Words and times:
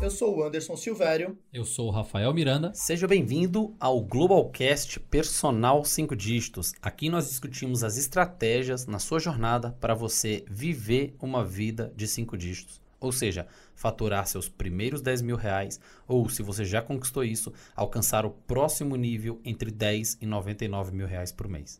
Eu 0.00 0.10
sou 0.10 0.38
o 0.38 0.42
Anderson 0.42 0.78
Silvério. 0.78 1.36
Eu 1.52 1.62
sou 1.62 1.88
o 1.88 1.90
Rafael 1.90 2.32
Miranda. 2.32 2.72
Seja 2.72 3.06
bem-vindo 3.06 3.76
ao 3.78 4.00
Globalcast 4.00 4.98
Personal 4.98 5.84
5 5.84 6.16
Dígitos. 6.16 6.72
Aqui 6.80 7.10
nós 7.10 7.28
discutimos 7.28 7.84
as 7.84 7.98
estratégias 7.98 8.86
na 8.86 8.98
sua 8.98 9.20
jornada 9.20 9.76
para 9.78 9.92
você 9.92 10.42
viver 10.48 11.14
uma 11.20 11.44
vida 11.44 11.92
de 11.94 12.08
5 12.08 12.34
dígitos. 12.38 12.80
Ou 12.98 13.12
seja, 13.12 13.46
faturar 13.74 14.26
seus 14.26 14.48
primeiros 14.48 15.02
10 15.02 15.20
mil 15.20 15.36
reais, 15.36 15.78
ou 16.08 16.30
se 16.30 16.42
você 16.42 16.64
já 16.64 16.80
conquistou 16.80 17.22
isso, 17.22 17.52
alcançar 17.76 18.24
o 18.24 18.30
próximo 18.30 18.96
nível 18.96 19.38
entre 19.44 19.70
10 19.70 20.16
e 20.22 20.24
99 20.24 20.96
mil 20.96 21.06
reais 21.06 21.30
por 21.30 21.46
mês. 21.46 21.78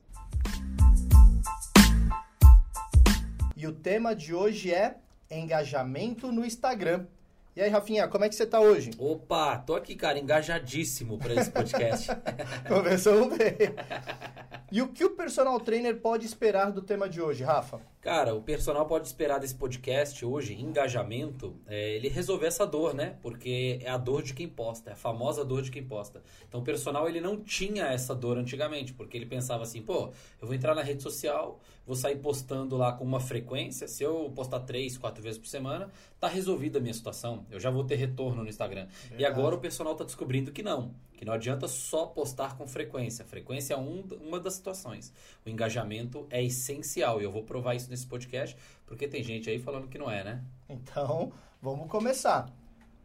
E 3.56 3.66
o 3.66 3.72
tema 3.72 4.14
de 4.14 4.34
hoje 4.34 4.74
é 4.74 4.98
engajamento 5.30 6.30
no 6.30 6.44
Instagram. 6.44 7.06
E 7.60 7.62
aí, 7.62 7.68
Rafinha, 7.68 8.08
como 8.08 8.24
é 8.24 8.28
que 8.30 8.34
você 8.34 8.46
tá 8.46 8.58
hoje? 8.58 8.90
Opa, 8.98 9.58
tô 9.58 9.74
aqui, 9.74 9.94
cara, 9.94 10.18
engajadíssimo 10.18 11.18
para 11.18 11.34
esse 11.34 11.50
podcast. 11.50 12.08
Começamos 12.66 13.36
bem. 13.36 13.54
E 14.72 14.80
o 14.80 14.86
que 14.86 15.04
o 15.04 15.10
personal 15.10 15.58
trainer 15.58 16.00
pode 16.00 16.24
esperar 16.24 16.70
do 16.70 16.80
tema 16.80 17.08
de 17.08 17.20
hoje, 17.20 17.42
Rafa? 17.42 17.80
Cara, 18.00 18.34
o 18.34 18.40
personal 18.40 18.86
pode 18.86 19.06
esperar 19.06 19.38
desse 19.38 19.54
podcast 19.54 20.24
hoje, 20.24 20.58
engajamento, 20.58 21.54
é, 21.66 21.96
ele 21.96 22.08
resolver 22.08 22.46
essa 22.46 22.66
dor, 22.66 22.94
né? 22.94 23.18
Porque 23.20 23.78
é 23.82 23.90
a 23.90 23.98
dor 23.98 24.22
de 24.22 24.32
quem 24.32 24.48
posta, 24.48 24.88
é 24.88 24.92
a 24.94 24.96
famosa 24.96 25.44
dor 25.44 25.60
de 25.60 25.70
quem 25.70 25.84
posta. 25.84 26.22
Então 26.48 26.60
o 26.60 26.64
personal 26.64 27.06
ele 27.06 27.20
não 27.20 27.36
tinha 27.38 27.88
essa 27.88 28.14
dor 28.14 28.38
antigamente, 28.38 28.94
porque 28.94 29.18
ele 29.18 29.26
pensava 29.26 29.64
assim, 29.64 29.82
pô, 29.82 30.12
eu 30.40 30.46
vou 30.46 30.54
entrar 30.54 30.74
na 30.74 30.82
rede 30.82 31.02
social, 31.02 31.60
vou 31.86 31.94
sair 31.94 32.16
postando 32.16 32.74
lá 32.74 32.90
com 32.92 33.04
uma 33.04 33.20
frequência, 33.20 33.86
se 33.86 34.02
eu 34.02 34.32
postar 34.34 34.60
três, 34.60 34.96
quatro 34.96 35.22
vezes 35.22 35.38
por 35.38 35.48
semana, 35.48 35.90
tá 36.18 36.26
resolvida 36.26 36.78
a 36.78 36.80
minha 36.80 36.94
situação, 36.94 37.44
eu 37.50 37.60
já 37.60 37.68
vou 37.68 37.84
ter 37.84 37.96
retorno 37.96 38.42
no 38.42 38.48
Instagram. 38.48 38.86
Verdade. 39.02 39.22
E 39.22 39.26
agora 39.26 39.56
o 39.56 39.58
personal 39.58 39.94
tá 39.94 40.04
descobrindo 40.04 40.52
que 40.52 40.62
não, 40.62 40.94
que 41.20 41.24
não 41.26 41.34
adianta 41.34 41.68
só 41.68 42.06
postar 42.06 42.56
com 42.56 42.66
frequência. 42.66 43.26
Frequência 43.26 43.74
é 43.74 43.76
um, 43.76 44.02
uma 44.22 44.40
das 44.40 44.54
situações. 44.54 45.12
O 45.44 45.50
engajamento 45.50 46.26
é 46.30 46.42
essencial 46.42 47.20
e 47.20 47.24
eu 47.24 47.30
vou 47.30 47.42
provar 47.42 47.74
isso 47.74 47.89
nesse 47.90 48.06
podcast, 48.06 48.56
porque 48.86 49.06
tem 49.08 49.22
gente 49.22 49.50
aí 49.50 49.58
falando 49.58 49.88
que 49.88 49.98
não 49.98 50.10
é, 50.10 50.24
né? 50.24 50.44
Então, 50.68 51.32
vamos 51.60 51.90
começar. 51.90 52.48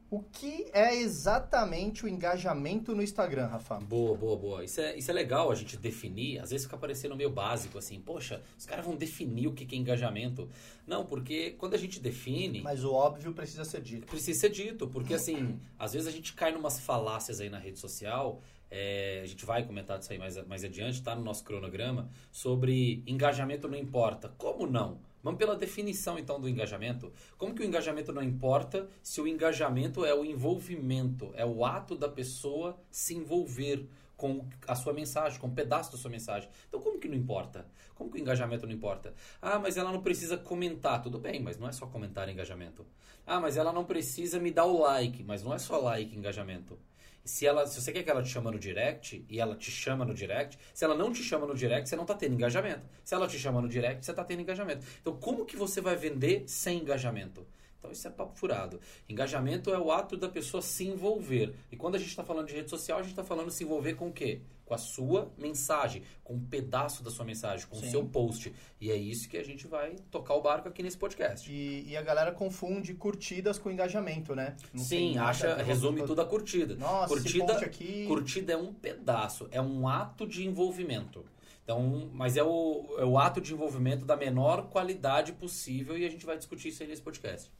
O 0.07 0.21
que 0.21 0.67
é 0.71 0.95
exatamente 0.95 2.05
o 2.05 2.07
engajamento 2.07 2.95
no 2.95 3.01
Instagram, 3.01 3.47
Rafa? 3.47 3.79
Boa, 3.79 4.15
boa, 4.15 4.37
boa. 4.37 4.63
Isso 4.63 4.79
é, 4.79 4.95
isso 4.95 5.09
é 5.09 5.13
legal 5.13 5.51
a 5.51 5.55
gente 5.55 5.75
definir. 5.75 6.39
Às 6.39 6.51
vezes 6.51 6.65
fica 6.65 6.77
parecendo 6.77 7.15
meio 7.15 7.31
básico, 7.31 7.79
assim. 7.79 7.99
Poxa, 7.99 8.41
os 8.57 8.67
caras 8.67 8.85
vão 8.85 8.95
definir 8.95 9.47
o 9.47 9.53
que 9.53 9.75
é 9.75 9.77
engajamento. 9.77 10.47
Não, 10.85 11.03
porque 11.05 11.55
quando 11.57 11.73
a 11.73 11.77
gente 11.77 11.99
define... 11.99 12.61
Mas 12.61 12.83
o 12.83 12.93
óbvio 12.93 13.33
precisa 13.33 13.65
ser 13.65 13.81
dito. 13.81 14.05
Precisa 14.05 14.41
ser 14.41 14.49
dito, 14.49 14.87
porque 14.87 15.15
assim, 15.15 15.59
às 15.77 15.93
vezes 15.93 16.07
a 16.07 16.11
gente 16.11 16.33
cai 16.33 16.51
numas 16.51 16.79
falácias 16.79 17.41
aí 17.41 17.49
na 17.49 17.57
rede 17.57 17.79
social... 17.79 18.39
É, 18.77 19.21
a 19.23 19.25
gente 19.25 19.45
vai 19.45 19.65
comentar 19.65 19.97
disso 19.97 20.11
aí 20.11 20.19
mais, 20.19 20.35
mais 20.47 20.61
adiante, 20.65 21.01
tá 21.01 21.15
no 21.15 21.23
nosso 21.23 21.45
cronograma, 21.45 22.09
sobre 22.29 23.01
engajamento 23.07 23.69
não 23.69 23.77
importa. 23.77 24.27
Como 24.37 24.67
não? 24.67 24.99
Vamos 25.23 25.37
pela 25.37 25.55
definição 25.55 26.19
então 26.19 26.41
do 26.41 26.49
engajamento. 26.49 27.09
Como 27.37 27.55
que 27.55 27.61
o 27.61 27.65
engajamento 27.65 28.11
não 28.11 28.21
importa 28.21 28.85
se 29.01 29.21
o 29.21 29.27
engajamento 29.29 30.03
é 30.03 30.13
o 30.13 30.25
envolvimento, 30.25 31.31
é 31.35 31.45
o 31.45 31.63
ato 31.63 31.95
da 31.95 32.09
pessoa 32.09 32.77
se 32.91 33.15
envolver 33.15 33.87
com 34.17 34.45
a 34.67 34.75
sua 34.75 34.91
mensagem, 34.91 35.39
com 35.39 35.47
um 35.47 35.55
pedaço 35.55 35.93
da 35.93 35.97
sua 35.97 36.11
mensagem. 36.11 36.49
Então 36.67 36.81
como 36.81 36.99
que 36.99 37.07
não 37.07 37.15
importa? 37.15 37.65
Como 37.95 38.11
que 38.11 38.17
o 38.17 38.21
engajamento 38.21 38.67
não 38.67 38.73
importa? 38.73 39.13
Ah, 39.41 39.57
mas 39.57 39.77
ela 39.77 39.89
não 39.89 40.01
precisa 40.01 40.35
comentar. 40.35 41.01
Tudo 41.01 41.17
bem, 41.17 41.41
mas 41.41 41.57
não 41.57 41.69
é 41.69 41.71
só 41.71 41.87
comentar 41.87 42.27
engajamento. 42.27 42.85
Ah, 43.25 43.39
mas 43.39 43.55
ela 43.55 43.71
não 43.71 43.85
precisa 43.85 44.37
me 44.37 44.51
dar 44.51 44.65
o 44.65 44.81
like, 44.81 45.23
mas 45.23 45.41
não 45.43 45.53
é 45.53 45.57
só 45.57 45.77
like 45.77 46.13
engajamento 46.13 46.77
se 47.25 47.45
ela, 47.45 47.65
se 47.65 47.81
você 47.81 47.91
quer 47.91 48.03
que 48.03 48.09
ela 48.09 48.21
te 48.21 48.29
chama 48.29 48.51
no 48.51 48.59
direct 48.59 49.25
e 49.27 49.39
ela 49.39 49.55
te 49.55 49.71
chama 49.71 50.05
no 50.05 50.13
direct, 50.13 50.59
se 50.73 50.85
ela 50.85 50.95
não 50.95 51.11
te 51.11 51.23
chama 51.23 51.47
no 51.47 51.55
direct, 51.55 51.89
você 51.89 51.95
não 51.95 52.03
está 52.03 52.13
tendo 52.13 52.35
engajamento. 52.35 52.87
Se 53.03 53.15
ela 53.15 53.27
te 53.27 53.39
chama 53.39 53.59
no 53.59 53.67
direct, 53.67 54.05
você 54.05 54.11
está 54.11 54.23
tendo 54.23 54.41
engajamento. 54.41 54.85
Então, 55.01 55.17
como 55.17 55.43
que 55.43 55.57
você 55.57 55.81
vai 55.81 55.95
vender 55.95 56.43
sem 56.47 56.79
engajamento? 56.79 57.45
Então, 57.85 57.91
isso 57.91 58.07
é 58.07 58.11
papo 58.11 58.35
furado. 58.35 58.79
Engajamento 59.07 59.71
é 59.71 59.79
o 59.79 59.91
ato 59.91 60.17
da 60.17 60.27
pessoa 60.27 60.61
se 60.61 60.87
envolver. 60.87 61.53
E 61.71 61.77
quando 61.77 61.95
a 61.95 61.99
gente 61.99 62.09
está 62.09 62.23
falando 62.23 62.47
de 62.47 62.55
rede 62.55 62.69
social, 62.69 62.99
a 62.99 63.01
gente 63.01 63.11
está 63.11 63.23
falando 63.23 63.51
se 63.51 63.63
envolver 63.63 63.93
com 63.93 64.07
o 64.07 64.13
quê? 64.13 64.41
com 64.65 64.73
a 64.73 64.79
sua 64.79 65.31
mensagem, 65.37 66.01
com 66.23 66.33
um 66.33 66.43
pedaço 66.43 67.03
da 67.03 67.11
sua 67.11 67.23
mensagem, 67.23 67.67
com 67.67 67.75
Sim. 67.75 67.85
o 67.85 67.91
seu 67.91 68.03
post. 68.03 68.51
E 68.81 68.89
é 68.89 68.95
isso 68.95 69.29
que 69.29 69.37
a 69.37 69.43
gente 69.43 69.67
vai 69.67 69.95
tocar 70.09 70.33
o 70.33 70.41
barco 70.41 70.67
aqui 70.67 70.81
nesse 70.81 70.97
podcast. 70.97 71.51
E, 71.51 71.87
e 71.87 71.95
a 71.95 72.01
galera 72.01 72.31
confunde 72.31 72.95
curtidas 72.95 73.59
com 73.59 73.69
engajamento, 73.69 74.33
né? 74.33 74.55
Não 74.73 74.83
Sim, 74.83 75.19
acha, 75.19 75.55
resume 75.57 76.01
tudo 76.01 76.19
a 76.19 76.25
curtida. 76.25 76.75
Nossa, 76.77 77.13
curtida, 77.13 77.59
aqui... 77.59 78.07
curtida 78.07 78.53
é 78.53 78.57
um 78.57 78.73
pedaço, 78.73 79.47
é 79.51 79.61
um 79.61 79.87
ato 79.87 80.25
de 80.25 80.43
envolvimento. 80.43 81.23
Então, 81.65 82.09
mas 82.13 82.37
é 82.37 82.43
o, 82.43 82.95
é 82.99 83.05
o 83.05 83.17
ato 83.17 83.41
de 83.41 83.51
envolvimento 83.51 84.05
da 84.05 84.15
menor 84.15 84.69
qualidade 84.69 85.33
possível 85.33 85.97
e 85.97 86.05
a 86.05 86.09
gente 86.09 86.25
vai 86.25 86.37
discutir 86.37 86.69
isso 86.69 86.83
aí 86.83 86.89
nesse 86.89 87.01
podcast. 87.01 87.51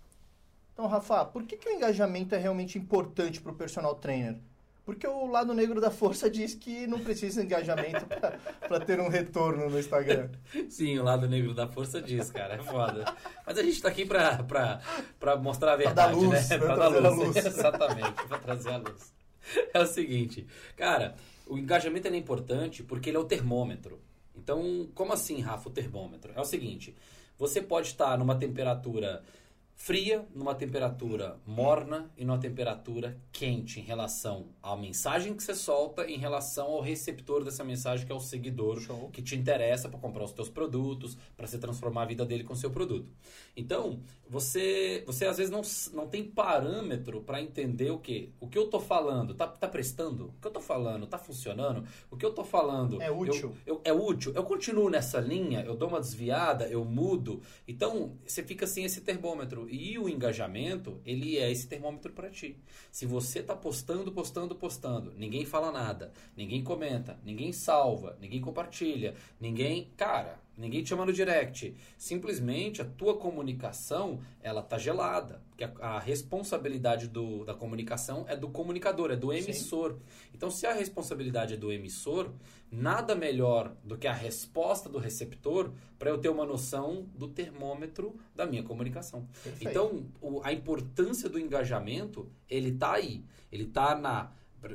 Então, 0.75 0.87
Rafa, 0.87 1.23
por 1.23 1.43
que, 1.43 1.55
que 1.55 1.69
o 1.69 1.71
engajamento 1.71 2.35
é 2.35 2.37
realmente 2.37 2.77
importante 2.77 3.39
para 3.39 3.53
o 3.53 3.55
personal 3.55 3.95
trainer? 3.95 4.35
Porque 4.83 5.07
o 5.07 5.25
lado 5.25 5.53
negro 5.53 5.79
da 5.79 5.89
força 5.89 6.29
diz 6.29 6.53
que 6.53 6.85
não 6.85 6.99
precisa 6.99 7.39
de 7.39 7.47
engajamento 7.47 8.05
para 8.05 8.79
ter 8.81 8.99
um 8.99 9.07
retorno 9.07 9.69
no 9.69 9.79
Instagram. 9.79 10.29
Sim, 10.69 10.99
o 10.99 11.03
lado 11.03 11.29
negro 11.29 11.53
da 11.53 11.65
força 11.65 12.01
diz, 12.01 12.29
cara. 12.29 12.55
É 12.55 12.57
foda. 12.61 13.05
Mas 13.47 13.57
a 13.57 13.63
gente 13.63 13.75
está 13.75 13.87
aqui 13.87 14.05
para 14.05 14.81
mostrar 15.41 15.73
a 15.73 15.77
verdade, 15.77 15.95
pra 15.95 16.21
dar 16.21 16.29
luz, 16.29 16.49
né? 16.49 16.57
Para 16.57 16.75
dar 16.75 16.87
luz. 16.89 17.35
luz. 17.35 17.35
Exatamente, 17.45 18.27
para 18.27 18.37
trazer 18.39 18.69
a 18.71 18.77
luz. 18.77 19.13
É 19.73 19.79
o 19.79 19.85
seguinte, 19.85 20.45
cara, 20.75 21.15
o 21.47 21.57
engajamento 21.57 22.09
é 22.09 22.17
importante 22.17 22.83
porque 22.83 23.09
ele 23.09 23.17
é 23.17 23.19
o 23.19 23.25
termômetro. 23.25 24.01
Então, 24.35 24.89
como 24.93 25.13
assim, 25.13 25.39
Rafa, 25.39 25.69
o 25.69 25.71
termômetro? 25.71 26.33
É 26.35 26.41
o 26.41 26.45
seguinte, 26.45 26.93
você 27.37 27.61
pode 27.61 27.87
estar 27.87 28.17
numa 28.17 28.35
temperatura 28.35 29.23
fria 29.75 30.25
numa 30.33 30.55
temperatura 30.55 31.37
morna 31.45 32.09
e 32.17 32.23
numa 32.23 32.39
temperatura 32.39 33.17
quente 33.31 33.79
em 33.79 33.83
relação 33.83 34.47
à 34.63 34.75
mensagem 34.75 35.33
que 35.33 35.43
você 35.43 35.53
solta, 35.53 36.09
em 36.09 36.17
relação 36.17 36.67
ao 36.67 36.81
receptor 36.81 37.43
dessa 37.43 37.63
mensagem 37.63 38.05
que 38.05 38.11
é 38.11 38.15
o 38.15 38.19
seguidor 38.19 38.79
Show. 38.79 39.09
que 39.11 39.21
te 39.21 39.35
interessa 39.35 39.89
para 39.89 39.99
comprar 39.99 40.23
os 40.23 40.31
teus 40.31 40.49
produtos, 40.49 41.17
para 41.35 41.45
se 41.45 41.57
transformar 41.57 42.03
a 42.03 42.05
vida 42.05 42.25
dele 42.25 42.43
com 42.43 42.53
o 42.53 42.57
seu 42.57 42.71
produto. 42.71 43.11
Então, 43.55 43.99
você 44.27 45.03
você 45.05 45.25
às 45.25 45.37
vezes 45.37 45.51
não, 45.51 45.61
não 45.93 46.07
tem 46.07 46.23
parâmetro 46.23 47.21
para 47.21 47.41
entender 47.41 47.91
o 47.91 47.99
que 47.99 48.33
o 48.39 48.47
que 48.47 48.57
eu 48.57 48.67
tô 48.67 48.79
falando, 48.79 49.33
tá, 49.33 49.45
tá 49.45 49.67
prestando? 49.67 50.27
O 50.37 50.41
que 50.41 50.47
eu 50.47 50.51
tô 50.51 50.61
falando 50.61 51.05
tá 51.05 51.17
funcionando? 51.17 51.85
O 52.09 52.17
que 52.17 52.25
eu 52.25 52.33
tô 52.33 52.43
falando 52.43 53.01
é 53.01 53.11
útil. 53.11 53.53
Eu, 53.65 53.75
eu, 53.75 53.81
é 53.83 53.93
útil. 53.93 54.31
Eu 54.33 54.43
continuo 54.43 54.89
nessa 54.89 55.19
linha, 55.19 55.61
eu 55.61 55.75
dou 55.75 55.89
uma 55.89 55.99
desviada, 55.99 56.67
eu 56.67 56.83
mudo. 56.85 57.41
Então, 57.67 58.17
você 58.25 58.41
fica 58.41 58.65
sem 58.65 58.85
esse 58.85 59.01
termômetro 59.01 59.64
e 59.69 59.97
o 59.97 60.07
engajamento, 60.09 60.99
ele 61.05 61.37
é 61.37 61.51
esse 61.51 61.67
termômetro 61.67 62.13
para 62.13 62.29
ti. 62.29 62.57
Se 62.91 63.05
você 63.05 63.39
está 63.39 63.55
postando, 63.55 64.11
postando, 64.11 64.55
postando, 64.55 65.13
ninguém 65.17 65.45
fala 65.45 65.71
nada, 65.71 66.11
ninguém 66.35 66.63
comenta, 66.63 67.19
ninguém 67.23 67.51
salva, 67.51 68.17
ninguém 68.19 68.41
compartilha, 68.41 69.15
ninguém. 69.39 69.91
Cara, 69.97 70.39
Ninguém 70.57 70.83
te 70.83 70.89
chama 70.89 71.05
no 71.05 71.11
direct. 71.11 71.75
Simplesmente 71.97 72.81
a 72.81 72.85
tua 72.85 73.17
comunicação, 73.17 74.19
ela 74.41 74.61
tá 74.61 74.77
gelada. 74.77 75.41
Porque 75.49 75.63
a, 75.63 75.71
a 75.79 75.99
responsabilidade 75.99 77.07
do, 77.07 77.43
da 77.43 77.53
comunicação 77.53 78.25
é 78.27 78.35
do 78.35 78.49
comunicador, 78.49 79.11
é 79.11 79.15
do 79.15 79.33
emissor. 79.33 79.93
Sim. 79.93 79.99
Então, 80.33 80.49
se 80.49 80.65
a 80.65 80.73
responsabilidade 80.73 81.55
é 81.55 81.57
do 81.57 81.71
emissor, 81.71 82.31
nada 82.71 83.15
melhor 83.15 83.75
do 83.83 83.97
que 83.97 84.07
a 84.07 84.13
resposta 84.13 84.89
do 84.89 84.97
receptor 84.97 85.71
para 85.99 86.09
eu 86.09 86.17
ter 86.17 86.29
uma 86.29 86.45
noção 86.45 87.07
do 87.15 87.27
termômetro 87.27 88.15
da 88.33 88.45
minha 88.45 88.63
comunicação. 88.63 89.27
Perfeito. 89.43 89.69
Então, 89.69 90.05
o, 90.21 90.41
a 90.43 90.53
importância 90.53 91.29
do 91.29 91.39
engajamento, 91.39 92.29
ele 92.49 92.71
tá 92.71 92.93
aí. 92.93 93.23
Ele 93.51 93.65
tá 93.65 93.95
na 93.95 94.31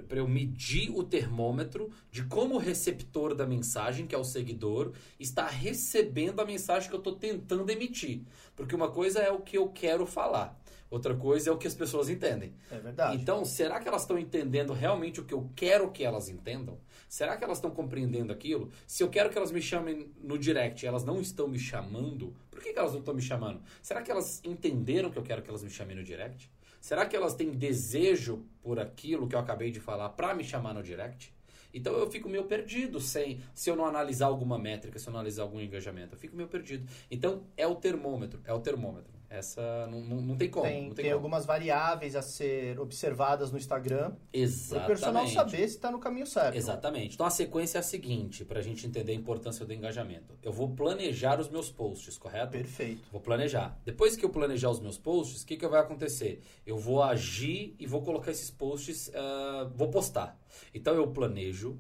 para 0.09 0.19
eu 0.19 0.29
medir 0.29 0.91
o 0.91 1.03
termômetro 1.03 1.91
de 2.11 2.25
como 2.25 2.55
o 2.55 2.59
receptor 2.59 3.35
da 3.35 3.47
mensagem, 3.47 4.07
que 4.07 4.15
é 4.15 4.19
o 4.19 4.25
seguidor, 4.25 4.93
está 5.19 5.47
recebendo 5.47 6.41
a 6.41 6.45
mensagem 6.45 6.89
que 6.89 6.95
eu 6.95 7.01
estou 7.01 7.17
tentando 7.17 7.71
emitir. 7.71 8.23
Porque 8.55 8.75
uma 8.75 8.91
coisa 8.91 9.21
é 9.21 9.31
o 9.31 9.41
que 9.41 9.59
eu 9.59 9.69
quero 9.69 10.07
falar, 10.07 10.59
outra 10.91 11.15
coisa 11.15 11.51
é 11.51 11.53
o 11.53 11.59
que 11.59 11.67
as 11.67 11.75
pessoas 11.75 12.09
entendem. 12.09 12.53
É 12.71 12.79
verdade. 12.79 13.17
Então, 13.17 13.45
será 13.45 13.81
que 13.81 13.89
elas 13.89 14.03
estão 14.03 14.19
entendendo 14.19 14.73
realmente 14.73 15.21
o 15.21 15.25
que 15.25 15.35
eu 15.35 15.51
quero 15.57 15.91
que 15.91 16.05
elas 16.05 16.29
entendam? 16.29 16.79
Será 17.09 17.37
que 17.37 17.43
elas 17.43 17.59
estão 17.59 17.71
compreendendo 17.71 18.33
aquilo? 18.33 18.71
Se 18.87 19.03
eu 19.03 19.09
quero 19.09 19.31
que 19.31 19.37
elas 19.37 19.51
me 19.51 19.61
chamem 19.61 20.09
no 20.23 20.39
direct 20.39 20.85
e 20.85 20.89
elas 20.89 21.05
não 21.05 21.21
estão 21.21 21.49
me 21.49 21.59
chamando, 21.59 22.33
por 22.51 22.61
que, 22.61 22.73
que 22.73 22.79
elas 22.79 22.93
não 22.93 23.01
estão 23.01 23.15
me 23.15 23.23
chamando? 23.23 23.61
Será 23.83 24.03
que 24.03 24.11
elas 24.11 24.41
entenderam 24.45 25.11
que 25.11 25.19
eu 25.19 25.23
quero 25.23 25.43
que 25.43 25.49
elas 25.49 25.65
me 25.65 25.71
chamem 25.71 25.97
no 25.97 26.05
direct? 26.05 26.49
Será 26.81 27.05
que 27.07 27.15
elas 27.15 27.35
têm 27.35 27.51
desejo 27.51 28.45
por 28.63 28.81
aquilo 28.81 29.29
que 29.29 29.35
eu 29.35 29.39
acabei 29.39 29.71
de 29.71 29.79
falar 29.79 30.09
para 30.11 30.35
me 30.35 30.43
chamar 30.43 30.73
no 30.73 30.83
direct? 30.83 31.33
Então 31.73 31.93
eu 31.95 32.11
fico 32.11 32.29
meio 32.29 32.45
perdido 32.45 32.99
sem 33.01 33.41
se 33.55 33.71
eu 33.71 33.77
não 33.77 33.87
analisar 33.87 34.27
alguma 34.27 34.59
métrica, 34.59 34.99
se 34.99 35.07
eu 35.07 35.13
não 35.13 35.21
analisar 35.21 35.43
algum 35.43 35.61
engajamento, 35.61 36.15
eu 36.15 36.19
fico 36.19 36.35
meio 36.35 36.49
perdido. 36.49 36.89
Então 37.11 37.45
é 37.57 37.67
o 37.67 37.75
termômetro, 37.75 38.41
é 38.45 38.53
o 38.53 38.61
termômetro. 38.61 39.20
Essa 39.31 39.87
não, 39.87 40.01
não, 40.01 40.21
não 40.21 40.37
tem 40.37 40.51
como. 40.51 40.67
Tem, 40.67 40.89
não 40.89 40.95
tem, 40.95 41.05
como. 41.05 41.15
algumas 41.15 41.47
variáveis 41.47 42.17
a 42.17 42.21
ser 42.21 42.81
observadas 42.81 43.53
no 43.53 43.59
Instagram 43.59 44.11
para 44.11 44.17
o 44.17 44.19
Exatamente. 44.33 44.87
personal 44.89 45.27
saber 45.29 45.69
se 45.69 45.77
está 45.77 45.89
no 45.89 46.01
caminho 46.01 46.27
certo. 46.27 46.57
Exatamente. 46.57 47.15
Então 47.15 47.25
a 47.25 47.31
sequência 47.31 47.79
é 47.79 47.81
a 47.81 47.83
seguinte, 47.83 48.45
para 48.45 48.59
a 48.59 48.63
gente 48.63 48.85
entender 48.85 49.13
a 49.13 49.15
importância 49.15 49.65
do 49.65 49.73
engajamento. 49.73 50.37
Eu 50.43 50.53
vou 50.53 50.75
planejar 50.75 51.39
os 51.39 51.49
meus 51.49 51.71
posts, 51.71 52.19
correto? 52.19 52.51
Perfeito. 52.51 53.07
Vou 53.13 53.21
planejar. 53.21 53.81
Depois 53.85 54.17
que 54.17 54.25
eu 54.25 54.31
planejar 54.31 54.69
os 54.69 54.81
meus 54.81 54.99
posts, 54.99 55.43
o 55.43 55.47
que, 55.47 55.57
que 55.57 55.69
vai 55.69 55.81
acontecer? 55.81 56.43
Eu 56.67 56.77
vou 56.77 57.01
agir 57.01 57.77
e 57.79 57.87
vou 57.87 58.03
colocar 58.03 58.33
esses 58.33 58.51
posts, 58.51 59.13
ah, 59.15 59.71
vou 59.77 59.91
postar. 59.91 60.37
Então 60.75 60.93
eu 60.97 61.07
planejo, 61.07 61.79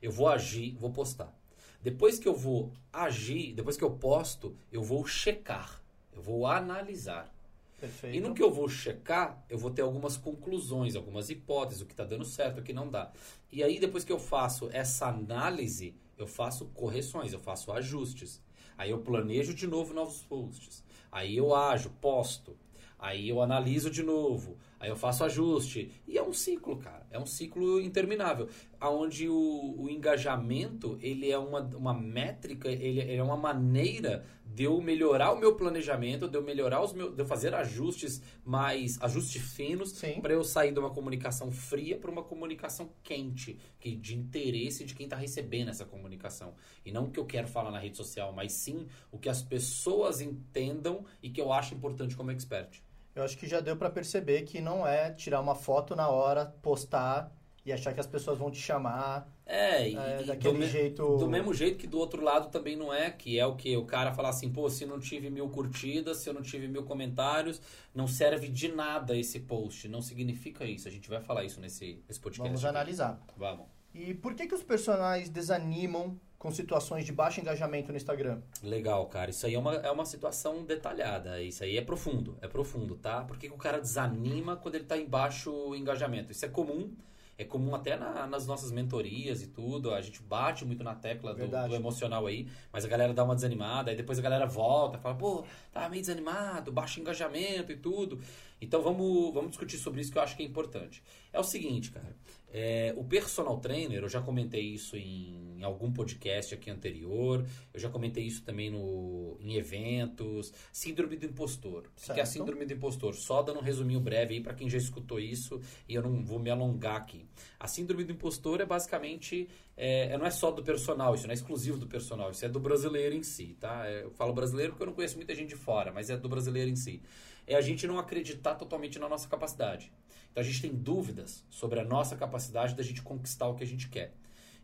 eu 0.00 0.12
vou 0.12 0.28
agir, 0.28 0.76
vou 0.78 0.92
postar. 0.92 1.36
Depois 1.82 2.20
que 2.20 2.28
eu 2.28 2.34
vou 2.34 2.72
agir, 2.92 3.52
depois 3.52 3.76
que 3.76 3.82
eu 3.82 3.90
posto, 3.90 4.56
eu 4.70 4.82
vou 4.82 5.04
checar, 5.06 5.82
eu 6.18 6.22
vou 6.22 6.46
analisar. 6.46 7.32
Perfeito. 7.80 8.16
E 8.16 8.20
no 8.20 8.34
que 8.34 8.42
eu 8.42 8.50
vou 8.50 8.68
checar, 8.68 9.44
eu 9.48 9.56
vou 9.56 9.70
ter 9.70 9.82
algumas 9.82 10.16
conclusões, 10.16 10.96
algumas 10.96 11.30
hipóteses, 11.30 11.80
o 11.80 11.86
que 11.86 11.92
está 11.92 12.04
dando 12.04 12.24
certo, 12.24 12.58
o 12.58 12.62
que 12.62 12.72
não 12.72 12.90
dá. 12.90 13.12
E 13.52 13.62
aí, 13.62 13.78
depois 13.78 14.04
que 14.04 14.12
eu 14.12 14.18
faço 14.18 14.68
essa 14.72 15.06
análise, 15.06 15.94
eu 16.18 16.26
faço 16.26 16.66
correções, 16.74 17.32
eu 17.32 17.38
faço 17.38 17.70
ajustes. 17.70 18.42
Aí 18.76 18.90
eu 18.90 18.98
planejo 18.98 19.54
de 19.54 19.68
novo 19.68 19.94
novos 19.94 20.22
posts. 20.22 20.84
Aí 21.10 21.36
eu 21.36 21.54
ajo, 21.54 21.90
posto. 22.00 22.56
Aí 22.98 23.28
eu 23.28 23.40
analiso 23.40 23.88
de 23.88 24.02
novo. 24.02 24.56
Aí 24.80 24.88
eu 24.88 24.96
faço 24.96 25.24
ajuste. 25.24 25.90
E 26.06 26.16
é 26.16 26.22
um 26.22 26.32
ciclo, 26.32 26.76
cara. 26.76 27.06
É 27.10 27.18
um 27.18 27.26
ciclo 27.26 27.80
interminável. 27.80 28.48
Onde 28.80 29.28
o, 29.28 29.74
o 29.76 29.90
engajamento, 29.90 30.98
ele 31.00 31.30
é 31.30 31.38
uma, 31.38 31.60
uma 31.60 31.94
métrica, 31.94 32.68
ele, 32.68 33.00
ele 33.00 33.16
é 33.16 33.22
uma 33.22 33.36
maneira 33.36 34.24
de 34.44 34.64
eu 34.64 34.80
melhorar 34.80 35.32
o 35.32 35.38
meu 35.38 35.56
planejamento, 35.56 36.28
de 36.28 36.36
eu 36.36 36.42
melhorar 36.42 36.82
os 36.82 36.92
meus. 36.92 37.14
de 37.14 37.20
eu 37.20 37.26
fazer 37.26 37.54
ajustes 37.54 38.22
mais. 38.44 39.00
ajustes 39.02 39.42
finos 39.42 39.92
para 40.22 40.32
eu 40.32 40.44
sair 40.44 40.72
de 40.72 40.78
uma 40.78 40.90
comunicação 40.90 41.50
fria 41.50 41.98
para 41.98 42.10
uma 42.10 42.22
comunicação 42.22 42.90
quente, 43.02 43.58
que 43.80 43.96
de 43.96 44.16
interesse 44.16 44.84
de 44.84 44.94
quem 44.94 45.04
está 45.04 45.16
recebendo 45.16 45.70
essa 45.70 45.84
comunicação. 45.84 46.54
E 46.84 46.92
não 46.92 47.04
o 47.04 47.10
que 47.10 47.18
eu 47.18 47.26
quero 47.26 47.48
falar 47.48 47.72
na 47.72 47.78
rede 47.78 47.96
social, 47.96 48.32
mas 48.32 48.52
sim 48.52 48.86
o 49.10 49.18
que 49.18 49.28
as 49.28 49.42
pessoas 49.42 50.20
entendam 50.20 51.04
e 51.20 51.30
que 51.30 51.40
eu 51.40 51.52
acho 51.52 51.74
importante 51.74 52.16
como 52.16 52.30
expert. 52.30 52.80
Eu 53.14 53.22
acho 53.24 53.36
que 53.36 53.46
já 53.48 53.60
deu 53.60 53.76
para 53.76 53.90
perceber 53.90 54.42
que 54.42 54.60
não 54.60 54.86
é 54.86 55.10
tirar 55.12 55.40
uma 55.40 55.54
foto 55.54 55.96
na 55.96 56.08
hora, 56.08 56.46
postar 56.62 57.32
e 57.66 57.72
achar 57.72 57.92
que 57.92 58.00
as 58.00 58.06
pessoas 58.06 58.38
vão 58.38 58.50
te 58.50 58.58
chamar. 58.60 59.28
É, 59.44 59.90
e, 59.90 59.96
É, 59.96 60.22
daquele 60.22 60.58
do, 60.58 60.66
jeito- 60.66 61.16
do 61.16 61.28
mesmo 61.28 61.52
jeito 61.52 61.76
que 61.78 61.86
do 61.86 61.98
outro 61.98 62.22
lado 62.22 62.48
também 62.50 62.76
não 62.76 62.92
é, 62.94 63.10
que 63.10 63.38
é 63.38 63.44
o 63.46 63.56
que 63.56 63.76
o 63.76 63.84
cara 63.84 64.12
falar 64.12 64.28
assim, 64.30 64.50
pô, 64.50 64.70
se 64.70 64.86
não 64.86 64.98
tive 65.00 65.28
mil 65.30 65.48
curtidas, 65.48 66.18
se 66.18 66.28
eu 66.30 66.34
não 66.34 66.42
tive 66.42 66.68
mil 66.68 66.84
comentários, 66.84 67.60
não 67.94 68.06
serve 68.06 68.48
de 68.48 68.68
nada 68.68 69.16
esse 69.16 69.40
post. 69.40 69.88
Não 69.88 70.00
significa 70.00 70.64
isso. 70.64 70.86
A 70.86 70.90
gente 70.90 71.08
vai 71.10 71.20
falar 71.20 71.44
isso 71.44 71.60
nesse, 71.60 72.02
nesse 72.08 72.20
podcast. 72.20 72.48
Vamos 72.48 72.64
analisar. 72.64 73.20
Vamos. 73.36 73.66
E 73.92 74.14
por 74.14 74.34
que, 74.34 74.46
que 74.46 74.54
os 74.54 74.62
personagens 74.62 75.28
desanimam 75.28 76.18
com 76.38 76.50
situações 76.52 77.04
de 77.04 77.12
baixo 77.12 77.40
engajamento 77.40 77.90
no 77.90 77.96
Instagram? 77.96 78.40
Legal, 78.62 79.06
cara. 79.06 79.30
Isso 79.30 79.44
aí 79.46 79.54
é 79.54 79.58
uma, 79.58 79.74
é 79.74 79.90
uma 79.90 80.04
situação 80.04 80.64
detalhada. 80.64 81.42
Isso 81.42 81.64
aí 81.64 81.76
é 81.76 81.82
profundo. 81.82 82.38
É 82.40 82.46
profundo, 82.46 82.94
tá? 82.96 83.22
Por 83.24 83.36
que, 83.36 83.48
que 83.48 83.54
o 83.54 83.58
cara 83.58 83.80
desanima 83.80 84.56
quando 84.56 84.76
ele 84.76 84.84
tá 84.84 84.96
em 84.96 85.06
baixo 85.06 85.74
engajamento? 85.74 86.30
Isso 86.30 86.44
é 86.44 86.48
comum. 86.48 86.94
É 87.36 87.44
comum 87.44 87.72
até 87.74 87.96
na- 87.96 88.26
nas 88.26 88.46
nossas 88.48 88.72
mentorias 88.72 89.42
e 89.42 89.46
tudo. 89.48 89.92
A 89.94 90.00
gente 90.00 90.20
bate 90.22 90.64
muito 90.64 90.82
na 90.82 90.94
tecla 90.94 91.34
do, 91.34 91.46
do 91.68 91.74
emocional 91.76 92.26
aí, 92.26 92.48
mas 92.72 92.84
a 92.84 92.88
galera 92.88 93.14
dá 93.14 93.22
uma 93.22 93.34
desanimada, 93.36 93.90
aí 93.92 93.96
depois 93.96 94.18
a 94.18 94.22
galera 94.22 94.44
volta, 94.44 94.98
fala, 94.98 95.14
pô, 95.14 95.44
tá 95.72 95.88
meio 95.88 96.02
desanimado, 96.02 96.72
baixo 96.72 96.98
engajamento 96.98 97.70
e 97.70 97.76
tudo. 97.76 98.20
Então 98.60 98.82
vamos, 98.82 99.32
vamos 99.32 99.50
discutir 99.50 99.76
sobre 99.78 100.00
isso 100.00 100.10
que 100.10 100.18
eu 100.18 100.22
acho 100.22 100.36
que 100.36 100.42
é 100.42 100.46
importante. 100.46 101.00
É 101.32 101.38
o 101.38 101.44
seguinte, 101.44 101.92
cara. 101.92 102.16
É, 102.50 102.94
o 102.96 103.04
personal 103.04 103.58
trainer, 103.58 104.02
eu 104.02 104.08
já 104.08 104.22
comentei 104.22 104.62
isso 104.62 104.96
em 104.96 105.62
algum 105.62 105.92
podcast 105.92 106.54
aqui 106.54 106.70
anterior, 106.70 107.44
eu 107.74 107.80
já 107.80 107.90
comentei 107.90 108.24
isso 108.24 108.42
também 108.42 108.70
no, 108.70 109.36
em 109.40 109.54
eventos. 109.56 110.52
Síndrome 110.72 111.16
do 111.16 111.26
impostor. 111.26 111.90
Que 112.14 112.20
é 112.20 112.22
a 112.22 112.26
síndrome 112.26 112.64
do 112.64 112.72
impostor? 112.72 113.14
Só 113.14 113.42
dando 113.42 113.58
um 113.58 113.62
resuminho 113.62 114.00
breve 114.00 114.34
aí 114.34 114.40
para 114.40 114.54
quem 114.54 114.68
já 114.68 114.78
escutou 114.78 115.20
isso 115.20 115.60
e 115.88 115.94
eu 115.94 116.02
não 116.02 116.24
vou 116.24 116.38
me 116.38 116.48
alongar 116.48 116.96
aqui. 116.96 117.26
A 117.60 117.68
síndrome 117.68 118.04
do 118.04 118.12
impostor 118.12 118.60
é 118.60 118.66
basicamente. 118.66 119.48
É, 119.76 120.16
não 120.16 120.26
é 120.26 120.30
só 120.30 120.50
do 120.50 120.62
personal, 120.62 121.14
isso 121.14 121.24
não 121.24 121.30
é 121.30 121.34
exclusivo 121.34 121.78
do 121.78 121.86
personal, 121.86 122.32
isso 122.32 122.44
é 122.44 122.48
do 122.48 122.58
brasileiro 122.58 123.14
em 123.14 123.22
si, 123.22 123.56
tá? 123.60 123.86
É, 123.86 124.02
Eu 124.02 124.10
falo 124.10 124.32
brasileiro 124.32 124.72
porque 124.72 124.82
eu 124.82 124.88
não 124.88 124.94
conheço 124.94 125.16
muita 125.16 125.34
gente 125.36 125.50
de 125.50 125.56
fora, 125.56 125.92
mas 125.92 126.10
é 126.10 126.16
do 126.16 126.28
brasileiro 126.28 126.68
em 126.68 126.74
si. 126.74 127.00
É 127.46 127.54
a 127.54 127.60
gente 127.60 127.86
não 127.86 127.98
acreditar 127.98 128.56
totalmente 128.56 128.98
na 128.98 129.08
nossa 129.08 129.28
capacidade. 129.28 129.92
Então 130.30 130.42
a 130.42 130.46
gente 130.46 130.60
tem 130.60 130.74
dúvidas 130.74 131.44
sobre 131.50 131.80
a 131.80 131.84
nossa 131.84 132.16
capacidade 132.16 132.74
da 132.74 132.82
gente 132.82 133.02
conquistar 133.02 133.48
o 133.48 133.54
que 133.54 133.64
a 133.64 133.66
gente 133.66 133.88
quer. 133.88 134.12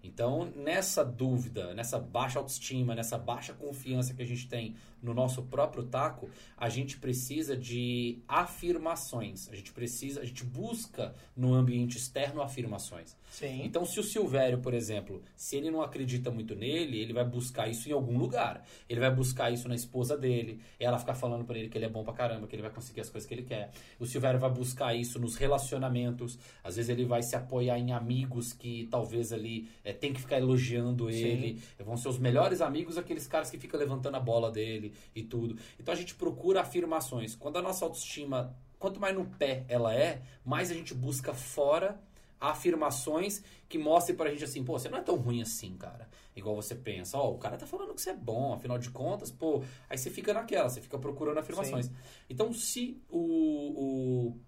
Então, 0.02 0.52
nessa 0.54 1.02
dúvida, 1.02 1.72
nessa 1.72 1.98
baixa 1.98 2.38
autoestima, 2.38 2.94
nessa 2.94 3.16
baixa 3.16 3.54
confiança 3.54 4.12
que 4.12 4.20
a 4.20 4.26
gente 4.26 4.46
tem 4.46 4.76
no 5.04 5.12
nosso 5.12 5.42
próprio 5.42 5.84
taco, 5.84 6.30
a 6.56 6.68
gente 6.68 6.96
precisa 6.96 7.54
de 7.54 8.18
afirmações. 8.26 9.48
A 9.50 9.54
gente 9.54 9.70
precisa, 9.70 10.22
a 10.22 10.24
gente 10.24 10.42
busca 10.44 11.14
no 11.36 11.52
ambiente 11.52 11.98
externo 11.98 12.40
afirmações. 12.40 13.14
Sim. 13.30 13.62
Então, 13.64 13.84
se 13.84 14.00
o 14.00 14.02
Silvério, 14.02 14.58
por 14.58 14.72
exemplo, 14.72 15.22
se 15.36 15.56
ele 15.56 15.70
não 15.70 15.82
acredita 15.82 16.30
muito 16.30 16.54
nele, 16.54 16.98
ele 16.98 17.12
vai 17.12 17.24
buscar 17.24 17.68
isso 17.68 17.88
em 17.88 17.92
algum 17.92 18.16
lugar. 18.16 18.64
Ele 18.88 19.00
vai 19.00 19.12
buscar 19.14 19.52
isso 19.52 19.68
na 19.68 19.74
esposa 19.74 20.16
dele, 20.16 20.60
ela 20.78 20.98
ficar 20.98 21.14
falando 21.14 21.44
pra 21.44 21.58
ele 21.58 21.68
que 21.68 21.76
ele 21.76 21.84
é 21.84 21.88
bom 21.88 22.02
pra 22.02 22.14
caramba, 22.14 22.46
que 22.46 22.54
ele 22.54 22.62
vai 22.62 22.70
conseguir 22.70 23.00
as 23.00 23.10
coisas 23.10 23.28
que 23.28 23.34
ele 23.34 23.42
quer. 23.42 23.72
O 23.98 24.06
Silvério 24.06 24.40
vai 24.40 24.50
buscar 24.50 24.94
isso 24.94 25.18
nos 25.18 25.36
relacionamentos. 25.36 26.38
Às 26.62 26.76
vezes 26.76 26.88
ele 26.88 27.04
vai 27.04 27.22
se 27.22 27.36
apoiar 27.36 27.78
em 27.78 27.92
amigos 27.92 28.52
que 28.52 28.88
talvez 28.90 29.32
ali 29.32 29.68
é, 29.84 29.92
tem 29.92 30.12
que 30.12 30.20
ficar 30.20 30.38
elogiando 30.38 31.10
Sim. 31.10 31.18
ele. 31.18 31.62
Vão 31.84 31.96
ser 31.96 32.08
os 32.08 32.18
melhores 32.18 32.60
amigos 32.60 32.96
aqueles 32.96 33.26
caras 33.26 33.50
que 33.50 33.58
ficam 33.58 33.78
levantando 33.78 34.16
a 34.16 34.20
bola 34.20 34.50
dele 34.50 34.93
e 35.14 35.22
tudo. 35.22 35.58
Então 35.78 35.92
a 35.92 35.96
gente 35.96 36.14
procura 36.14 36.60
afirmações. 36.60 37.34
Quando 37.34 37.58
a 37.58 37.62
nossa 37.62 37.84
autoestima, 37.84 38.56
quanto 38.78 39.00
mais 39.00 39.14
no 39.14 39.24
pé 39.24 39.64
ela 39.68 39.94
é, 39.94 40.22
mais 40.44 40.70
a 40.70 40.74
gente 40.74 40.94
busca 40.94 41.32
fora 41.32 42.00
afirmações 42.40 43.42
que 43.68 43.78
mostrem 43.78 44.16
pra 44.16 44.30
gente 44.30 44.44
assim, 44.44 44.62
pô, 44.62 44.78
você 44.78 44.88
não 44.88 44.98
é 44.98 45.02
tão 45.02 45.16
ruim 45.16 45.40
assim, 45.40 45.76
cara. 45.76 46.08
Igual 46.36 46.56
você 46.56 46.74
pensa, 46.74 47.16
ó, 47.16 47.30
o 47.30 47.38
cara 47.38 47.56
tá 47.56 47.66
falando 47.66 47.94
que 47.94 48.02
você 48.02 48.10
é 48.10 48.16
bom, 48.16 48.52
afinal 48.52 48.78
de 48.78 48.90
contas, 48.90 49.30
pô, 49.30 49.62
aí 49.88 49.96
você 49.96 50.10
fica 50.10 50.34
naquela, 50.34 50.68
você 50.68 50.80
fica 50.80 50.98
procurando 50.98 51.38
afirmações. 51.38 51.90
Então, 52.28 52.52
se 52.52 53.00
o, 53.08 53.18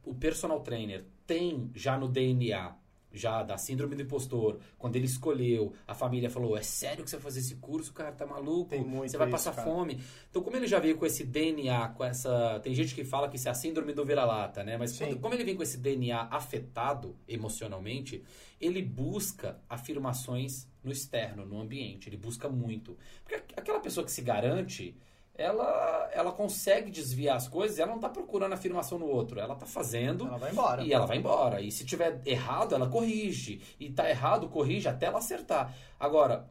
o, 0.05 0.11
o 0.11 0.15
personal 0.15 0.61
trainer 0.61 1.05
tem 1.27 1.71
já 1.75 1.97
no 1.97 2.09
DNA, 2.09 2.75
já 3.17 3.43
da 3.43 3.57
síndrome 3.59 3.95
do 3.97 4.03
impostor, 4.03 4.59
quando 4.79 4.97
ele 4.97 5.07
escolheu, 5.07 5.73
a 5.87 5.95
família 5.95 6.29
falou, 6.31 6.57
é 6.57 6.63
sério 6.63 7.03
que 7.03 7.11
você 7.11 7.17
vai 7.17 7.25
fazer 7.25 7.41
esse 7.41 7.57
curso, 7.57 7.93
cara, 7.93 8.13
tá 8.13 8.27
maluco? 8.27 8.77
Você 8.77 9.17
vai 9.17 9.27
isso, 9.29 9.33
passar 9.37 9.55
cara. 9.55 9.69
fome. 9.69 10.01
Então, 10.31 10.43
como 10.43 10.57
ele 10.57 10.67
já 10.67 10.79
veio 10.79 10.97
com 10.97 11.07
esse 11.07 11.25
DNA, 11.25 11.89
com 11.89 12.05
essa... 12.05 12.61
Tem 12.61 12.75
gente 12.75 12.95
que 12.95 13.05
fala 13.05 13.29
que 13.29 13.37
isso 13.37 13.49
é 13.49 13.51
a 13.51 13.55
síndrome 13.55 13.93
do 13.93 14.05
vira-lata, 14.05 14.63
né? 14.63 14.77
Mas 14.77 14.97
quando- 14.97 15.19
como 15.19 15.35
ele 15.35 15.45
vem 15.45 15.57
com 15.57 15.63
esse 15.63 15.79
DNA 15.79 16.29
afetado 16.31 17.17
emocionalmente, 17.27 18.23
ele 18.61 18.83
busca 18.83 19.59
afirmações 19.69 20.69
no 20.83 20.93
externo, 20.93 21.45
no 21.47 21.61
ambiente. 21.61 22.09
Ele 22.09 22.17
busca 22.17 22.49
muito. 22.49 22.97
Porque 23.23 23.35
aqu- 23.37 23.55
aquela 23.61 23.81
pessoa 23.81 24.05
que 24.05 24.13
se 24.13 24.23
garante, 24.23 24.97
ela, 25.39 26.11
ela 26.13 26.33
consegue 26.33 26.91
desviar 26.91 27.37
as 27.37 27.47
coisas 27.49 27.79
e 27.79 27.83
ela 27.83 27.93
não 27.93 28.01
tá 28.01 28.09
procurando 28.09 28.53
afirmação 28.53 28.99
no 28.99 29.07
outro. 29.07 29.39
Ela 29.39 29.55
tá 29.55 29.67
fazendo 29.67 30.27
Ela 30.27 30.39
vai 30.39 30.51
embora. 30.53 30.83
e 30.83 30.93
ela 30.93 31.07
vai 31.07 31.19
embora. 31.19 31.61
E 31.61 31.71
se 31.71 31.85
tiver 31.85 32.21
errado, 32.25 32.75
ela 32.75 32.89
corrige. 32.89 33.61
E 33.79 33.91
tá 33.91 34.09
errado, 34.09 34.49
corrige 34.49 34.89
até 34.89 35.07
ela 35.07 35.19
acertar. 35.19 35.75
Agora, 36.01 36.49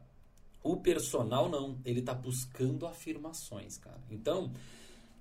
o 0.62 0.76
personal 0.76 1.48
não. 1.48 1.78
Ele 1.84 2.00
tá 2.00 2.14
buscando 2.14 2.86
afirmações, 2.86 3.76
cara. 3.76 4.00
Então, 4.10 4.52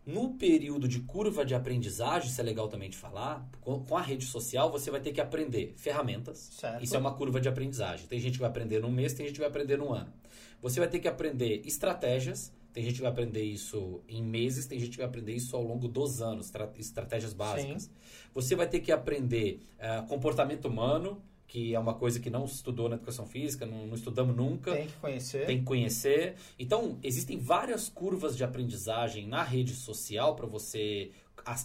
no 0.05 0.35
período 0.35 0.87
de 0.87 0.99
curva 0.99 1.43
de 1.43 1.55
aprendizagem, 1.55 2.29
isso 2.29 2.39
é 2.39 2.43
legal 2.43 2.67
também 2.67 2.89
de 2.91 2.97
falar, 2.97 3.47
com 3.61 3.83
com 3.83 3.97
a 3.97 4.01
rede 4.01 4.25
social 4.25 4.71
você 4.71 4.91
vai 4.91 5.01
ter 5.01 5.11
que 5.11 5.19
aprender 5.19 5.73
ferramentas. 5.77 6.37
Certo. 6.59 6.83
Isso 6.83 6.95
é 6.95 6.99
uma 6.99 7.13
curva 7.15 7.41
de 7.41 7.49
aprendizagem. 7.49 8.05
Tem 8.05 8.19
gente 8.19 8.33
que 8.33 8.39
vai 8.41 8.49
aprender 8.49 8.79
num 8.79 8.91
mês, 8.91 9.13
tem 9.13 9.25
gente 9.25 9.35
que 9.35 9.41
vai 9.41 9.49
aprender 9.49 9.77
num 9.77 9.91
ano. 9.91 10.13
Você 10.61 10.79
vai 10.79 10.87
ter 10.87 10.99
que 10.99 11.07
aprender 11.07 11.61
estratégias. 11.65 12.53
Tem 12.75 12.83
gente 12.83 12.95
que 12.95 13.01
vai 13.03 13.11
aprender 13.11 13.41
isso 13.41 14.01
em 14.05 14.21
meses, 14.21 14.65
tem 14.67 14.77
gente 14.77 14.91
que 14.91 14.97
vai 14.97 15.05
aprender 15.05 15.33
isso 15.33 15.55
ao 15.55 15.63
longo 15.63 15.87
dos 15.87 16.21
anos, 16.21 16.49
tra- 16.49 16.69
estratégias 16.77 17.31
básicas. 17.31 17.89
Você 18.33 18.53
vai 18.53 18.67
ter 18.67 18.81
que 18.81 18.91
aprender 18.91 19.61
ah, 19.79 20.03
comportamento 20.09 20.65
humano, 20.65 21.21
que 21.47 21.73
é 21.73 21.79
uma 21.79 21.93
coisa 21.93 22.19
que 22.19 22.29
não 22.29 22.43
estudou 22.43 22.89
na 22.89 22.95
educação 22.97 23.25
física, 23.25 23.65
não, 23.65 23.87
não 23.87 23.95
estudamos 23.95 24.35
nunca 24.35 24.73
Tem 24.73 24.87
que 24.87 24.93
conhecer. 24.97 25.45
tem 25.45 25.59
que 25.59 25.63
conhecer. 25.63 26.35
Então, 26.59 26.99
existem 27.01 27.37
várias 27.39 27.87
curvas 27.87 28.35
de 28.35 28.43
aprendizagem 28.43 29.25
na 29.25 29.41
rede 29.41 29.73
social 29.73 30.35
para 30.35 30.45
você 30.45 31.11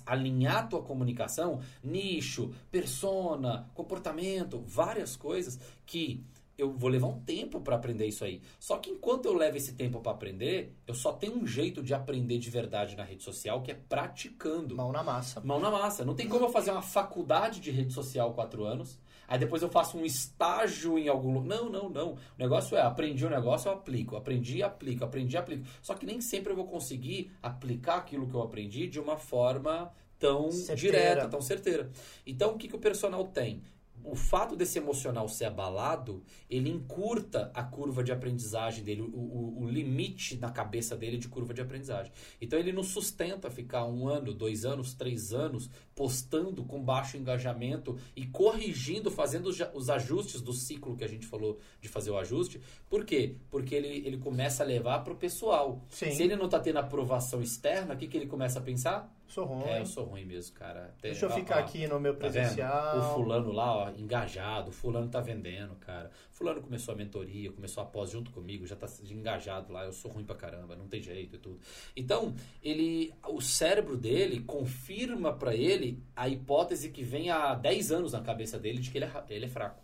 alinhar 0.07 0.59
a 0.59 0.63
tua 0.69 0.83
comunicação, 0.83 1.61
nicho, 1.83 2.53
persona, 2.71 3.69
comportamento, 3.75 4.63
várias 4.65 5.17
coisas 5.17 5.59
que 5.85 6.23
eu 6.61 6.73
vou 6.73 6.91
levar 6.91 7.07
um 7.09 7.21
tempo 7.21 7.61
para 7.61 7.77
aprender 7.77 8.07
isso 8.07 8.25
aí. 8.25 8.41
Só 8.59 8.77
que 8.79 8.91
enquanto 8.91 9.27
eu 9.27 9.35
levo 9.35 9.57
esse 9.57 9.73
tempo 9.73 10.01
para 10.01 10.13
aprender, 10.13 10.75
eu 10.87 10.95
só 10.95 11.13
tenho 11.13 11.37
um 11.37 11.47
jeito 11.47 11.83
de 11.83 11.95
aprender 11.95 12.39
de 12.39 12.51
verdade 12.51 12.97
na 12.97 13.03
rede 13.03 13.23
social, 13.23 13.63
que 13.63 13.71
é 13.71 13.75
praticando. 13.75 14.77
Mão 14.77 14.93
na 14.93 15.03
massa. 15.03 15.41
Mão 15.41 15.59
na 15.59 15.71
massa. 15.71 16.05
Não 16.05 16.15
tem 16.15 16.29
como 16.29 16.45
eu 16.45 16.51
fazer 16.51 16.71
uma 16.71 16.83
faculdade 16.83 17.61
de 17.61 17.71
rede 17.71 17.93
social 17.93 18.33
quatro 18.35 18.65
anos, 18.65 18.99
aí 19.27 19.39
depois 19.39 19.63
eu 19.63 19.69
faço 19.69 19.97
um 19.97 20.05
estágio 20.05 20.99
em 20.99 21.09
algum 21.09 21.35
lugar. 21.35 21.49
Não, 21.49 21.71
não, 21.71 21.89
não. 21.89 22.13
O 22.13 22.19
negócio 22.39 22.77
é, 22.77 22.83
aprendi 22.83 23.25
o 23.25 23.29
um 23.29 23.31
negócio, 23.31 23.69
eu 23.69 23.75
aplico. 23.75 24.17
Aprendi 24.17 24.59
e 24.59 24.63
aplico. 24.63 25.05
Aprendi 25.05 25.37
e 25.37 25.39
aplico. 25.39 25.67
Só 25.83 25.95
que 25.95 26.07
nem 26.07 26.21
sempre 26.21 26.53
eu 26.53 26.57
vou 26.57 26.67
conseguir 26.67 27.33
aplicar 27.43 27.97
aquilo 27.97 28.29
que 28.29 28.35
eu 28.35 28.43
aprendi 28.43 28.87
de 28.87 29.01
uma 29.01 29.17
forma 29.17 29.93
tão 30.19 30.53
Certeira. 30.53 30.99
direta, 30.99 31.29
tão 31.29 31.41
certeira. 31.41 31.91
Então, 32.27 32.53
o 32.53 32.59
que, 32.59 32.69
que 32.69 32.77
o 32.77 32.79
personal 32.79 33.25
tem? 33.25 33.63
O 34.05 34.15
fato 34.15 34.57
desse 34.57 34.79
emocional 34.79 35.29
ser 35.29 35.47
abalado, 35.47 36.23
ele 36.49 36.71
encurta 36.71 37.51
a 37.55 37.63
curva 37.63 38.03
de 38.03 38.13
aprendizagem 38.13 38.83
dele, 38.83 39.03
o, 39.03 39.07
o, 39.07 39.63
o, 39.63 39.69
limite 39.69 40.37
na 40.37 40.51
cabeça 40.51 40.97
dele 40.97 41.19
de 41.19 41.29
curva 41.29 41.53
de 41.53 41.61
aprendizagem. 41.61 42.13
Então 42.41 42.59
ele 42.59 42.73
não 42.73 42.83
sustenta 42.83 43.51
ficar 43.51 43.85
um 43.87 44.09
ano, 44.09 44.33
dois 44.33 44.65
anos, 44.65 44.95
três 44.95 45.33
anos 45.33 45.71
postando 45.95 46.65
com 46.65 46.83
baixo 46.83 47.17
engajamento 47.17 47.99
e 48.17 48.27
corrigindo, 48.27 49.11
fazendo 49.11 49.49
os 49.49 49.91
ajustes 49.91 50.41
do 50.41 50.53
ciclo 50.53 50.97
que 50.97 51.05
a 51.05 51.09
gente 51.09 51.27
falou 51.27 51.59
de 51.81 51.89
fazer 51.89 52.11
o 52.11 52.19
ajuste. 52.19 52.61
Por 52.89 53.05
quê? 53.05 53.37
Porque 53.51 53.75
ele, 53.75 54.07
ele 54.07 54.19
começa 54.19 54.63
a 54.63 54.67
levar 54.67 55.01
para 55.01 55.13
o 55.13 55.17
pessoal. 55.17 55.85
Sim. 55.91 56.11
Se 56.13 56.23
ele 56.23 56.37
não 56.37 56.47
está 56.47 56.59
tendo 56.59 56.79
aprovação 56.79 57.43
externa, 57.43 57.95
o 57.95 57.97
que, 57.97 58.07
que 58.07 58.17
ele 58.17 58.27
começa 58.27 58.59
a 58.59 58.63
pensar? 58.63 59.15
Sou 59.31 59.45
ruim. 59.45 59.69
É, 59.69 59.81
eu 59.81 59.87
sou 59.87 60.05
ruim 60.05 60.25
mesmo, 60.25 60.57
cara. 60.57 60.93
Tem, 61.01 61.13
Deixa 61.13 61.27
eu 61.27 61.31
ó, 61.31 61.35
ficar 61.35 61.59
ó, 61.59 61.61
aqui 61.61 61.87
no 61.87 62.01
meu 62.01 62.15
Tá 62.15 62.19
presencial. 62.19 62.99
O 62.99 63.15
fulano 63.15 63.53
lá, 63.53 63.77
ó, 63.77 63.91
engajado, 63.91 64.71
o 64.71 64.73
fulano 64.73 65.09
tá 65.09 65.21
vendendo, 65.21 65.77
cara. 65.77 66.11
Fulano 66.33 66.61
começou 66.61 66.95
a 66.95 66.97
mentoria, 66.97 67.53
começou 67.53 67.81
a 67.81 67.87
pós 67.87 68.11
junto 68.11 68.33
comigo, 68.33 68.67
já 68.67 68.75
tá 68.75 68.89
engajado 69.09 69.73
lá, 69.73 69.85
eu 69.85 69.93
sou 69.93 70.11
ruim 70.11 70.25
pra 70.25 70.35
caramba, 70.35 70.75
não 70.75 70.89
tem 70.89 71.01
jeito 71.01 71.37
e 71.37 71.39
tudo. 71.39 71.61
Então, 71.97 72.35
ele 72.61 73.15
o 73.29 73.41
cérebro 73.41 73.97
dele 73.97 74.41
confirma 74.41 75.33
pra 75.33 75.55
ele 75.55 76.03
a 76.17 76.29
hipótese 76.29 76.91
que 76.91 77.05
vem 77.05 77.31
há 77.31 77.55
10 77.55 77.93
anos 77.93 78.13
na 78.13 78.21
cabeça 78.21 78.59
dele 78.59 78.81
de 78.81 78.91
que 78.91 78.99
ele 78.99 79.05
é, 79.05 79.25
ele 79.29 79.45
é 79.45 79.49
fraco. 79.49 79.81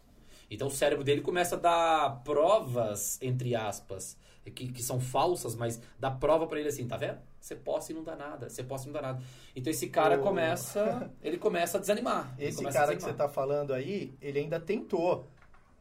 Então 0.50 0.68
o 0.68 0.70
cérebro 0.70 1.04
dele 1.04 1.20
começa 1.20 1.56
a 1.56 1.58
dar 1.58 2.22
provas, 2.24 3.20
entre 3.22 3.54
aspas, 3.54 4.16
que, 4.50 4.68
que 4.72 4.82
são 4.82 5.00
falsas, 5.00 5.54
mas 5.54 5.80
dá 5.98 6.10
prova 6.10 6.46
pra 6.46 6.58
ele 6.58 6.68
assim, 6.68 6.86
tá 6.86 6.96
vendo? 6.96 7.18
Você 7.40 7.54
posta 7.54 7.92
e 7.92 7.94
não 7.94 8.02
dá 8.02 8.16
nada, 8.16 8.48
você 8.48 8.62
posta 8.64 8.88
e 8.88 8.92
não 8.92 9.00
dá 9.00 9.06
nada. 9.08 9.22
Então 9.54 9.70
esse 9.70 9.88
cara 9.88 10.10
O- 10.10 10.18
ele 10.18 10.22
ele 11.22 11.38
começa 11.38 11.78
a 11.78 11.80
desanimar. 11.80 12.34
Esse 12.38 12.58
começa 12.58 12.78
cara 12.78 12.96
que 12.96 13.02
você 13.02 13.12
tá 13.12 13.28
falando 13.28 13.72
aí, 13.72 14.14
ele 14.20 14.38
ainda 14.40 14.58
tentou. 14.60 15.26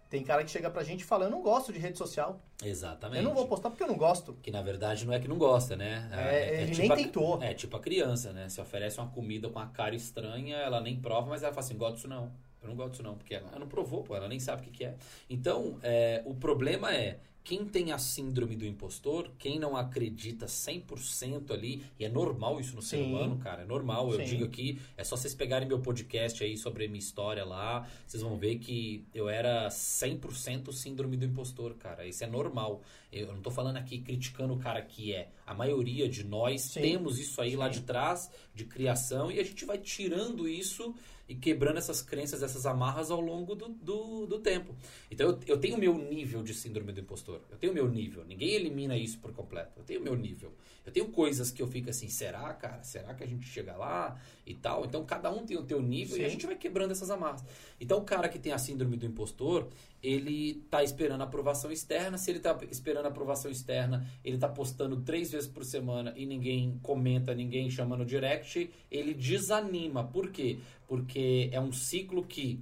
Tem 0.07 0.23
cara 0.23 0.43
que 0.43 0.51
chega 0.51 0.69
pra 0.69 0.83
gente 0.83 1.01
e 1.01 1.03
fala, 1.03 1.25
eu 1.25 1.31
não 1.31 1.41
gosto 1.41 1.73
de 1.73 1.79
rede 1.79 1.97
social. 1.97 2.39
Exatamente. 2.63 3.17
Eu 3.17 3.23
não 3.23 3.33
vou 3.33 3.47
postar 3.47 3.69
porque 3.71 3.83
eu 3.83 3.87
não 3.87 3.97
gosto. 3.97 4.33
Que 4.41 4.51
na 4.51 4.61
verdade 4.61 5.03
não 5.05 5.11
é 5.13 5.19
que 5.19 5.27
não 5.27 5.37
gosta, 5.37 5.75
né? 5.75 6.07
É, 6.13 6.61
ele 6.61 6.75
nem 6.77 6.91
a- 6.91 6.95
tentou. 6.95 7.41
É 7.41 7.53
tipo 7.53 7.75
a 7.75 7.79
criança, 7.79 8.31
né? 8.31 8.47
Se 8.47 8.61
oferece 8.61 8.99
uma 8.99 9.09
comida 9.09 9.49
com 9.49 9.57
uma 9.59 9.67
cara 9.67 9.95
estranha, 9.95 10.57
ela 10.57 10.79
nem 10.79 10.99
prova, 10.99 11.27
mas 11.29 11.41
ela 11.41 11.51
fala 11.51 11.65
assim: 11.65 11.75
gosto 11.77 11.95
disso 11.95 12.07
não. 12.07 12.31
Eu 12.61 12.69
não 12.69 12.75
gosto 12.75 12.91
disso 12.91 13.03
não, 13.03 13.15
porque 13.15 13.35
ela 13.35 13.59
não 13.59 13.67
provou, 13.67 14.03
pô, 14.03 14.15
ela 14.15 14.27
nem 14.27 14.39
sabe 14.39 14.61
o 14.61 14.65
que, 14.65 14.71
que 14.71 14.85
é. 14.85 14.95
Então, 15.29 15.79
é, 15.83 16.21
o 16.25 16.33
problema 16.35 16.93
é. 16.93 17.19
Quem 17.45 17.63
tem 17.63 17.91
a 17.91 17.99
síndrome 17.99 18.55
do 18.55 18.65
impostor, 18.65 19.29
quem 19.37 19.59
não 19.59 19.77
acredita 19.77 20.47
100% 20.47 21.51
ali, 21.51 21.83
e 21.99 22.03
é 22.03 22.09
normal 22.09 22.59
isso 22.59 22.75
no 22.75 22.81
ser 22.81 22.97
Sim. 22.97 23.03
humano, 23.03 23.37
cara, 23.37 23.61
é 23.61 23.65
normal. 23.65 24.11
Eu 24.11 24.17
Sim. 24.17 24.25
digo 24.25 24.45
aqui, 24.45 24.81
é 24.97 25.03
só 25.03 25.15
vocês 25.15 25.35
pegarem 25.35 25.67
meu 25.67 25.79
podcast 25.79 26.43
aí 26.43 26.57
sobre 26.57 26.85
a 26.85 26.87
minha 26.87 26.97
história 26.97 27.45
lá, 27.45 27.87
vocês 28.07 28.23
vão 28.23 28.35
ver 28.35 28.57
que 28.57 29.05
eu 29.13 29.29
era 29.29 29.67
100% 29.67 30.73
síndrome 30.73 31.17
do 31.17 31.25
impostor, 31.25 31.75
cara. 31.75 32.07
Isso 32.07 32.23
é 32.23 32.27
normal. 32.27 32.81
Eu 33.11 33.27
não 33.27 33.41
tô 33.43 33.51
falando 33.51 33.77
aqui 33.77 33.99
criticando 33.99 34.55
o 34.55 34.57
cara 34.57 34.81
que 34.81 35.13
é. 35.13 35.29
A 35.45 35.53
maioria 35.53 36.09
de 36.09 36.23
nós 36.23 36.63
Sim. 36.63 36.81
temos 36.81 37.19
isso 37.19 37.39
aí 37.39 37.55
lá 37.55 37.69
de 37.69 37.81
trás, 37.81 38.31
de 38.55 38.65
criação, 38.65 39.31
e 39.31 39.39
a 39.39 39.43
gente 39.43 39.65
vai 39.65 39.77
tirando 39.77 40.49
isso 40.49 40.95
e 41.27 41.35
quebrando 41.35 41.77
essas 41.77 42.01
crenças, 42.01 42.43
essas 42.43 42.65
amarras 42.65 43.09
ao 43.09 43.19
longo 43.19 43.55
do, 43.55 43.69
do, 43.69 44.25
do 44.25 44.39
tempo. 44.39 44.75
Então 45.09 45.29
eu, 45.29 45.39
eu 45.47 45.57
tenho 45.57 45.75
o 45.75 45.79
meu 45.79 45.97
nível 45.97 46.43
de 46.43 46.53
síndrome 46.53 46.91
do 46.91 46.99
impostor. 46.99 47.41
Eu 47.49 47.57
tenho 47.57 47.71
o 47.71 47.75
meu 47.75 47.89
nível. 47.89 48.23
Ninguém 48.23 48.51
elimina 48.51 48.95
isso 48.95 49.19
por 49.19 49.33
completo. 49.33 49.73
Eu 49.77 49.83
tenho 49.83 49.99
o 49.99 50.03
meu 50.03 50.15
nível. 50.15 50.53
Eu 50.85 50.91
tenho 50.91 51.07
coisas 51.07 51.49
que 51.49 51.61
eu 51.61 51.67
fico 51.67 51.89
assim, 51.89 52.09
será, 52.09 52.53
cara? 52.53 52.83
Será 52.83 53.13
que 53.13 53.23
a 53.23 53.27
gente 53.27 53.47
chega 53.47 53.75
lá 53.75 54.19
e 54.45 54.53
tal? 54.53 54.85
Então 54.85 55.03
cada 55.05 55.31
um 55.31 55.45
tem 55.45 55.57
o 55.57 55.63
teu 55.63 55.81
nível 55.81 56.17
e 56.17 56.21
a 56.21 56.25
Sim. 56.25 56.33
gente 56.33 56.45
vai 56.45 56.55
quebrando 56.55 56.91
essas 56.91 57.09
amarras. 57.09 57.43
Então 57.79 57.99
o 57.99 58.03
cara 58.03 58.29
que 58.29 58.37
tem 58.37 58.51
a 58.51 58.57
síndrome 58.57 58.95
do 58.95 59.05
impostor, 59.05 59.67
ele 60.01 60.65
tá 60.69 60.83
esperando 60.83 61.21
aprovação 61.21 61.71
externa. 61.71 62.17
Se 62.17 62.29
ele 62.29 62.39
tá 62.39 62.57
esperando 62.69 63.07
aprovação 63.07 63.49
externa, 63.49 64.07
ele 64.23 64.37
tá 64.37 64.47
postando 64.47 65.01
três 65.01 65.31
vezes 65.31 65.47
por 65.47 65.65
semana 65.65 66.13
e 66.15 66.25
ninguém 66.25 66.79
comenta, 66.81 67.33
ninguém 67.33 67.69
chama 67.69 67.97
no 67.97 68.05
direct, 68.05 68.69
ele 68.91 69.13
desanima. 69.13 70.03
Por 70.03 70.29
quê? 70.29 70.59
Porque 70.87 71.49
é 71.51 71.59
um 71.59 71.71
ciclo 71.71 72.23
que 72.23 72.59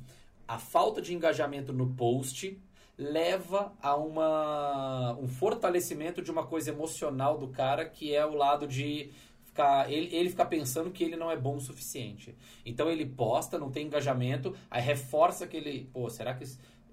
a 0.47 0.57
falta 0.57 1.01
de 1.01 1.13
engajamento 1.13 1.73
no 1.73 1.93
post 1.93 2.57
leva 2.97 3.73
a 3.81 3.95
uma, 3.95 5.17
um 5.19 5.27
fortalecimento 5.27 6.21
de 6.21 6.29
uma 6.29 6.45
coisa 6.45 6.69
emocional 6.69 7.37
do 7.37 7.47
cara 7.47 7.85
que 7.85 8.13
é 8.13 8.25
o 8.25 8.35
lado 8.35 8.67
de 8.67 9.09
ficar 9.53 9.91
ele, 9.91 10.13
ele 10.13 10.29
ficar 10.29 10.45
pensando 10.45 10.89
que 10.89 11.03
ele 11.03 11.15
não 11.15 11.29
é 11.29 11.37
bom 11.37 11.55
o 11.57 11.61
suficiente. 11.61 12.35
Então 12.65 12.89
ele 12.89 13.05
posta, 13.05 13.59
não 13.59 13.69
tem 13.69 13.85
engajamento, 13.85 14.55
aí 14.69 14.81
reforça 14.81 15.45
que 15.45 15.55
ele, 15.55 15.87
pô, 15.93 16.09
será 16.09 16.33
que 16.33 16.43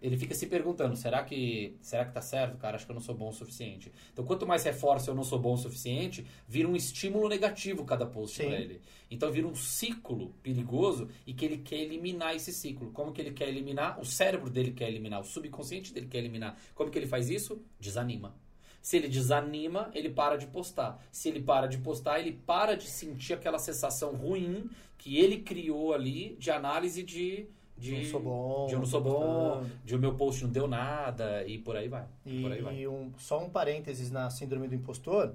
ele 0.03 0.17
fica 0.17 0.35
se 0.35 0.47
perguntando, 0.47 0.97
será 0.97 1.23
que 1.25 1.77
será 1.81 2.05
que 2.05 2.13
tá 2.13 2.21
certo, 2.23 2.57
cara? 2.59 2.77
Acho 2.77 2.87
que 2.87 2.93
eu 2.93 2.95
não 2.95 3.03
sou 3.03 3.15
bom 3.15 3.31
o 3.31 3.33
suficiente. 3.33 3.91
Então 4.13 4.25
quanto 4.25 4.47
mais 4.47 4.63
reforça 4.63 5.11
eu 5.11 5.15
não 5.15 5.25
sou 5.25 5.39
bom 5.39 5.55
o 5.55 5.59
suficiente, 5.59 6.27
vira 6.47 6.69
um 6.69 6.77
estímulo 6.77 7.29
negativo 7.29 7.85
cada 7.85 8.07
post 8.07 8.43
pra 8.43 8.55
ele. 8.55 8.81
Então 9.11 9.31
vira 9.33 9.47
um 9.47 9.55
ciclo 9.55 10.35
perigoso 10.43 11.09
e 11.27 11.33
que 11.33 11.45
ele 11.45 11.59
quer 11.59 11.81
eliminar 11.81 12.37
esse 12.37 12.53
ciclo. 12.53 12.91
Como 12.93 13.13
que 13.13 13.21
ele 13.21 13.33
quer 13.33 13.49
eliminar? 13.49 13.99
O 13.99 14.05
cérebro 14.05 14.51
dele 14.51 14.73
quer 14.73 14.89
eliminar, 14.89 15.21
o 15.21 15.25
subconsciente 15.25 15.93
dele 15.93 16.07
quer 16.07 16.19
eliminar. 16.19 16.57
Como 16.75 16.91
que 16.91 16.99
ele 16.99 17.07
faz 17.07 17.29
isso? 17.31 17.63
Desanima. 17.79 18.35
Se 18.83 18.97
ele 18.97 19.09
desanima, 19.09 19.91
ele 19.95 20.09
para 20.11 20.37
de 20.37 20.47
postar. 20.47 20.99
Se 21.13 21.29
ele 21.29 21.43
para 21.43 21.67
de 21.67 21.79
postar, 21.79 22.19
ele 22.19 22.33
para 22.33 22.77
de 22.77 22.87
sentir 22.89 23.35
aquela 23.35 23.59
sensação 23.59 24.15
ruim 24.15 24.71
que 24.97 25.19
ele 25.19 25.39
criou 25.39 25.93
ali 25.93 26.37
de 26.39 26.51
análise 26.51 27.03
de. 27.03 27.47
de 27.77 27.97
Não 27.97 28.05
sou 28.11 28.21
bom, 28.21 28.67
De 28.67 28.75
eu 28.75 28.79
não 28.79 28.87
sou 28.87 29.01
bom, 29.01 29.65
de 29.85 29.95
o 29.95 29.99
meu 29.99 30.15
post 30.15 30.43
não 30.45 30.51
deu 30.51 30.67
nada 30.67 31.47
e 31.47 31.59
por 31.59 31.77
aí 31.77 31.89
vai. 31.89 32.07
E, 32.25 32.43
por 32.43 32.53
aí 32.53 32.61
vai. 32.63 32.87
um- 32.87 33.13
só 33.19 33.43
um 33.43 33.49
parênteses 33.51 34.11
na 34.11 34.29
síndrome 34.31 34.69
do 34.69 34.75
impostor, 34.75 35.35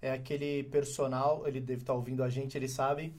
é 0.00 0.10
aquele 0.12 0.62
personal, 0.64 1.46
ele 1.46 1.60
deve 1.60 1.80
estar 1.82 1.94
ouvindo 1.94 2.22
a 2.22 2.28
gente, 2.28 2.56
ele 2.56 2.68
sabe, 2.68 3.14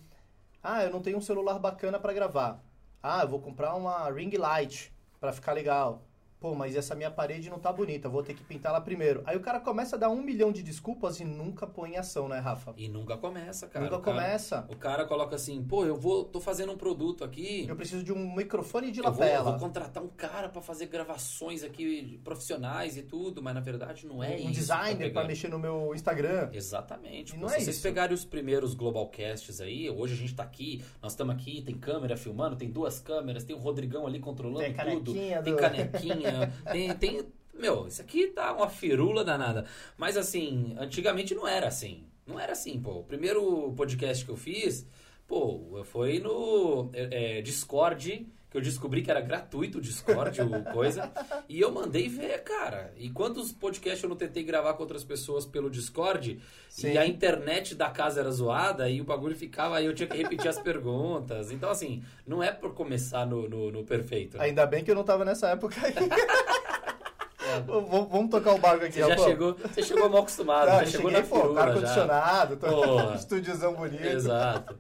ah, 0.62 0.84
eu 0.84 0.92
não 0.92 1.02
tenho 1.02 1.18
um 1.18 1.22
celular 1.22 1.58
bacana 1.60 2.00
para 2.00 2.14
gravar. 2.14 2.64
Ah, 3.02 3.22
eu 3.24 3.28
vou 3.28 3.40
comprar 3.40 3.74
uma 3.76 4.10
ring 4.12 4.32
light 4.38 4.92
para 5.20 5.32
ficar 5.34 5.54
legal. 5.54 6.04
Pô, 6.40 6.54
mas 6.54 6.76
essa 6.76 6.94
minha 6.94 7.10
parede 7.10 7.50
não 7.50 7.58
tá 7.58 7.74
bonita, 7.74 8.08
vou 8.08 8.22
ter 8.22 8.36
que 8.36 8.44
pintar 8.44 8.72
lá 8.72 8.80
primeiro. 8.80 9.24
Aí 9.26 9.36
o 9.36 9.40
cara 9.40 9.60
começa 9.60 9.96
a 9.96 10.00
dar 10.00 10.10
um 10.10 10.22
milhão 10.22 10.52
de 10.52 10.62
desculpas 10.62 11.20
e 11.20 11.26
nunca 11.26 11.66
põe 11.66 11.94
em 11.94 11.98
ação, 11.98 12.28
né, 12.30 12.38
Rafa? 12.38 12.76
E 12.78 12.88
nunca 12.88 13.18
começa, 13.18 13.66
cara. 13.66 13.86
nunca 13.86 13.98
O 13.98 14.02
cara- 14.02 14.18
começa. 14.22 14.66
O 14.70 14.76
cara 14.76 15.06
coloca 15.06 15.36
assim, 15.36 15.64
pô, 15.64 15.84
eu 15.84 15.96
vou, 15.96 16.24
tô 16.26 16.40
fazendo 16.40 16.72
um 16.72 16.78
produto 16.78 17.24
aqui. 17.24 17.66
Eu 17.68 17.76
preciso 17.76 18.04
de 18.04 18.14
um 18.14 18.36
microfone 18.36 18.92
de 18.92 19.00
Eu 19.00 19.06
vou, 19.12 19.14
lapela. 19.20 19.50
vou 19.52 19.60
contratar 19.60 20.04
um 20.04 20.08
cara 20.10 20.48
pra 20.48 20.62
fazer 20.62 20.86
gravações 20.86 21.64
aqui 21.64 22.20
profissionais 22.24 22.98
e 22.98 23.02
tudo, 23.02 23.42
mas 23.42 23.56
na 23.56 23.60
verdade 23.62 24.06
não 24.06 24.24
é 24.24 24.36
isso. 24.36 24.44
um 24.44 24.48
tá 24.48 24.52
designer 24.54 24.96
para 24.98 25.08
pegando. 25.08 25.28
mexer 25.28 25.48
no 25.50 25.58
meu 25.58 25.96
Instagram. 25.96 26.50
Exatamente. 26.54 27.34
Pô. 27.34 27.40
não 27.40 27.48
Se 27.50 27.56
é 27.56 27.60
vocês 27.62 27.76
isso. 27.78 27.84
pegarem 27.84 28.14
os 28.14 28.24
primeiros 28.24 28.76
Globalcasts 28.76 29.60
aí, 29.60 29.90
hoje 29.90 30.14
a 30.14 30.18
gente 30.18 30.36
tá 30.36 30.44
aqui, 30.44 30.84
nós 31.02 31.14
estamos 31.14 31.34
aqui, 31.34 31.64
tem 31.64 31.76
câmera 31.76 32.16
filmando, 32.16 32.56
tem 32.56 32.70
duas 32.70 33.00
câmeras, 33.00 33.44
tem 33.44 33.56
o 33.56 33.60
Rodrigão 33.60 34.06
ali 34.06 34.20
controlando 34.20 34.60
Tem 34.60 34.74
tudo. 34.74 35.14
canequinha 35.14 35.42
Tem 35.42 35.54
do- 35.54 35.60
canequinha, 35.60 36.27
tem, 36.72 36.94
tem. 36.96 37.26
Meu, 37.54 37.88
isso 37.88 38.02
aqui 38.02 38.28
tá 38.28 38.54
uma 38.54 38.70
firula 38.70 39.24
danada. 39.24 39.66
Mas 39.98 40.16
assim, 40.18 40.76
antigamente 40.80 41.34
não 41.34 41.48
era 41.48 41.68
assim. 41.68 42.04
Não 42.26 42.40
era 42.40 42.52
assim, 42.54 42.80
pô. 42.80 43.00
O 43.00 43.04
primeiro 43.04 43.74
podcast 43.76 44.24
que 44.24 44.32
eu 44.32 44.38
fiz, 44.38 44.86
pô, 45.28 45.84
foi 45.86 46.20
no 46.20 46.90
é, 46.94 47.38
é, 47.38 47.42
Discord, 47.42 48.28
que 48.58 48.68
eu 48.68 48.72
descobri 48.72 49.02
que 49.04 49.12
era 49.12 49.22
gratuito 49.22 49.78
o 49.78 49.82
Discord, 49.82 50.42
o 50.42 50.64
coisa. 50.74 51.12
E 51.48 51.60
eu 51.62 51.72
mandei 51.72 52.10
ver, 52.10 52.44
cara. 52.44 52.92
E 52.98 53.10
quantos 53.10 53.52
podcasts 53.52 54.02
eu 54.04 54.10
não 54.10 54.16
tentei 54.16 54.44
gravar 54.44 54.74
com 54.74 54.82
outras 54.84 55.04
pessoas 55.04 55.46
pelo 55.46 55.70
Discord? 55.70 56.40
Sim. 56.70 56.94
E 56.94 56.98
a 56.98 57.06
internet 57.06 57.76
da 57.76 57.90
casa 57.90 58.20
era 58.20 58.32
zoada 58.32 58.90
e 58.90 59.00
o 59.00 59.04
bagulho 59.04 59.36
ficava. 59.36 59.78
Aí 59.78 59.86
eu 59.86 59.94
tinha 59.94 60.08
que 60.08 60.18
repetir 60.18 60.48
as 60.48 60.60
perguntas. 60.60 61.52
Então, 61.52 61.70
assim, 61.70 62.04
não 62.26 62.42
é 62.42 62.52
por 62.52 62.74
começar 62.74 63.26
no, 63.26 63.48
no, 63.48 63.72
no 63.72 63.84
perfeito. 63.84 64.38
né? 64.38 64.46
Ainda 64.46 64.66
bem 64.66 64.84
que 64.84 64.90
eu 64.90 64.96
não 64.96 65.04
tava 65.04 65.24
nessa 65.24 65.50
época 65.50 65.76
aí. 65.86 65.94
Vamos 67.66 68.10
vamos 68.10 68.30
tocar 68.30 68.54
o 68.54 68.58
barco 68.58 68.84
aqui, 68.84 68.96
Você 68.96 69.00
já 69.00 69.08
Rafa. 69.16 69.24
chegou, 69.24 69.54
você 69.54 69.82
chegou 69.82 70.10
mal 70.10 70.20
acostumado, 70.20 70.68
Ah, 70.70 70.84
já 70.84 70.92
chegou 70.92 71.10
cheguei, 71.10 71.24
na 71.24 71.28
pô, 71.28 71.42
firula 71.42 71.62
já. 71.62 71.68
ar-condicionado, 71.68 72.58
tô 72.58 73.14
estúdiozão 73.16 73.74
bonito. 73.74 74.04
Exato. 74.04 74.78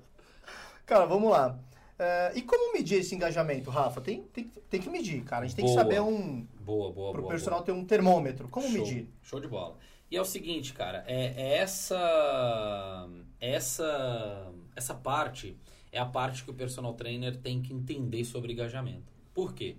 Cara, 0.85 1.05
vamos 1.05 1.31
lá. 1.31 1.57
É, 1.99 2.33
e 2.35 2.41
como 2.41 2.73
medir 2.73 2.99
esse 2.99 3.15
engajamento, 3.15 3.69
Rafa? 3.69 3.99
Tem, 3.99 4.23
tem, 4.23 4.51
tem 4.69 4.81
que 4.81 4.89
medir, 4.89 5.23
cara. 5.23 5.45
A 5.45 5.47
gente 5.47 5.55
tem 5.55 5.65
Boa. 5.65 5.77
que 5.77 5.83
saber 5.83 6.01
um. 6.01 6.45
Boa, 6.59 6.91
boa, 6.91 7.11
Pro 7.11 7.21
boa. 7.21 7.31
personal 7.31 7.59
boa. 7.59 7.65
ter 7.65 7.71
um 7.71 7.83
termômetro. 7.83 8.47
Como 8.49 8.67
Show, 8.67 8.85
medir? 8.85 9.09
Show 9.23 9.39
de 9.39 9.47
bola. 9.47 9.77
E 10.09 10.15
é 10.15 10.21
o 10.21 10.25
seguinte, 10.25 10.73
cara, 10.73 11.03
é, 11.07 11.33
é 11.35 11.57
essa 11.57 13.09
essa 13.39 14.51
essa 14.75 14.93
parte 14.93 15.57
é 15.91 15.99
a 15.99 16.05
parte 16.05 16.43
que 16.43 16.51
o 16.51 16.53
personal 16.53 16.93
trainer 16.93 17.35
tem 17.35 17.61
que 17.61 17.73
entender 17.73 18.23
sobre 18.23 18.53
engajamento. 18.53 19.11
Por 19.33 19.53
quê? 19.53 19.75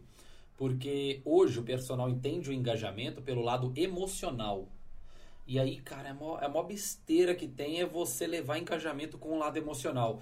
Porque 0.56 1.22
hoje 1.24 1.60
o 1.60 1.62
personal 1.62 2.08
entende 2.08 2.50
o 2.50 2.52
engajamento 2.52 3.22
pelo 3.22 3.42
lado 3.42 3.72
emocional. 3.76 4.68
E 5.46 5.58
aí, 5.58 5.78
cara, 5.78 6.08
é 6.08 6.12
mó, 6.12 6.38
é 6.40 6.48
mó 6.48 6.62
besteira 6.62 7.34
que 7.34 7.46
tem 7.46 7.80
é 7.80 7.86
você 7.86 8.26
levar 8.26 8.58
engajamento 8.58 9.16
com 9.16 9.30
o 9.30 9.38
lado 9.38 9.56
emocional. 9.56 10.20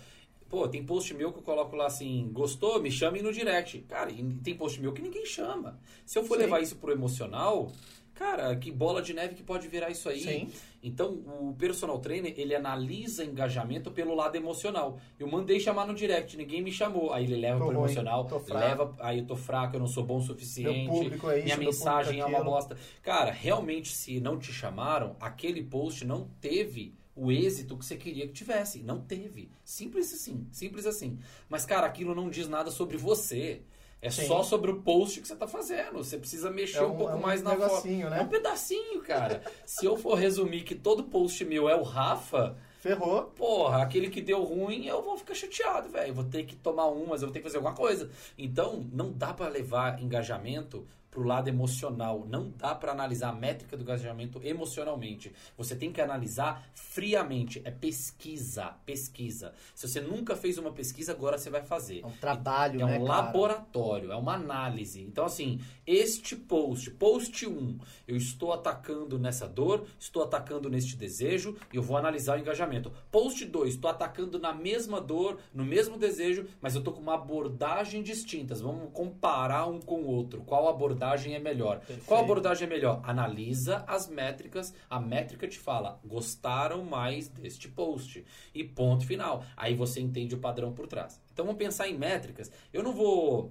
Pô, 0.49 0.69
tem 0.69 0.85
post 0.85 1.13
meu 1.15 1.33
que 1.33 1.39
eu 1.39 1.43
coloco 1.43 1.75
lá 1.75 1.87
assim, 1.87 2.29
gostou? 2.33 2.81
Me 2.81 2.91
chame 2.91 3.21
no 3.21 3.33
direct. 3.33 3.81
Cara, 3.89 4.11
e 4.11 4.23
tem 4.45 4.55
post 4.55 4.81
meu 4.81 4.93
que 4.93 5.03
ninguém 5.03 5.27
chama. 5.27 5.79
Se 6.05 6.19
eu 6.19 6.25
for 6.25 6.37
Sim. 6.37 6.45
levar 6.45 6.61
isso 6.61 6.77
pro 6.77 6.93
emocional, 6.93 7.73
cara, 8.15 8.55
que 8.55 8.71
bola 8.71 9.03
de 9.03 9.13
neve 9.13 9.35
que 9.35 9.43
pode 9.43 9.67
virar 9.67 9.91
isso 9.91 10.09
aí. 10.09 10.21
Sim. 10.21 10.49
Então, 10.83 11.15
o 11.41 11.53
personal 11.59 11.99
trainer, 11.99 12.33
ele 12.37 12.55
analisa 12.55 13.25
engajamento 13.25 13.91
pelo 13.91 14.15
lado 14.15 14.37
emocional. 14.37 15.01
Eu 15.19 15.27
mandei 15.27 15.59
chamar 15.59 15.85
no 15.85 15.95
direct, 15.95 16.37
ninguém 16.37 16.63
me 16.63 16.71
chamou. 16.71 17.13
Aí 17.13 17.25
ele 17.25 17.35
leva 17.35 17.59
Tô 17.59 17.65
pro 17.65 17.75
ruim, 17.75 17.85
emocional, 17.87 18.29
leva, 18.49 18.95
aí 19.01 19.19
eu 19.19 19.27
tô 19.27 19.35
fraco, 19.35 19.75
eu 19.75 19.81
não 19.81 19.89
sou 19.89 20.05
bom 20.05 20.19
o 20.19 20.23
suficiente. 20.23 20.89
público 20.89 21.29
é 21.29 21.39
isso, 21.39 21.45
minha 21.47 21.57
mensagem 21.57 22.21
público 22.21 22.37
é 22.37 22.41
uma 22.41 22.45
bosta. 22.45 22.77
Cara, 23.03 23.33
realmente, 23.33 23.89
se 23.93 24.21
não 24.21 24.39
te 24.39 24.53
chamaram, 24.53 25.17
aquele 25.19 25.65
post 25.65 26.05
não 26.05 26.29
teve 26.41 26.95
o 27.17 27.33
êxito 27.33 27.77
que 27.77 27.85
você 27.85 27.97
queria 27.97 28.27
que 28.27 28.33
tivesse. 28.35 28.83
Não 28.83 29.01
teve. 29.01 29.51
Simples 29.65 30.13
assim, 30.13 30.47
simples 30.53 30.87
assim. 30.87 31.19
Mas, 31.49 31.65
cara, 31.65 31.87
aquilo 31.87 32.15
não 32.15 32.29
diz 32.31 32.47
nada 32.49 32.71
sobre 32.71 32.97
você. 32.97 33.63
É 34.03 34.11
Sim. 34.11 34.27
só 34.27 34.43
sobre 34.43 34.71
o 34.71 34.83
post 34.83 35.21
que 35.23 35.27
você 35.27 35.35
tá 35.35 35.49
fazendo. 35.49 35.95
Você 36.05 36.19
precisa 36.19 36.51
mexer 36.51 36.79
É 36.79 36.83
um, 36.83 36.93
um- 36.93 36.97
pouco 36.99 37.13
é 37.13 37.17
um 37.17 37.21
mais 37.21 37.43
na 37.43 37.57
foto. 37.57 37.89
né? 37.89 38.19
É 38.21 38.23
um 38.23 38.29
pedacinho, 38.29 39.01
cara. 39.01 39.43
Se 39.65 39.87
eu 39.87 39.97
for 39.97 40.15
resumir 40.15 40.63
que 40.65 40.75
todo 40.75 41.05
post 41.05 41.43
meu 41.47 41.67
é 41.69 41.75
o 41.75 41.83
Rafa, 41.83 42.57
Ferrou. 42.79 43.23
porra, 43.23 43.83
aquele 43.83 44.11
que 44.11 44.21
deu 44.21 44.45
ruim, 44.45 44.85
eu 44.87 45.03
vou 45.03 45.17
ficar 45.17 45.35
chateado, 45.35 45.89
velho. 45.89 46.13
Vou 46.13 46.25
ter 46.25 46.45
que 46.45 46.55
tomar 46.55 46.87
umas, 46.89 47.23
eu 47.23 47.29
vou 47.29 47.33
ter 47.33 47.39
que 47.41 47.45
fazer 47.45 47.57
alguma 47.57 47.75
coisa. 47.75 48.11
Então, 48.37 48.87
não 48.93 49.11
dá 49.11 49.33
pra 49.33 49.49
levar 49.49 50.01
engajamento 50.01 50.87
pro 51.17 51.25
lado 51.25 51.49
emocional. 51.49 52.27
Não 52.29 52.51
dá 52.51 52.75
pra 52.75 52.93
analisar 52.93 53.31
a 53.31 53.33
métrica 53.33 53.75
do 53.75 53.83
engajamento 53.83 54.39
emocionalmente. 54.45 55.33
Você 55.57 55.75
tem 55.75 55.91
que 55.91 55.99
analisar 55.99 56.69
friamente. 56.75 57.63
É 57.65 57.71
pesquisa, 57.71 58.75
pesquisa. 58.85 59.55
Se 59.75 59.89
você 59.89 59.99
nunca 59.99 60.37
fez 60.37 60.59
uma 60.59 60.73
pesquisa, 60.73 61.13
agora 61.13 61.39
você 61.39 61.49
vai 61.49 61.63
fazer. 61.63 62.03
É 62.03 62.07
um 62.07 62.11
trabalho, 62.13 62.83
É 62.83 62.85
um 62.85 62.89
né, 62.89 62.99
cara? 62.99 63.05
laboratório, 63.09 64.13
é 64.13 64.17
uma 64.17 64.35
análise. 64.35 65.01
Então, 65.01 65.25
assim, 65.25 65.59
este 65.87 66.37
post, 66.37 66.91
post 66.91 67.47
1, 67.47 67.79
eu 68.07 68.17
estou 68.17 68.53
atacando 68.53 69.19
nessa 69.19 69.49
dor, 69.49 69.87
estou 69.99 70.23
atacando 70.23 70.69
neste 70.69 70.97
desejo 70.97 71.57
e 71.73 71.77
eu 71.77 71.83
vou 71.83 71.97
analisar 71.97 72.37
o 72.37 72.41
engajamento. 72.41 72.93
Post 73.11 73.43
2, 73.47 73.75
estou 73.77 73.91
atacando 73.91 74.39
na 74.39 74.53
mesma 74.53 75.01
dor, 75.01 75.39
no 75.55 75.65
mesmo 75.65 75.97
desejo, 75.97 76.47
mas 76.61 76.75
eu 76.75 76.81
estou 76.81 76.93
com 76.93 77.01
uma 77.01 77.15
abordagem 77.15 78.03
distintas. 78.03 78.61
Vamos 78.61 78.91
comparar 78.93 79.65
um 79.67 79.81
com 79.81 80.03
o 80.03 80.07
outro. 80.09 80.43
Qual 80.43 80.69
abordagem 80.69 81.06
é 81.35 81.39
melhor? 81.39 81.79
Perfeito. 81.79 82.05
Qual 82.05 82.21
abordagem 82.23 82.67
é 82.67 82.71
melhor? 82.71 83.01
Analisa 83.05 83.85
as 83.87 84.09
métricas, 84.09 84.75
a 84.89 84.99
métrica 84.99 85.47
te 85.47 85.59
fala, 85.59 86.01
gostaram 86.05 86.85
mais 86.85 87.29
deste 87.29 87.69
post. 87.69 88.25
E 88.55 88.65
ponto 88.65 89.07
final. 89.07 89.45
Aí 89.57 89.75
você 89.75 90.01
entende 90.01 90.35
o 90.35 90.39
padrão 90.39 90.73
por 90.73 90.87
trás. 90.87 91.21
Então 91.33 91.45
vamos 91.45 91.59
pensar 91.59 91.89
em 91.89 91.97
métricas. 91.97 92.51
Eu 92.73 92.83
não 92.83 92.93
vou 92.93 93.51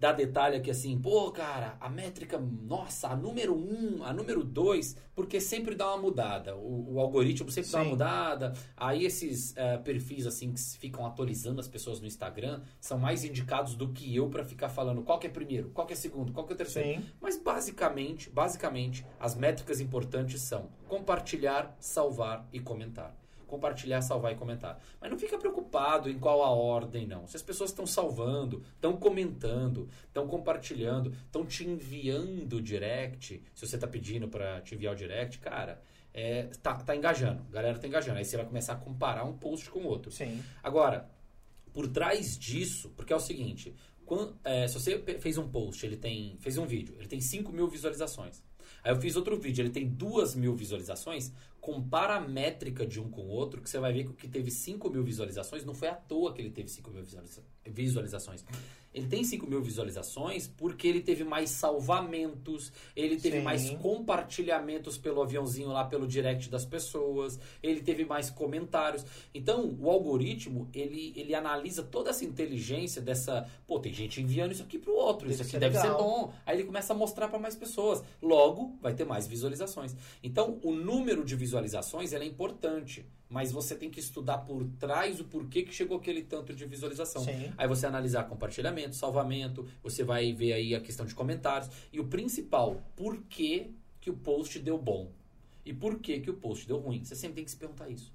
dar 0.00 0.12
detalhe 0.12 0.56
aqui 0.56 0.70
assim, 0.70 0.98
pô, 0.98 1.30
cara, 1.30 1.76
a 1.78 1.88
métrica, 1.90 2.38
nossa, 2.38 3.08
a 3.08 3.14
número 3.14 3.54
um, 3.54 4.02
a 4.02 4.14
número 4.14 4.42
dois, 4.42 4.96
porque 5.14 5.38
sempre 5.38 5.74
dá 5.74 5.88
uma 5.88 5.98
mudada. 5.98 6.56
O, 6.56 6.94
o 6.94 7.00
algoritmo 7.00 7.50
sempre 7.50 7.70
dá 7.70 7.78
uma 7.78 7.84
Sim. 7.84 7.90
mudada. 7.90 8.54
Aí 8.74 9.04
esses 9.04 9.54
eh, 9.56 9.76
perfis 9.76 10.26
assim 10.26 10.54
que 10.54 10.60
ficam 10.78 11.04
atualizando 11.04 11.60
as 11.60 11.68
pessoas 11.68 12.00
no 12.00 12.06
Instagram 12.06 12.62
são 12.80 12.98
mais 12.98 13.24
indicados 13.24 13.74
do 13.74 13.92
que 13.92 14.16
eu 14.16 14.30
para 14.30 14.42
ficar 14.42 14.70
falando 14.70 15.02
qual 15.02 15.18
que 15.18 15.26
é 15.26 15.30
primeiro, 15.30 15.68
qual 15.68 15.86
que 15.86 15.92
é 15.92 15.96
segundo, 15.96 16.32
qual 16.32 16.46
que 16.46 16.54
é 16.54 16.56
terceiro. 16.56 17.02
Sim. 17.02 17.06
Mas 17.20 17.36
basicamente, 17.36 18.30
basicamente, 18.30 19.04
as 19.18 19.34
métricas 19.34 19.80
importantes 19.80 20.40
são 20.40 20.70
compartilhar, 20.88 21.76
salvar 21.78 22.48
e 22.50 22.58
comentar. 22.58 23.19
Compartilhar, 23.50 24.00
salvar 24.00 24.32
e 24.32 24.36
comentar. 24.36 24.80
Mas 25.00 25.10
não 25.10 25.18
fica 25.18 25.36
preocupado 25.36 26.08
em 26.08 26.18
qual 26.18 26.42
a 26.44 26.50
ordem, 26.50 27.04
não. 27.06 27.26
Se 27.26 27.36
as 27.36 27.42
pessoas 27.42 27.70
estão 27.70 27.84
salvando, 27.84 28.62
estão 28.76 28.96
comentando, 28.96 29.88
estão 30.06 30.28
compartilhando, 30.28 31.12
estão 31.26 31.44
te 31.44 31.66
enviando 31.66 32.62
direct, 32.62 33.42
se 33.54 33.66
você 33.66 33.74
está 33.74 33.88
pedindo 33.88 34.28
para 34.28 34.60
te 34.60 34.74
enviar 34.76 34.94
o 34.94 34.96
direct, 34.96 35.38
cara, 35.40 35.82
é, 36.14 36.44
tá, 36.62 36.74
tá 36.76 36.94
engajando. 36.94 37.42
A 37.50 37.52
galera 37.52 37.78
tá 37.78 37.86
engajando. 37.88 38.18
Aí 38.18 38.24
você 38.24 38.36
vai 38.36 38.46
começar 38.46 38.74
a 38.74 38.76
comparar 38.76 39.24
um 39.24 39.36
post 39.36 39.68
com 39.68 39.80
o 39.80 39.86
outro. 39.86 40.10
Sim. 40.12 40.42
Agora, 40.62 41.10
por 41.72 41.88
trás 41.88 42.38
disso, 42.38 42.90
porque 42.96 43.12
é 43.12 43.16
o 43.16 43.20
seguinte, 43.20 43.74
quan- 44.06 44.32
é, 44.44 44.66
se 44.68 44.74
você 44.74 44.98
fez 45.18 45.36
um 45.38 45.48
post, 45.48 45.84
ele 45.84 45.96
tem. 45.96 46.36
fez 46.40 46.56
um 46.56 46.66
vídeo, 46.66 46.94
ele 46.98 47.08
tem 47.08 47.20
5 47.20 47.52
mil 47.52 47.68
visualizações. 47.68 48.42
Aí 48.82 48.92
eu 48.92 48.96
fiz 49.00 49.14
outro 49.14 49.38
vídeo, 49.38 49.62
ele 49.62 49.70
tem 49.70 49.86
2 49.86 50.34
mil 50.34 50.54
visualizações. 50.54 51.32
Compara 51.60 52.16
a 52.16 52.20
métrica 52.20 52.86
de 52.86 52.98
um 53.00 53.10
com 53.10 53.22
o 53.22 53.28
outro, 53.28 53.60
que 53.60 53.68
você 53.68 53.78
vai 53.78 53.92
ver 53.92 54.04
que 54.04 54.10
o 54.10 54.14
que 54.14 54.26
teve 54.28 54.50
5 54.50 54.88
mil 54.90 55.02
visualizações 55.04 55.64
não 55.64 55.74
foi 55.74 55.88
à 55.88 55.94
toa 55.94 56.32
que 56.32 56.40
ele 56.40 56.50
teve 56.50 56.68
5 56.68 56.90
mil 56.90 57.02
visualiza- 57.02 57.42
visualizações. 57.66 58.44
Ele 58.92 59.06
tem 59.06 59.22
5 59.22 59.46
mil 59.46 59.62
visualizações 59.62 60.48
porque 60.48 60.88
ele 60.88 61.00
teve 61.00 61.22
mais 61.22 61.50
salvamentos, 61.50 62.72
ele 62.96 63.16
teve 63.20 63.38
Sim. 63.38 63.44
mais 63.44 63.70
compartilhamentos 63.70 64.98
pelo 64.98 65.22
aviãozinho 65.22 65.68
lá, 65.68 65.84
pelo 65.84 66.08
direct 66.08 66.48
das 66.50 66.64
pessoas, 66.64 67.38
ele 67.62 67.80
teve 67.82 68.04
mais 68.04 68.30
comentários. 68.30 69.04
Então, 69.32 69.76
o 69.80 69.88
algoritmo, 69.88 70.68
ele, 70.74 71.12
ele 71.14 71.34
analisa 71.34 71.82
toda 71.84 72.10
essa 72.10 72.24
inteligência 72.24 73.00
dessa... 73.00 73.48
Pô, 73.66 73.78
tem 73.78 73.92
gente 73.92 74.20
enviando 74.20 74.52
isso 74.52 74.62
aqui 74.64 74.78
pro 74.78 74.92
outro, 74.94 75.28
Deve 75.28 75.34
isso 75.34 75.42
aqui 75.42 75.52
ser 75.52 75.60
deve 75.60 75.76
ser 75.76 75.82
legal. 75.84 75.98
bom. 76.02 76.32
Aí 76.44 76.56
ele 76.56 76.64
começa 76.64 76.92
a 76.92 76.96
mostrar 76.96 77.28
para 77.28 77.38
mais 77.38 77.54
pessoas. 77.54 78.02
Logo, 78.20 78.76
vai 78.82 78.92
ter 78.94 79.04
mais 79.04 79.26
visualizações. 79.28 79.94
Então, 80.22 80.58
o 80.64 80.72
número 80.72 81.24
de 81.24 81.36
visualizações, 81.36 81.49
ele 82.12 82.24
é 82.24 82.26
importante. 82.26 83.06
Mas 83.28 83.52
você 83.52 83.76
tem 83.76 83.88
que 83.88 84.00
estudar 84.00 84.38
por 84.38 84.64
trás 84.78 85.20
o 85.20 85.24
porquê 85.24 85.62
que 85.62 85.72
chegou 85.72 85.98
aquele 85.98 86.22
tanto 86.22 86.52
de 86.52 86.64
visualização. 86.66 87.22
Sim. 87.22 87.52
Aí 87.56 87.68
você 87.68 87.86
analisar 87.86 88.24
compartilhamento, 88.24 88.96
salvamento, 88.96 89.64
você 89.82 90.02
vai 90.02 90.32
ver 90.32 90.52
aí 90.52 90.74
a 90.74 90.80
questão 90.80 91.06
de 91.06 91.14
comentários. 91.14 91.70
E 91.92 92.00
o 92.00 92.06
principal, 92.06 92.82
por 92.96 93.16
que, 93.28 93.70
que 94.00 94.10
o 94.10 94.16
post 94.16 94.58
deu 94.58 94.76
bom? 94.76 95.12
E 95.64 95.72
por 95.72 96.00
que, 96.00 96.18
que 96.18 96.30
o 96.30 96.34
post 96.34 96.66
deu 96.66 96.78
ruim? 96.78 97.04
Você 97.04 97.14
sempre 97.14 97.36
tem 97.36 97.44
que 97.44 97.50
se 97.50 97.56
perguntar 97.56 97.88
isso. 97.88 98.12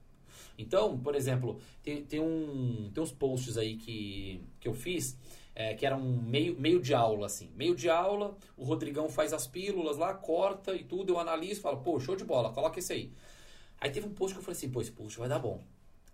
Então, 0.58 0.98
por 1.00 1.16
exemplo, 1.16 1.60
tem, 1.84 2.04
tem, 2.04 2.20
um, 2.20 2.90
tem 2.94 3.04
uns 3.04 3.12
posts 3.12 3.58
aí 3.58 3.78
que, 3.78 4.42
que 4.60 4.68
eu 4.68 4.74
fiz 4.74 5.18
é, 5.56 5.74
que 5.74 5.86
era 5.86 5.96
um 5.96 6.22
meio, 6.22 6.60
meio 6.60 6.82
de 6.82 6.94
aula, 6.94 7.26
assim. 7.26 7.50
Meio 7.56 7.74
de 7.76 7.90
aula, 7.90 8.38
o 8.58 8.66
Rodrigão 8.66 9.10
faz 9.10 9.32
as 9.32 9.48
pílulas 9.48 9.98
lá, 9.98 10.14
corta 10.14 10.76
e 10.76 10.84
tudo, 10.84 11.14
eu 11.14 11.20
analiso, 11.20 11.62
falo, 11.62 11.78
pô, 11.78 11.98
show 12.00 12.16
de 12.16 12.26
bola, 12.26 12.52
coloca 12.52 12.78
esse 12.78 12.92
aí. 12.92 13.12
Aí 13.80 13.90
teve 13.90 14.06
um 14.06 14.14
post 14.14 14.34
que 14.34 14.40
eu 14.40 14.44
falei 14.44 14.58
assim, 14.58 14.70
pô, 14.70 14.82
esse 14.82 14.92
post 14.92 15.18
vai 15.18 15.30
dar 15.30 15.40
bom. 15.40 15.64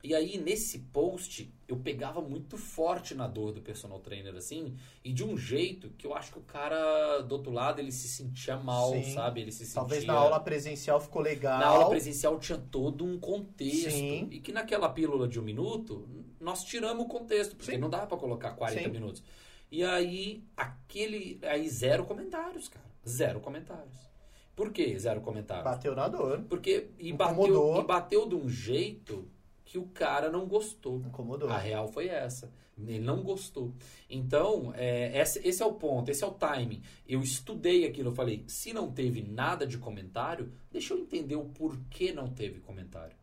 E 0.04 0.16
aí, 0.16 0.38
nesse 0.38 0.80
post, 0.80 1.54
eu 1.68 1.78
pegava 1.78 2.22
muito 2.22 2.58
forte 2.58 3.14
na 3.14 3.28
dor 3.28 3.52
do 3.52 3.62
personal 3.62 4.00
trainer, 4.00 4.36
assim, 4.36 4.76
e 5.04 5.14
de 5.14 5.24
um 5.24 5.38
jeito 5.38 5.90
que 5.92 6.08
eu 6.08 6.14
acho 6.14 6.32
que 6.32 6.40
o 6.40 6.44
cara 6.44 7.22
do 7.22 7.34
outro 7.34 7.52
lado, 7.52 7.80
ele 7.80 7.92
se 7.92 8.08
sentia 8.08 8.58
mal, 8.58 8.92
Sim. 8.92 9.14
sabe? 9.14 9.42
Ele 9.42 9.52
se 9.52 9.60
sentia... 9.60 9.76
Talvez 9.76 10.06
na 10.06 10.14
aula 10.14 10.40
presencial 10.40 11.00
ficou 11.00 11.22
legal. 11.22 11.60
Na 11.60 11.68
aula 11.68 11.90
presencial 11.90 12.40
tinha 12.40 12.58
todo 12.58 13.06
um 13.06 13.20
contexto. 13.20 13.92
Sim. 13.92 14.28
E 14.32 14.40
que 14.40 14.52
naquela 14.52 14.90
pílula 14.90 15.28
de 15.28 15.40
um 15.40 15.44
minuto, 15.44 16.08
nós 16.40 16.64
tiramos 16.64 17.06
o 17.06 17.08
contexto, 17.08 17.56
porque 17.56 17.74
Sim. 17.74 17.78
não 17.78 17.90
dá 17.90 18.06
pra 18.06 18.18
colocar 18.18 18.52
40 18.52 18.84
Sim. 18.84 18.90
minutos. 18.90 19.24
E 19.72 19.84
aí, 19.84 20.44
aquele. 20.58 21.40
Aí, 21.44 21.70
zero 21.70 22.06
comentários, 22.06 22.68
cara. 22.68 22.86
Zero 23.08 23.40
comentários. 23.40 24.12
Por 24.54 24.72
que 24.74 25.00
zero 25.00 25.22
comentários? 25.22 25.64
Bateu 25.64 25.96
na 25.96 26.10
dor. 26.10 26.44
Porque. 26.50 26.90
E 27.00 27.14
bateu, 27.14 27.80
e 27.80 27.84
bateu 27.84 28.28
de 28.28 28.36
um 28.36 28.50
jeito 28.50 29.28
que 29.72 29.78
o 29.78 29.86
cara 29.86 30.30
não 30.30 30.46
gostou. 30.46 30.98
Incomodou. 30.98 31.50
A 31.50 31.58
real 31.58 31.88
foi 31.88 32.10
essa. 32.10 32.52
Ele 32.78 33.00
não 33.00 33.24
gostou. 33.24 33.74
Então, 34.10 34.74
é, 34.76 35.18
esse, 35.18 35.40
esse 35.48 35.64
é 35.64 35.66
o 35.66 35.76
ponto, 35.76 36.12
esse 36.12 36.26
é 36.26 36.28
o 36.28 36.32
timing. 36.32 36.82
Eu 37.08 37.22
estudei 37.22 37.86
aquilo, 37.86 38.10
eu 38.10 38.14
falei, 38.14 38.44
se 38.48 38.74
não 38.74 38.92
teve 38.92 39.22
nada 39.22 39.66
de 39.66 39.78
comentário, 39.78 40.52
deixa 40.70 40.94
eu 40.94 41.00
entender 41.00 41.38
o 41.38 41.46
porquê 41.46 42.12
não 42.12 42.28
teve 42.28 42.60
comentário. 42.60 43.16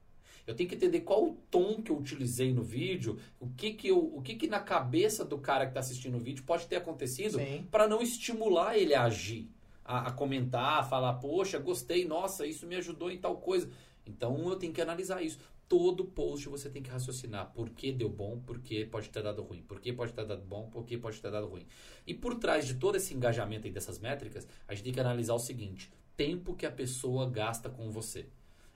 Eu 0.46 0.54
tenho 0.54 0.70
que 0.70 0.74
entender 0.74 1.00
qual 1.00 1.22
o 1.22 1.34
tom 1.50 1.82
que 1.82 1.90
eu 1.90 1.98
utilizei 1.98 2.54
no 2.54 2.62
vídeo, 2.62 3.18
o 3.38 3.50
que 3.50 3.74
que, 3.74 3.88
eu, 3.88 3.98
o 3.98 4.22
que, 4.22 4.34
que 4.34 4.46
na 4.46 4.60
cabeça 4.60 5.26
do 5.26 5.36
cara 5.36 5.66
que 5.66 5.72
está 5.72 5.80
assistindo 5.80 6.16
o 6.16 6.20
vídeo 6.20 6.44
pode 6.44 6.66
ter 6.66 6.76
acontecido 6.76 7.38
para 7.70 7.86
não 7.86 8.00
estimular 8.00 8.78
ele 8.78 8.94
a 8.94 9.02
agir, 9.02 9.50
a, 9.84 10.08
a 10.08 10.12
comentar, 10.12 10.80
a 10.80 10.84
falar, 10.84 11.12
poxa, 11.14 11.58
gostei, 11.58 12.06
nossa, 12.06 12.46
isso 12.46 12.66
me 12.66 12.76
ajudou 12.76 13.10
em 13.10 13.18
tal 13.18 13.36
coisa. 13.36 13.68
Então 14.06 14.48
eu 14.48 14.56
tenho 14.56 14.72
que 14.72 14.80
analisar 14.80 15.22
isso. 15.22 15.38
Todo 15.68 16.04
post 16.04 16.48
você 16.48 16.70
tem 16.70 16.82
que 16.82 16.90
raciocinar 16.90 17.52
por 17.52 17.68
que 17.70 17.92
deu 17.92 18.08
bom, 18.08 18.40
por 18.40 18.58
que 18.58 18.86
pode 18.86 19.10
ter 19.10 19.22
dado 19.22 19.42
ruim, 19.42 19.62
por 19.62 19.80
que 19.80 19.92
pode 19.92 20.12
ter 20.14 20.24
dado 20.24 20.42
bom, 20.42 20.70
por 20.70 20.84
que 20.84 20.96
pode 20.96 21.20
ter 21.20 21.30
dado 21.30 21.46
ruim. 21.46 21.66
E 22.06 22.14
por 22.14 22.36
trás 22.36 22.66
de 22.66 22.74
todo 22.74 22.96
esse 22.96 23.12
engajamento 23.12 23.66
aí 23.66 23.72
dessas 23.72 23.98
métricas, 23.98 24.48
a 24.66 24.74
gente 24.74 24.84
tem 24.84 24.92
que 24.94 25.00
analisar 25.00 25.34
o 25.34 25.38
seguinte: 25.38 25.92
tempo 26.16 26.54
que 26.54 26.64
a 26.64 26.70
pessoa 26.70 27.28
gasta 27.28 27.68
com 27.68 27.90
você. 27.90 28.26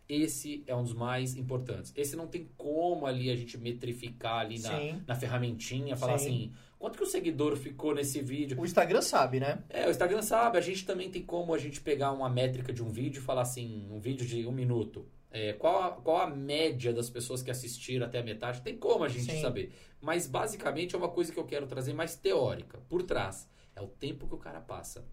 Esse 0.09 0.62
é 0.66 0.76
um 0.76 0.83
dos 0.83 0.92
mais 0.92 1.37
importantes. 1.37 1.92
Esse 1.96 2.14
não 2.14 2.26
tem 2.26 2.48
como 2.57 3.07
ali 3.07 3.31
a 3.31 3.37
gente 3.37 3.57
metrificar 3.57 4.40
ali 4.40 4.59
na, 4.59 4.98
na 5.07 5.14
ferramentinha, 5.14 5.96
falar 5.96 6.18
Sim. 6.18 6.26
assim, 6.26 6.52
quanto 6.78 6.98
que 6.98 7.05
o 7.05 7.07
seguidor 7.07 7.57
ficou 7.57 7.94
nesse 7.94 8.20
vídeo. 8.20 8.61
O 8.61 8.64
Instagram 8.66 9.00
sabe, 9.00 9.40
né? 9.40 9.62
É, 9.70 9.87
o 9.87 9.90
Instagram 9.90 10.20
sabe. 10.20 10.59
A 10.59 10.61
gente 10.61 10.85
também 10.85 11.11
tem 11.11 11.22
como 11.22 11.55
a 11.55 11.59
gente 11.59 11.81
pegar 11.81 12.12
uma 12.12 12.28
métrica 12.28 12.72
de 12.72 12.83
um 12.83 12.90
vídeo 12.90 13.20
e 13.20 13.22
falar 13.22 13.42
assim, 13.42 13.88
um 13.90 13.98
vídeo 13.98 14.26
de 14.26 14.46
um 14.46 14.52
minuto. 14.52 15.07
É, 15.35 15.55
qual, 15.55 15.83
a, 15.83 15.90
qual 15.92 16.18
a 16.18 16.27
média 16.29 16.92
das 16.92 17.09
pessoas 17.09 17.42
que 17.42 17.51
assistiram 17.51 18.07
até 18.07 18.18
a 18.18 18.23
metade? 18.23 18.61
Tem 18.61 18.77
como 18.77 19.03
a 19.03 19.09
gente 19.09 19.33
Sim. 19.33 19.40
saber. 19.40 19.73
Mas 19.99 20.27
basicamente 20.27 20.95
é 20.95 20.99
uma 20.99 21.09
coisa 21.09 21.33
que 21.33 21.38
eu 21.38 21.47
quero 21.47 21.66
trazer 21.66 21.95
mais 21.95 22.14
teórica, 22.14 22.79
por 22.88 23.03
trás. 23.03 23.49
É 23.75 23.81
o 23.81 23.87
tempo 23.87 24.29
que 24.29 24.35
o 24.35 24.38
cara 24.38 24.61
passa. 24.61 25.07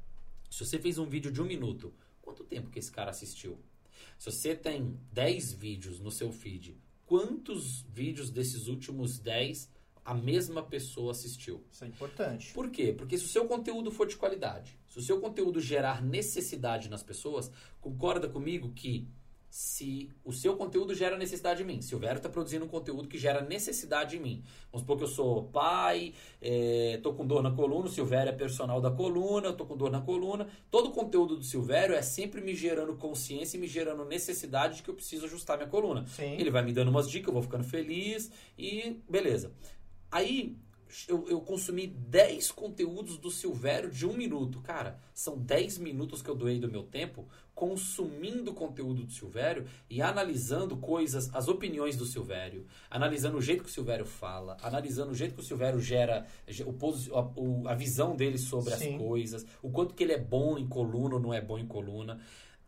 Se 0.50 0.66
você 0.66 0.78
fez 0.78 0.98
um 0.98 1.06
vídeo 1.06 1.32
de 1.32 1.42
um 1.42 1.46
minuto, 1.46 1.94
quanto 2.22 2.44
tempo 2.44 2.70
que 2.70 2.80
esse 2.80 2.92
cara 2.92 3.12
assistiu? 3.12 3.58
Se 4.18 4.30
você 4.30 4.54
tem 4.54 5.00
10 5.14 5.54
vídeos 5.54 6.00
no 6.02 6.12
seu 6.12 6.32
feed, 6.34 6.78
quantos 7.06 7.84
vídeos 7.84 8.30
desses 8.30 8.68
últimos 8.68 9.20
10 9.20 9.72
a 10.04 10.14
mesma 10.14 10.64
pessoa 10.64 11.12
assistiu? 11.12 11.64
Isso 11.72 11.86
é 11.86 11.88
importante. 11.88 12.52
Por 12.52 12.70
quê? 12.70 12.92
Porque 12.92 13.18
se 13.18 13.26
o 13.26 13.30
seu 13.30 13.46
conteúdo 13.46 13.90
for 13.90 14.08
de 14.08 14.18
qualidade, 14.18 14.78
se 14.88 14.98
o 14.98 15.02
seu 15.02 15.22
conteúdo 15.22 15.62
gerar 15.62 16.02
necessidade 16.02 16.90
nas 16.90 17.04
pessoas, 17.04 17.50
concorda 17.80 18.28
comigo 18.28 18.74
que 18.74 19.08
se 19.50 20.10
o 20.24 20.32
seu 20.32 20.56
conteúdo 20.56 20.94
gera 20.94 21.18
necessidade 21.18 21.64
em 21.64 21.66
mim. 21.66 21.82
Se 21.82 21.96
o 21.96 22.00
Vero 22.00 22.18
está 22.18 22.30
produzindo 22.30 22.66
um 22.66 22.68
conteúdo 22.68 23.08
que 23.08 23.18
gera 23.18 23.42
necessidade 23.42 24.18
em 24.18 24.20
mim. 24.20 24.44
Vamos 24.72 24.82
supor 24.82 24.98
que 24.98 25.04
eu 25.04 25.08
sou 25.08 25.46
pai, 25.46 26.14
estou 26.42 27.14
é, 27.14 27.16
com 27.16 27.26
dor 27.26 27.42
na 27.42 27.52
coluna, 27.52 27.88
o 27.88 27.92
Silvério 27.92 28.30
é 28.30 28.36
personal 28.36 28.80
da 28.80 28.92
coluna, 28.92 29.48
eu 29.48 29.52
estou 29.52 29.66
com 29.66 29.76
dor 29.76 29.90
na 29.90 30.02
coluna. 30.02 30.48
Todo 30.70 30.90
o 30.90 30.92
conteúdo 30.92 31.36
do 31.36 31.44
Silvério 31.44 31.96
é 31.96 32.02
sempre 32.02 32.42
me 32.42 32.54
gerando 32.54 32.96
consciência 32.96 33.58
e 33.58 33.60
me 33.60 33.68
gerando 33.68 34.06
necessidade 34.06 34.78
de 34.78 34.84
que 34.84 34.90
eu 34.90 34.96
preciso 34.96 35.26
ajustar 35.26 35.58
minha 35.58 35.70
coluna. 35.70 36.06
Sim. 36.08 36.34
Ele 36.40 36.52
vai 36.52 36.64
me 36.64 36.72
dando 36.72 36.90
umas 36.90 37.10
dicas, 37.10 37.28
eu 37.28 37.34
vou 37.34 37.42
ficando 37.42 37.64
feliz 37.64 38.32
e 38.58 39.02
beleza. 39.10 39.52
Aí, 40.12 40.56
eu, 41.08 41.28
eu, 41.30 41.42
consumi 41.42 41.88
10 41.88 42.52
conteúdos 42.52 43.18
do 43.18 43.30
Silvério 43.30 43.92
de 43.92 44.06
um 44.06 44.14
minuto. 44.14 44.62
Cara, 44.62 45.00
são 45.14 45.38
10 45.38 45.78
minutos 45.78 46.22
que 46.22 46.30
eu 46.30 46.36
doei 46.36 46.60
do 46.60 46.70
meu 46.70 46.84
tempo 46.84 47.28
consumindo 47.60 48.54
conteúdo 48.54 49.04
do 49.04 49.12
Silvério 49.12 49.68
e 49.90 50.02
analisando 50.02 50.78
coisas, 50.78 51.30
as 51.36 51.50
opiniões 51.50 51.98
do 51.98 52.06
Silvério, 52.06 52.66
analisando 52.90 53.38
o 53.38 53.42
jeito 53.42 53.64
que 53.64 53.70
o 53.70 53.74
Silvério 53.74 54.06
fala, 54.06 54.56
analisando 54.62 55.12
o 55.12 55.16
jeito 55.16 55.36
que 55.36 55.42
o 55.42 55.44
Silvério 55.44 55.78
gera 55.82 56.26
o, 56.66 57.68
a, 57.68 57.72
a 57.74 57.76
visão 57.76 58.16
dele 58.16 58.38
sobre 58.38 58.74
Sim. 58.76 58.96
as 58.96 59.02
coisas, 59.02 59.46
o 59.62 59.70
quanto 59.70 59.94
que 59.94 60.06
ele 60.06 60.14
é 60.14 60.18
bom 60.18 60.58
em 60.58 60.70
coluna 60.70 61.16
ou 61.16 61.22
não 61.22 61.34
é 61.34 61.42
bom 61.42 61.60
em 61.60 61.68
coluna. 61.68 62.22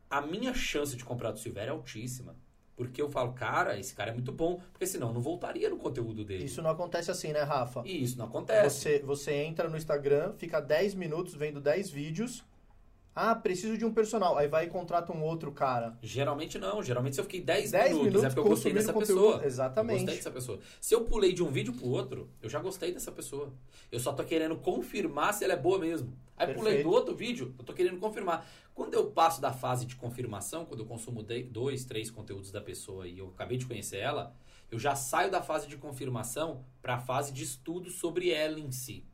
A 0.09 0.19
minha 0.19 0.53
chance 0.53 0.93
de 0.97 1.05
comprar 1.05 1.31
do 1.31 1.39
Silvério 1.39 1.71
é 1.71 1.73
altíssima. 1.73 2.35
Porque 2.85 3.01
eu 3.01 3.09
falo, 3.09 3.33
cara, 3.33 3.79
esse 3.79 3.93
cara 3.93 4.11
é 4.11 4.13
muito 4.13 4.31
bom. 4.31 4.59
Porque 4.71 4.87
senão 4.87 5.09
eu 5.09 5.13
não 5.13 5.21
voltaria 5.21 5.69
no 5.69 5.77
conteúdo 5.77 6.23
dele. 6.23 6.45
Isso 6.45 6.61
não 6.61 6.69
acontece 6.69 7.11
assim, 7.11 7.31
né, 7.31 7.41
Rafa? 7.41 7.83
Isso 7.85 8.17
não 8.17 8.25
acontece. 8.25 8.79
Você, 8.79 8.99
você 8.99 9.33
entra 9.33 9.69
no 9.69 9.77
Instagram, 9.77 10.33
fica 10.37 10.59
10 10.59 10.95
minutos 10.95 11.33
vendo 11.33 11.59
10 11.59 11.89
vídeos 11.89 12.43
ah, 13.13 13.35
preciso 13.35 13.77
de 13.77 13.85
um 13.85 13.93
personal. 13.93 14.37
Aí 14.37 14.47
vai 14.47 14.65
e 14.65 14.69
contrata 14.69 15.11
um 15.11 15.21
outro 15.21 15.51
cara. 15.51 15.97
Geralmente 16.01 16.57
não. 16.57 16.81
Geralmente 16.81 17.15
se 17.15 17.21
eu 17.21 17.25
fiquei 17.25 17.41
10, 17.41 17.71
10 17.71 17.83
minutos, 17.83 18.05
minutos 18.05 18.23
é 18.23 18.27
porque 18.27 18.39
eu 18.39 18.45
gostei 18.45 18.73
dessa 18.73 18.93
conteúdo. 18.93 19.21
pessoa. 19.21 19.45
Exatamente. 19.45 19.99
Eu 19.99 20.05
gostei 20.05 20.15
dessa 20.17 20.31
pessoa. 20.31 20.59
Se 20.79 20.95
eu 20.95 21.01
pulei 21.03 21.33
de 21.33 21.43
um 21.43 21.51
vídeo 21.51 21.73
pro 21.73 21.87
outro, 21.87 22.29
eu 22.41 22.49
já 22.49 22.59
gostei 22.59 22.93
dessa 22.93 23.11
pessoa. 23.11 23.53
Eu 23.91 23.99
só 23.99 24.13
tô 24.13 24.23
querendo 24.23 24.55
confirmar 24.55 25.33
se 25.33 25.43
ela 25.43 25.53
é 25.53 25.57
boa 25.57 25.77
mesmo. 25.77 26.17
Aí 26.37 26.47
Perfeito. 26.47 26.57
pulei 26.57 26.83
do 26.83 26.89
outro 26.89 27.15
vídeo, 27.15 27.53
eu 27.59 27.65
tô 27.65 27.73
querendo 27.73 27.99
confirmar. 27.99 28.47
Quando 28.73 28.93
eu 28.93 29.11
passo 29.11 29.41
da 29.41 29.51
fase 29.51 29.85
de 29.85 29.95
confirmação, 29.95 30.65
quando 30.65 30.79
eu 30.79 30.85
consumo 30.85 31.21
dois, 31.49 31.83
três 31.83 32.09
conteúdos 32.09 32.51
da 32.51 32.61
pessoa 32.61 33.07
e 33.07 33.19
eu 33.19 33.27
acabei 33.27 33.57
de 33.57 33.65
conhecer 33.65 33.97
ela, 33.97 34.33
eu 34.71 34.79
já 34.79 34.95
saio 34.95 35.29
da 35.29 35.41
fase 35.41 35.67
de 35.67 35.75
confirmação 35.75 36.63
para 36.81 36.95
a 36.95 36.99
fase 36.99 37.33
de 37.33 37.43
estudo 37.43 37.89
sobre 37.91 38.31
ela 38.31 38.57
em 38.57 38.71
si 38.71 39.05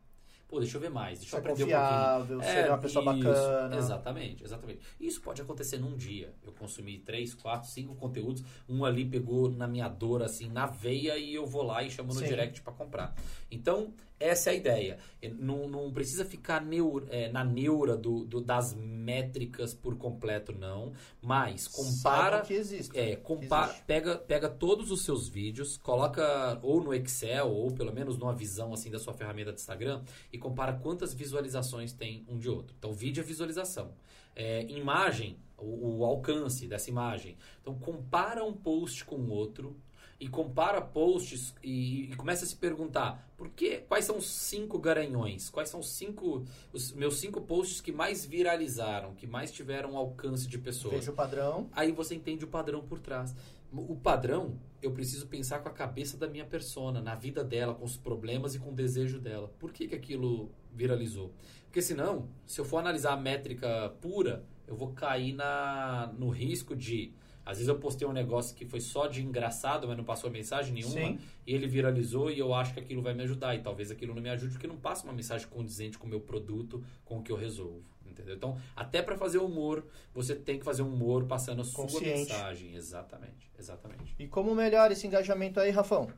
pô, 0.47 0.59
deixa 0.59 0.77
eu 0.77 0.81
ver 0.81 0.89
mais, 0.89 1.19
deixa 1.19 1.35
eu 1.35 1.39
aprender 1.39 1.63
confiável, 1.63 2.37
um 2.37 2.39
pouquinho. 2.39 2.43
Ser 2.43 2.65
é, 2.65 2.69
uma 2.69 2.77
pessoa 2.77 3.03
isso, 3.03 3.23
bacana. 3.23 3.75
Exatamente, 3.75 4.43
exatamente. 4.43 4.79
Isso 4.99 5.21
pode 5.21 5.41
acontecer 5.41 5.77
num 5.77 5.95
dia. 5.95 6.33
Eu 6.43 6.53
consumi 6.53 6.99
três, 6.99 7.33
quatro, 7.33 7.69
cinco 7.69 7.95
conteúdos, 7.95 8.43
um 8.67 8.85
ali 8.85 9.05
pegou 9.05 9.49
na 9.49 9.67
minha 9.67 9.89
dor, 9.89 10.23
assim, 10.23 10.49
na 10.49 10.65
veia, 10.65 11.17
e 11.17 11.33
eu 11.33 11.45
vou 11.45 11.63
lá 11.63 11.83
e 11.83 11.91
chamo 11.91 12.13
no 12.13 12.19
Sim. 12.19 12.27
direct 12.27 12.61
para 12.61 12.73
comprar. 12.73 13.13
Então, 13.51 13.93
essa 14.19 14.49
é 14.49 14.53
a 14.53 14.55
ideia. 14.55 14.97
Não, 15.39 15.67
não 15.67 15.91
precisa 15.91 16.25
ficar 16.25 16.61
neur, 16.61 17.05
é, 17.09 17.29
na 17.29 17.43
neura 17.43 17.95
do, 17.95 18.23
do, 18.23 18.41
das 18.41 18.73
métricas 18.73 19.73
por 19.73 19.95
completo, 19.97 20.51
não. 20.51 20.93
Mas 21.21 21.67
compara. 21.67 22.41
que 22.41 22.53
existe. 22.53 22.97
É, 22.97 23.15
compara, 23.15 23.71
existe. 23.71 23.85
Pega, 23.85 24.17
pega 24.17 24.49
todos 24.49 24.91
os 24.91 25.03
seus 25.03 25.27
vídeos, 25.27 25.77
coloca 25.77 26.59
ou 26.61 26.81
no 26.81 26.93
Excel, 26.93 27.49
ou 27.49 27.71
pelo 27.71 27.93
menos 27.93 28.17
numa 28.17 28.33
visão 28.33 28.73
assim 28.73 28.89
da 28.89 28.99
sua 28.99 29.13
ferramenta 29.13 29.53
de 29.53 29.59
Instagram, 29.59 30.03
e 30.31 30.37
compara 30.37 30.73
quantas 30.73 31.13
visualizações 31.13 31.93
tem 31.93 32.25
um 32.27 32.37
de 32.37 32.49
outro. 32.49 32.75
Então, 32.77 32.93
vídeo 32.93 33.21
é 33.21 33.23
visualização. 33.23 33.93
É, 34.35 34.63
imagem, 34.63 35.37
o, 35.57 35.99
o 35.99 36.05
alcance 36.05 36.67
dessa 36.67 36.89
imagem. 36.89 37.37
Então, 37.61 37.75
compara 37.75 38.43
um 38.43 38.53
post 38.53 39.03
com 39.05 39.15
o 39.15 39.29
outro 39.29 39.75
e 40.19 40.27
compara 40.27 40.81
posts 40.81 41.53
e, 41.63 42.11
e, 42.11 42.15
começa 42.15 42.43
a 42.43 42.47
se 42.47 42.55
perguntar 42.55 43.31
por 43.37 43.49
que, 43.49 43.77
quais 43.81 44.03
são 44.03 44.17
os 44.17 44.27
cinco 44.27 44.79
garanhões, 44.79 45.49
quais 45.49 45.69
são 45.69 45.79
os 45.79 45.89
cinco 45.89 46.43
os 46.73 46.91
meus 46.91 47.19
cinco 47.19 47.39
posts 47.41 47.81
que 47.81 47.91
mais 47.91 48.25
viralizaram, 48.25 49.13
que 49.13 49.27
mais 49.27 49.51
tiveram 49.51 49.95
alcance 49.95 50.47
de 50.47 50.57
pessoas. 50.57 50.95
Veja 50.95 51.11
o 51.11 51.15
padrão. 51.15 51.69
Aí 51.71 51.91
você 51.91 52.15
entende 52.15 52.45
o 52.45 52.47
padrão 52.47 52.81
por 52.81 52.99
trás. 52.99 53.35
O 53.71 53.95
padrão, 53.95 54.57
eu 54.81 54.91
preciso 54.91 55.27
pensar 55.27 55.59
com 55.59 55.69
a 55.69 55.73
cabeça 55.73 56.17
da 56.17 56.27
minha 56.27 56.45
persona, 56.45 57.01
na 57.01 57.15
vida 57.15 57.43
dela, 57.43 57.75
com 57.75 57.83
os 57.85 57.97
problemas 57.97 58.55
e 58.55 58.59
com 58.59 58.71
o 58.71 58.73
desejo 58.73 59.19
dela. 59.19 59.53
Por 59.59 59.71
que, 59.71 59.87
que 59.87 59.95
aquilo 59.95 60.49
viralizou? 60.73 61.33
Porque 61.65 61.81
senão, 61.81 62.29
se 62.45 62.59
eu 62.59 62.65
for 62.65 62.77
analisar 62.77 63.13
a 63.13 63.17
métrica 63.17 63.93
pura, 64.01 64.43
eu 64.65 64.75
vou 64.75 64.93
cair 64.93 65.33
na, 65.33 66.11
no 66.17 66.29
risco 66.29 66.75
de 66.75 67.13
às 67.47 67.59
vezes 67.59 67.69
eu 67.69 67.79
postei 67.79 68.05
um 68.05 68.11
negócio 68.11 68.53
que 68.53 68.65
foi 68.65 68.81
só 68.81 69.07
de 69.07 69.23
engraçado, 69.23 69.87
mas 69.87 69.95
não 69.95 70.03
passou 70.03 70.29
mensagem 70.29 70.73
nenhuma. 70.73 70.93
Sim. 70.93 71.19
E 71.45 71.55
ele 71.55 71.65
viralizou 71.65 72.29
e 72.29 72.37
eu 72.37 72.53
acho 72.53 72.73
que 72.73 72.81
aquilo 72.81 73.01
vai 73.01 73.13
me 73.13 73.23
ajudar. 73.23 73.55
E 73.55 73.59
talvez 73.59 73.89
aquilo 73.89 74.13
não 74.13 74.21
me 74.21 74.29
ajude 74.29 74.51
porque 74.51 74.67
não 74.67 74.75
passa 74.75 75.05
uma 75.05 75.13
mensagem 75.13 75.47
condizente 75.47 75.97
com 75.97 76.05
o 76.05 76.09
meu 76.09 76.19
produto, 76.19 76.83
com 77.05 77.19
o 77.19 77.23
que 77.23 77.31
eu 77.31 77.37
resolvo. 77.37 77.85
Entendeu? 78.05 78.35
Então, 78.35 78.57
até 78.75 79.01
para 79.01 79.17
fazer 79.17 79.37
humor, 79.37 79.85
você 80.13 80.35
tem 80.35 80.59
que 80.59 80.65
fazer 80.65 80.81
um 80.81 80.93
humor 80.93 81.25
passando 81.25 81.61
a 81.61 81.63
sua 81.63 81.83
Consciente. 81.83 82.05
mensagem. 82.05 82.75
Exatamente, 82.75 83.49
exatamente. 83.57 84.13
E 84.19 84.27
como 84.27 84.53
melhora 84.53 84.91
esse 84.91 85.07
engajamento 85.07 85.57
aí, 85.61 85.71
Rafão? 85.71 86.09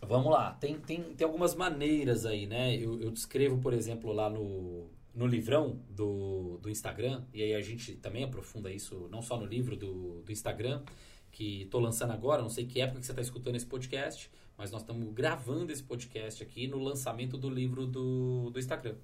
Vamos 0.00 0.32
lá. 0.32 0.54
Tem, 0.54 0.80
tem, 0.80 1.00
tem 1.14 1.24
algumas 1.24 1.54
maneiras 1.54 2.26
aí, 2.26 2.44
né? 2.44 2.74
Eu, 2.74 3.00
eu 3.00 3.12
descrevo, 3.12 3.58
por 3.58 3.72
exemplo, 3.72 4.12
lá 4.12 4.28
no 4.28 4.90
no 5.14 5.26
livrão 5.26 5.80
do, 5.90 6.58
do 6.58 6.70
Instagram, 6.70 7.24
e 7.32 7.42
aí 7.42 7.54
a 7.54 7.60
gente 7.60 7.94
também 7.96 8.24
aprofunda 8.24 8.72
isso, 8.72 9.08
não 9.10 9.22
só 9.22 9.38
no 9.38 9.44
livro 9.44 9.76
do, 9.76 10.22
do 10.22 10.32
Instagram, 10.32 10.82
que 11.30 11.62
estou 11.62 11.80
lançando 11.80 12.12
agora, 12.12 12.42
não 12.42 12.50
sei 12.50 12.66
que 12.66 12.80
época 12.80 13.00
que 13.00 13.06
você 13.06 13.12
está 13.12 13.22
escutando 13.22 13.56
esse 13.56 13.66
podcast, 13.66 14.30
mas 14.56 14.70
nós 14.70 14.82
estamos 14.82 15.12
gravando 15.12 15.72
esse 15.72 15.82
podcast 15.82 16.42
aqui 16.42 16.66
no 16.66 16.78
lançamento 16.78 17.36
do 17.36 17.48
livro 17.48 17.86
do, 17.86 18.50
do 18.50 18.58
Instagram. 18.58 18.96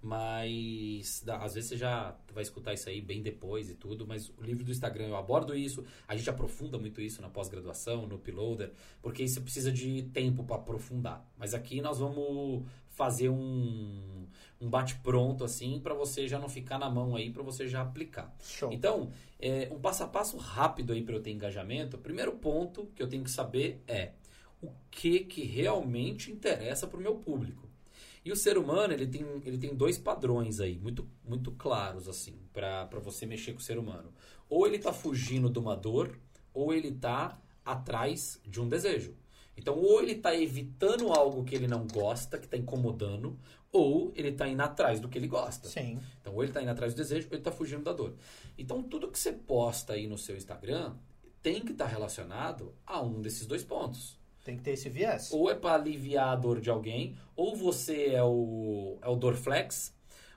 Mas 0.00 1.22
às 1.28 1.54
vezes 1.54 1.70
você 1.70 1.76
já 1.76 2.16
vai 2.32 2.42
escutar 2.42 2.72
isso 2.72 2.88
aí 2.88 3.00
bem 3.00 3.22
depois 3.22 3.70
e 3.70 3.74
tudo, 3.74 4.04
mas 4.04 4.30
o 4.30 4.42
livro 4.42 4.64
do 4.64 4.72
Instagram 4.72 5.06
eu 5.06 5.16
abordo 5.16 5.54
isso, 5.54 5.84
a 6.08 6.16
gente 6.16 6.28
aprofunda 6.28 6.76
muito 6.76 7.00
isso 7.00 7.22
na 7.22 7.28
pós-graduação, 7.28 8.06
no 8.06 8.16
Uploader, 8.16 8.72
porque 9.00 9.22
isso 9.22 9.40
precisa 9.42 9.70
de 9.70 10.02
tempo 10.04 10.42
para 10.42 10.56
aprofundar. 10.56 11.24
Mas 11.38 11.54
aqui 11.54 11.80
nós 11.80 12.00
vamos 12.00 12.64
fazer 13.02 13.28
um, 13.28 14.26
um 14.60 14.70
bate-pronto 14.70 15.42
assim 15.42 15.80
para 15.80 15.92
você 15.92 16.28
já 16.28 16.38
não 16.38 16.48
ficar 16.48 16.78
na 16.78 16.88
mão 16.88 17.16
aí, 17.16 17.32
para 17.32 17.42
você 17.42 17.66
já 17.66 17.82
aplicar. 17.82 18.32
Show. 18.40 18.72
Então, 18.72 19.10
é, 19.40 19.68
um 19.72 19.80
passo 19.80 20.04
a 20.04 20.06
passo 20.06 20.36
rápido 20.36 20.92
aí 20.92 21.02
para 21.02 21.16
eu 21.16 21.20
ter 21.20 21.32
engajamento. 21.32 21.96
O 21.96 22.00
primeiro 22.00 22.30
ponto 22.30 22.86
que 22.94 23.02
eu 23.02 23.08
tenho 23.08 23.24
que 23.24 23.30
saber 23.30 23.82
é 23.88 24.12
o 24.62 24.68
que 24.88 25.20
que 25.20 25.42
realmente 25.42 26.30
interessa 26.30 26.86
para 26.86 26.96
o 26.96 27.02
meu 27.02 27.16
público. 27.16 27.68
E 28.24 28.30
o 28.30 28.36
ser 28.36 28.56
humano, 28.56 28.92
ele 28.92 29.08
tem, 29.08 29.26
ele 29.44 29.58
tem 29.58 29.74
dois 29.74 29.98
padrões 29.98 30.60
aí, 30.60 30.78
muito, 30.78 31.08
muito 31.24 31.50
claros, 31.50 32.08
assim, 32.08 32.36
para 32.52 32.86
você 33.02 33.26
mexer 33.26 33.52
com 33.52 33.58
o 33.58 33.62
ser 33.62 33.78
humano. 33.78 34.12
Ou 34.48 34.64
ele 34.64 34.76
está 34.76 34.92
fugindo 34.92 35.50
de 35.50 35.58
uma 35.58 35.74
dor, 35.74 36.16
ou 36.54 36.72
ele 36.72 36.90
está 36.90 37.36
atrás 37.64 38.40
de 38.46 38.60
um 38.60 38.68
desejo. 38.68 39.12
Então, 39.56 39.76
ou 39.78 40.00
ele 40.00 40.12
está 40.12 40.34
evitando 40.34 41.12
algo 41.12 41.44
que 41.44 41.54
ele 41.54 41.68
não 41.68 41.86
gosta, 41.86 42.38
que 42.38 42.46
está 42.46 42.56
incomodando, 42.56 43.38
ou 43.70 44.12
ele 44.14 44.28
está 44.28 44.48
indo 44.48 44.62
atrás 44.62 45.00
do 45.00 45.08
que 45.08 45.18
ele 45.18 45.28
gosta. 45.28 45.68
Sim. 45.68 45.98
Então, 46.20 46.34
ou 46.34 46.42
ele 46.42 46.50
está 46.50 46.62
indo 46.62 46.70
atrás 46.70 46.94
do 46.94 46.96
desejo, 46.96 47.26
ou 47.28 47.32
ele 47.34 47.40
está 47.40 47.52
fugindo 47.52 47.82
da 47.82 47.92
dor. 47.92 48.14
Então, 48.56 48.82
tudo 48.82 49.08
que 49.08 49.18
você 49.18 49.32
posta 49.32 49.94
aí 49.94 50.06
no 50.06 50.18
seu 50.18 50.36
Instagram 50.36 50.94
tem 51.42 51.60
que 51.60 51.72
estar 51.72 51.86
relacionado 51.86 52.74
a 52.86 53.00
um 53.02 53.20
desses 53.20 53.46
dois 53.46 53.64
pontos. 53.64 54.18
Tem 54.44 54.56
que 54.56 54.62
ter 54.62 54.72
esse 54.72 54.88
viés. 54.88 55.32
Ou 55.32 55.50
é 55.50 55.54
para 55.54 55.74
aliviar 55.74 56.28
a 56.28 56.36
dor 56.36 56.60
de 56.60 56.70
alguém, 56.70 57.16
ou 57.36 57.56
você 57.56 58.08
é 58.08 58.22
o, 58.22 58.98
é 59.00 59.08
o 59.08 59.16
Dorflex, 59.16 59.94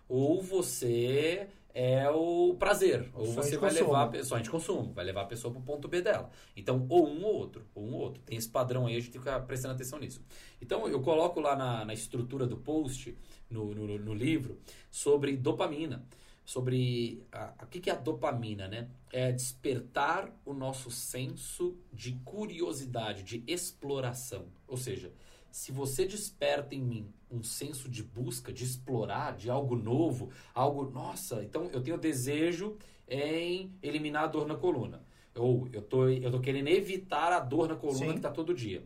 ou 0.08 0.42
você 0.42 1.48
é 1.74 2.10
o 2.10 2.56
prazer. 2.58 3.10
Ou 3.14 3.26
Sonho 3.26 3.36
você 3.44 3.58
vai 3.58 3.70
consumo. 3.70 3.88
levar 3.92 4.04
a 4.04 4.08
pessoa, 4.08 4.42
de 4.42 4.50
consumo, 4.50 4.94
vai 4.94 5.04
levar 5.06 5.22
a 5.24 5.26
pessoa 5.26 5.52
para 5.54 5.60
o 5.62 5.64
ponto 5.66 5.88
B 5.90 6.02
dela. 6.02 6.30
Então, 6.56 6.86
ou 6.90 7.08
um 7.08 7.24
ou 7.26 7.34
outro, 7.36 7.66
ou 7.76 7.84
um 7.86 7.94
ou 7.94 8.00
outro. 8.02 8.22
Tem 8.24 8.38
esse 8.38 8.48
padrão 8.50 8.86
aí, 8.88 8.96
a 8.96 9.00
gente 9.00 9.12
tem 9.12 9.20
que 9.22 9.28
ficar 9.28 9.40
prestando 9.42 9.74
atenção 9.74 10.00
nisso. 10.00 10.22
Então, 10.62 10.88
eu 10.88 11.02
coloco 11.02 11.40
lá 11.42 11.56
na, 11.56 11.84
na 11.84 11.94
estrutura 11.94 12.48
do 12.48 12.56
post, 12.58 13.18
no, 13.50 13.74
no, 13.76 13.98
no 14.00 14.14
livro, 14.14 14.58
sobre 14.90 15.36
dopamina. 15.36 16.06
Sobre 16.46 17.24
a, 17.32 17.54
a- 17.60 17.64
o 17.64 17.68
que 17.68 17.90
é 17.90 17.94
a 17.94 17.98
dopamina, 17.98 18.68
né? 18.68 18.88
É 19.12 19.32
despertar 19.32 20.32
o 20.46 20.54
nosso 20.54 20.90
senso 20.92 21.76
de 21.92 22.14
curiosidade, 22.24 23.24
de 23.24 23.44
exploração. 23.48 24.46
Ou 24.68 24.78
seja, 24.78 25.12
se 25.56 25.72
você 25.72 26.06
desperta 26.06 26.76
em 26.76 26.82
mim 26.82 27.14
um 27.32 27.42
senso 27.42 27.88
de 27.88 28.04
busca, 28.04 28.52
de 28.52 28.66
explorar, 28.66 29.38
de 29.38 29.50
algo 29.50 29.78
novo, 29.78 30.30
algo, 30.54 30.92
nossa, 30.92 31.42
então 31.46 31.70
eu 31.72 31.82
tenho 31.82 31.98
desejo 31.98 32.76
em 33.08 33.74
eliminar 33.82 34.26
a 34.26 34.28
dor 34.28 34.46
na 34.46 34.56
coluna. 34.56 35.02
Ou 35.34 35.66
eu 35.72 35.82
tô, 35.82 36.10
eu 36.10 36.30
tô 36.30 36.42
querendo 36.42 36.68
evitar 36.68 37.32
a 37.32 37.40
dor 37.40 37.70
na 37.70 37.76
coluna 37.78 38.08
Sim. 38.08 38.14
que 38.16 38.20
tá 38.20 38.32
todo 38.32 38.54
dia. 38.54 38.86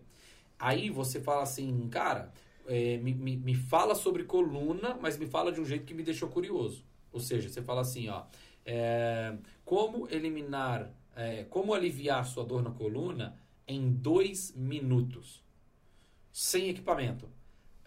Aí 0.59 0.91
você 0.91 1.19
fala 1.19 1.41
assim, 1.41 1.89
cara, 1.89 2.31
é, 2.67 2.97
me, 2.97 3.15
me, 3.15 3.35
me 3.35 3.55
fala 3.55 3.95
sobre 3.95 4.23
coluna, 4.23 4.95
mas 5.01 5.17
me 5.17 5.25
fala 5.25 5.51
de 5.51 5.59
um 5.59 5.65
jeito 5.65 5.85
que 5.85 5.95
me 5.95 6.03
deixou 6.03 6.29
curioso. 6.29 6.85
Ou 7.11 7.19
seja, 7.19 7.49
você 7.49 7.63
fala 7.63 7.81
assim, 7.81 8.09
ó, 8.09 8.25
é, 8.63 9.35
como 9.65 10.07
eliminar, 10.07 10.93
é, 11.15 11.45
como 11.45 11.73
aliviar 11.73 12.27
sua 12.27 12.45
dor 12.45 12.61
na 12.61 12.69
coluna 12.69 13.35
em 13.67 13.91
dois 13.91 14.53
minutos, 14.55 15.48
sem 16.31 16.69
equipamento. 16.69 17.29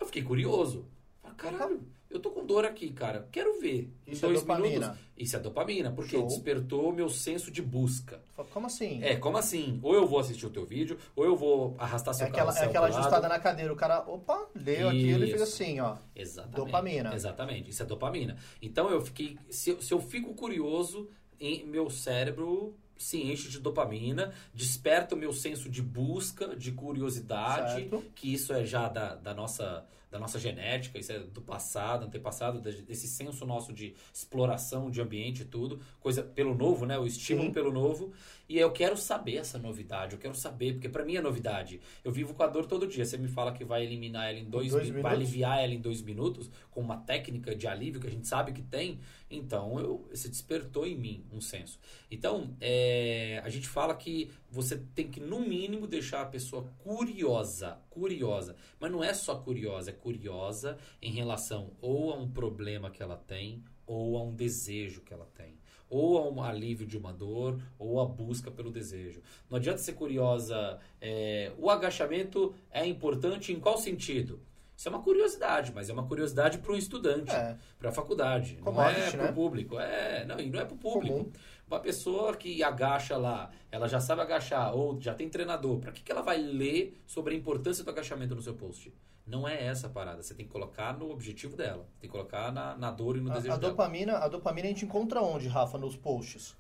Eu 0.01 0.07
fiquei 0.07 0.23
curioso. 0.23 0.87
Falei, 1.23 1.37
Caralho, 1.37 1.81
eu 2.11 2.21
tô 2.21 2.31
com 2.31 2.45
dor 2.45 2.65
aqui, 2.65 2.91
cara. 2.93 3.27
Quero 3.33 3.59
ver. 3.61 3.91
Isso 4.07 4.25
é 4.27 4.29
dois 4.29 4.41
dopamina. 4.41 4.69
minutos. 4.89 4.99
Isso 5.17 5.37
é 5.37 5.39
dopamina, 5.39 5.91
porque 5.93 6.17
Show. 6.17 6.27
despertou 6.27 6.93
meu 6.93 7.09
senso 7.09 7.51
de 7.51 7.63
busca. 7.63 8.21
Fala, 8.37 8.49
Como 8.53 8.67
assim? 8.67 9.03
É, 9.03 9.17
como 9.17 9.39
assim? 9.39 9.79
Ou 9.83 9.95
eu 9.95 10.07
vou 10.07 10.19
assistir 10.19 10.45
o 10.45 10.51
teu 10.51 10.67
vídeo, 10.67 10.99
ou 11.17 11.25
eu 11.25 11.35
vou 11.37 11.75
arrastar 11.79 12.13
É 12.15 12.19
seu 12.19 12.27
aquela, 12.27 12.51
é 12.53 12.65
aquela 12.65 12.87
pro 12.87 12.95
lado. 12.95 12.99
ajustada 13.01 13.29
na 13.29 13.39
cadeira. 13.39 13.73
O 13.73 13.77
cara, 13.77 14.01
opa, 14.07 14.47
leu 14.55 14.89
aquilo 14.89 15.25
e 15.25 15.29
fez 15.29 15.41
Isso. 15.41 15.55
assim, 15.55 15.81
ó. 15.81 15.97
Exatamente. 16.15 16.57
Dopamina. 16.57 17.15
Exatamente. 17.15 17.71
Isso 17.71 17.83
é 17.83 17.87
dopamina. 17.87 18.37
Então 18.61 18.91
eu 18.91 19.01
fiquei. 19.01 19.39
Se, 19.49 19.71
eu- 19.71 19.81
se 19.81 19.95
eu 19.95 20.01
fico 20.01 20.35
curioso, 20.35 21.09
em, 21.41 21.65
meu 21.67 21.89
cérebro 21.89 22.77
se 23.03 23.21
enche 23.21 23.49
de 23.49 23.59
dopamina, 23.59 24.33
desperta 24.55 25.15
o 25.15 25.19
meu 25.19 25.33
senso 25.33 25.69
de 25.69 25.83
busca, 25.83 26.57
de 26.57 26.73
curiosidade, 26.73 27.83
Certo. 27.83 28.05
que 28.15 28.33
isso 28.33 28.53
é 28.53 28.65
já 28.65 28.89
da, 28.89 29.15
da 29.15 29.35
nossa. 29.35 29.85
Da 30.13 30.19
nossa 30.19 30.39
genética, 30.39 30.99
isso 30.99 31.11
é 31.11 31.19
do 31.21 31.41
passado, 31.41 32.05
antepassado, 32.05 32.61
de- 32.61 32.83
desse 32.83 33.09
senso 33.09 33.47
nosso 33.47 33.73
de 33.73 33.95
exploração 34.13 34.91
de 34.91 35.01
ambiente 35.01 35.41
e 35.41 35.45
tudo, 35.47 35.81
coisa 36.01 36.23
pelo 36.23 36.55
novo, 36.55 36.85
né? 36.85 36.99
O 36.99 37.07
estímulo 37.07 37.47
Sim. 37.47 37.53
pelo 37.55 37.73
novo. 37.73 38.13
E 38.47 38.59
eu 38.59 38.71
quero 38.71 38.95
saber 38.95 39.37
essa 39.37 39.59
novidade, 39.59 40.13
eu 40.13 40.19
quero 40.19 40.35
saber, 40.35 40.75
porque 40.75 40.87
pra 40.89 41.03
mim 41.03 41.17
é 41.17 41.23
novidade. 41.23 41.81
Eu 42.05 42.13
vivo 42.13 42.35
com 42.35 42.43
a 42.43 42.47
dor 42.47 42.67
todo 42.67 42.87
dia. 42.87 43.07
Você 43.07 43.17
me 43.17 43.27
fala 43.27 43.53
que 43.53 43.65
vai 43.65 43.85
eliminar 43.85 44.29
ela 44.29 44.39
em 44.39 44.45
dois, 44.45 44.73
Dois 44.73 44.91
mi- 44.91 45.01
vai 45.01 45.15
aliviar 45.15 45.65
ela 45.65 45.73
em 45.73 45.81
dois 45.81 46.03
minutos, 46.03 46.51
com 46.71 46.83
uma 46.83 46.99
técnica 46.99 47.57
de 47.57 47.67
alívio 47.67 47.99
que 47.99 48.07
a 48.07 48.11
gente 48.11 48.29
sabe 48.29 48.53
que 48.53 48.61
tem, 48.61 49.01
então 49.31 49.81
eu, 49.81 50.07
se 50.13 50.29
despertou 50.29 50.87
em 50.87 50.95
mim 50.95 51.25
um 51.33 51.41
senso. 51.41 51.79
Então, 52.11 52.55
é, 52.61 53.41
a 53.43 53.49
gente 53.49 53.67
fala 53.67 53.95
que 53.95 54.31
você 54.51 54.77
tem 54.95 55.09
que, 55.09 55.19
no 55.21 55.41
mínimo, 55.41 55.87
deixar 55.87 56.21
a 56.21 56.27
pessoa 56.27 56.67
curiosa, 56.85 57.79
curiosa. 57.93 58.57
Mas 58.81 58.91
não 58.91 59.03
é 59.03 59.13
só 59.15 59.37
curiosa, 59.37 59.91
é 59.91 59.93
curiosa 59.95 60.79
em 61.01 61.11
relação 61.13 61.71
ou 61.81 62.13
a 62.13 62.17
um 62.17 62.31
problema 62.31 62.91
que 62.91 63.03
ela 63.03 63.17
tem, 63.17 63.63
ou 63.87 64.17
a 64.17 64.23
um 64.23 64.35
desejo 64.35 65.03
que 65.03 65.13
ela 65.13 65.29
tem. 65.35 65.59
Ou 65.91 66.17
a 66.19 66.29
um 66.29 66.43
alívio 66.43 66.87
de 66.87 66.97
uma 66.97 67.13
dor, 67.13 67.61
ou 67.79 68.01
a 68.01 68.07
busca 68.07 68.51
pelo 68.51 68.71
desejo. 68.71 69.21
Não 69.51 69.59
adianta 69.59 69.79
ser 69.79 69.93
curiosa. 69.93 70.79
é, 71.01 71.53
o 71.59 71.69
agachamento 71.69 72.55
é 72.71 72.87
importante 72.87 73.53
em 73.53 73.61
qual 73.61 73.77
sentido? 73.77 74.41
Isso 74.75 74.89
é 74.89 74.91
uma 74.91 75.03
curiosidade, 75.03 75.71
mas 75.73 75.89
é 75.91 75.93
uma 75.93 76.07
curiosidade 76.07 76.59
para 76.59 76.73
um 76.73 76.77
estudante, 76.77 77.31
É. 77.31 77.57
para 77.79 77.91
a 77.91 77.93
faculdade. 77.93 78.57
não 78.57 78.65
Commodity, 78.65 79.01
é 79.01 79.11
para 79.11 79.21
o 79.21 79.25
né? 79.27 79.33
público. 79.33 79.79
É, 79.79 80.25
não, 80.25 80.41
e 80.41 80.51
não 80.51 80.59
é 80.61 80.65
para 80.65 80.75
o 80.75 80.79
público. 80.79 81.19
Comum. 81.19 81.33
Uma 81.73 81.81
pessoa 81.81 82.37
que 82.37 82.63
agacha 82.63 83.17
lá, 83.17 83.51
ela 83.71 83.89
já 83.89 83.99
sabe 83.99 84.21
agachar, 84.21 84.77
ou 84.77 85.01
já 85.01 85.15
tem 85.15 85.31
treinador, 85.31 85.79
para 85.79 85.91
que, 85.91 86.03
que 86.03 86.13
ela 86.13 86.21
vai 86.21 86.37
ler 86.37 87.01
sobre 87.07 87.35
a 87.35 87.39
importância 87.39 87.83
do 87.83 87.89
agachamento 87.89 88.35
no 88.35 88.43
seu 88.43 88.53
post? 88.53 88.93
Não 89.27 89.49
é 89.49 89.65
essa 89.65 89.87
a 89.87 89.91
parada. 89.91 90.23
Você 90.23 90.35
tem 90.35 90.45
que 90.45 90.53
colocar 90.53 90.93
no 90.93 91.11
objetivo 91.11 91.57
dela. 91.57 91.89
Tem 91.99 92.11
que 92.11 92.15
colocar 92.15 92.53
na, 92.53 92.77
na 92.77 92.91
dor 92.91 93.17
e 93.17 93.23
no 93.23 93.31
A, 93.31 93.37
desejo 93.37 93.55
a 93.55 93.57
dela. 93.57 93.71
dopamina, 93.71 94.19
a 94.19 94.29
dopamina 94.29 94.67
a 94.67 94.71
gente 94.71 94.85
encontra 94.85 95.23
onde, 95.23 95.49
Rafa? 95.49 95.79
Nos 95.79 95.97
posts? 95.97 96.55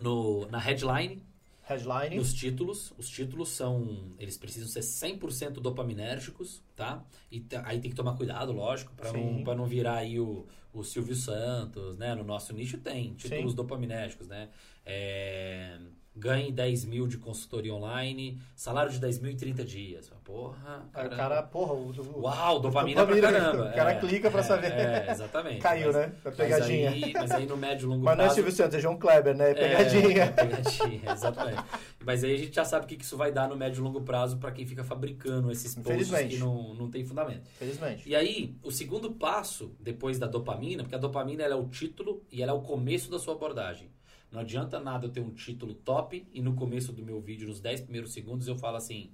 No, 0.00 0.46
na 0.46 0.58
headline, 0.58 1.22
Headline. 1.70 2.16
Nos 2.16 2.34
títulos, 2.34 2.92
os 2.98 3.08
títulos 3.08 3.50
são, 3.50 4.12
eles 4.18 4.36
precisam 4.36 4.68
ser 4.68 4.80
100% 4.80 5.54
dopaminérgicos, 5.54 6.62
tá? 6.74 7.04
E 7.30 7.44
aí 7.64 7.80
tem 7.80 7.90
que 7.90 7.96
tomar 7.96 8.16
cuidado, 8.16 8.52
lógico, 8.52 8.92
para 8.94 9.12
não, 9.12 9.44
pra 9.44 9.54
não 9.54 9.66
virar 9.66 9.96
aí 9.96 10.18
o, 10.18 10.46
o 10.72 10.82
Silvio 10.82 11.14
Santos, 11.14 11.96
né? 11.96 12.14
No 12.14 12.24
nosso 12.24 12.52
nicho 12.52 12.78
tem 12.78 13.14
títulos 13.14 13.52
Sim. 13.52 13.56
dopaminérgicos, 13.56 14.26
né? 14.26 14.48
É, 14.84 15.78
ganhe 16.14 16.50
10 16.52 16.84
mil 16.84 17.06
de 17.06 17.16
consultoria 17.18 17.72
online, 17.74 18.40
salário 18.54 18.90
de 18.92 18.98
10 18.98 19.18
mil 19.20 19.30
em 19.32 19.36
30 19.36 19.64
dias. 19.64 20.10
Porra, 20.24 20.82
Aí 20.94 21.06
o 21.06 21.10
caramba. 21.10 21.16
cara, 21.16 21.42
porra, 21.42 21.72
o, 21.72 21.90
o- 21.90 22.20
Uau, 22.22 22.60
dopamina, 22.60 23.00
Dopamina, 23.00 23.28
pra 23.28 23.40
caramba. 23.40 23.64
o 23.70 23.74
cara 23.74 23.92
É, 23.92 23.94
clica 23.98 24.30
pra 24.30 24.40
é, 24.40 24.42
saber. 24.44 24.72
É, 24.72 25.10
exatamente. 25.10 25.58
Caiu, 25.60 25.86
Mas- 25.86 25.96
né? 25.96 26.12
Mas 26.24 26.34
pegadinha. 26.36 26.90
aí, 26.90 27.12
mas 27.14 27.30
aí 27.32 27.46
no 27.46 27.56
médio 27.56 27.86
e 27.86 27.88
longo 27.88 28.04
Mas 28.04 28.16
não 28.16 28.24
é 28.24 28.26
prazo... 28.26 28.34
Silvio 28.36 28.52
Santos, 28.52 28.74
é 28.76 28.80
João 28.80 28.96
Kleber, 28.96 29.34
né? 29.36 29.54
Pegadinha. 29.54 30.22
É, 30.22 30.30
pegadinha, 30.30 31.12
exatamente. 31.12 31.62
Mas 32.04 32.22
aí 32.22 32.34
a 32.34 32.38
gente 32.38 32.54
já 32.54 32.64
sabe 32.64 32.84
o 32.84 32.88
que 32.88 33.02
isso 33.02 33.16
vai 33.16 33.32
dar 33.32 33.48
no 33.48 33.56
médio 33.56 33.80
e 33.80 33.82
longo 33.82 34.02
prazo 34.02 34.36
para 34.38 34.52
quem 34.52 34.64
fica 34.66 34.84
fabricando 34.84 35.50
esses 35.50 35.74
posts 35.74 36.28
que 36.28 36.36
não, 36.38 36.74
não 36.74 36.88
tem 36.90 37.04
fundamento. 37.04 37.48
Felizmente. 37.58 38.08
E 38.08 38.14
aí, 38.14 38.54
o 38.62 38.70
segundo 38.70 39.10
passo, 39.12 39.74
depois 39.80 40.18
da 40.18 40.26
dopamina, 40.28 40.82
porque 40.84 40.94
a 40.94 40.98
dopamina 40.98 41.42
ela 41.42 41.54
é 41.54 41.58
o 41.58 41.66
título 41.66 42.22
e 42.30 42.40
ela 42.42 42.52
é 42.52 42.54
o 42.54 42.60
começo 42.60 43.10
da 43.10 43.18
sua 43.18 43.34
abordagem. 43.34 43.90
Não 44.30 44.40
adianta 44.40 44.78
nada 44.78 45.06
eu 45.06 45.10
ter 45.10 45.20
um 45.20 45.30
título 45.30 45.74
top 45.74 46.26
e 46.32 46.40
no 46.40 46.54
começo 46.54 46.92
do 46.92 47.04
meu 47.04 47.20
vídeo, 47.20 47.48
nos 47.48 47.60
10 47.60 47.82
primeiros 47.82 48.12
segundos, 48.12 48.46
eu 48.46 48.56
falo 48.56 48.76
assim: 48.76 49.10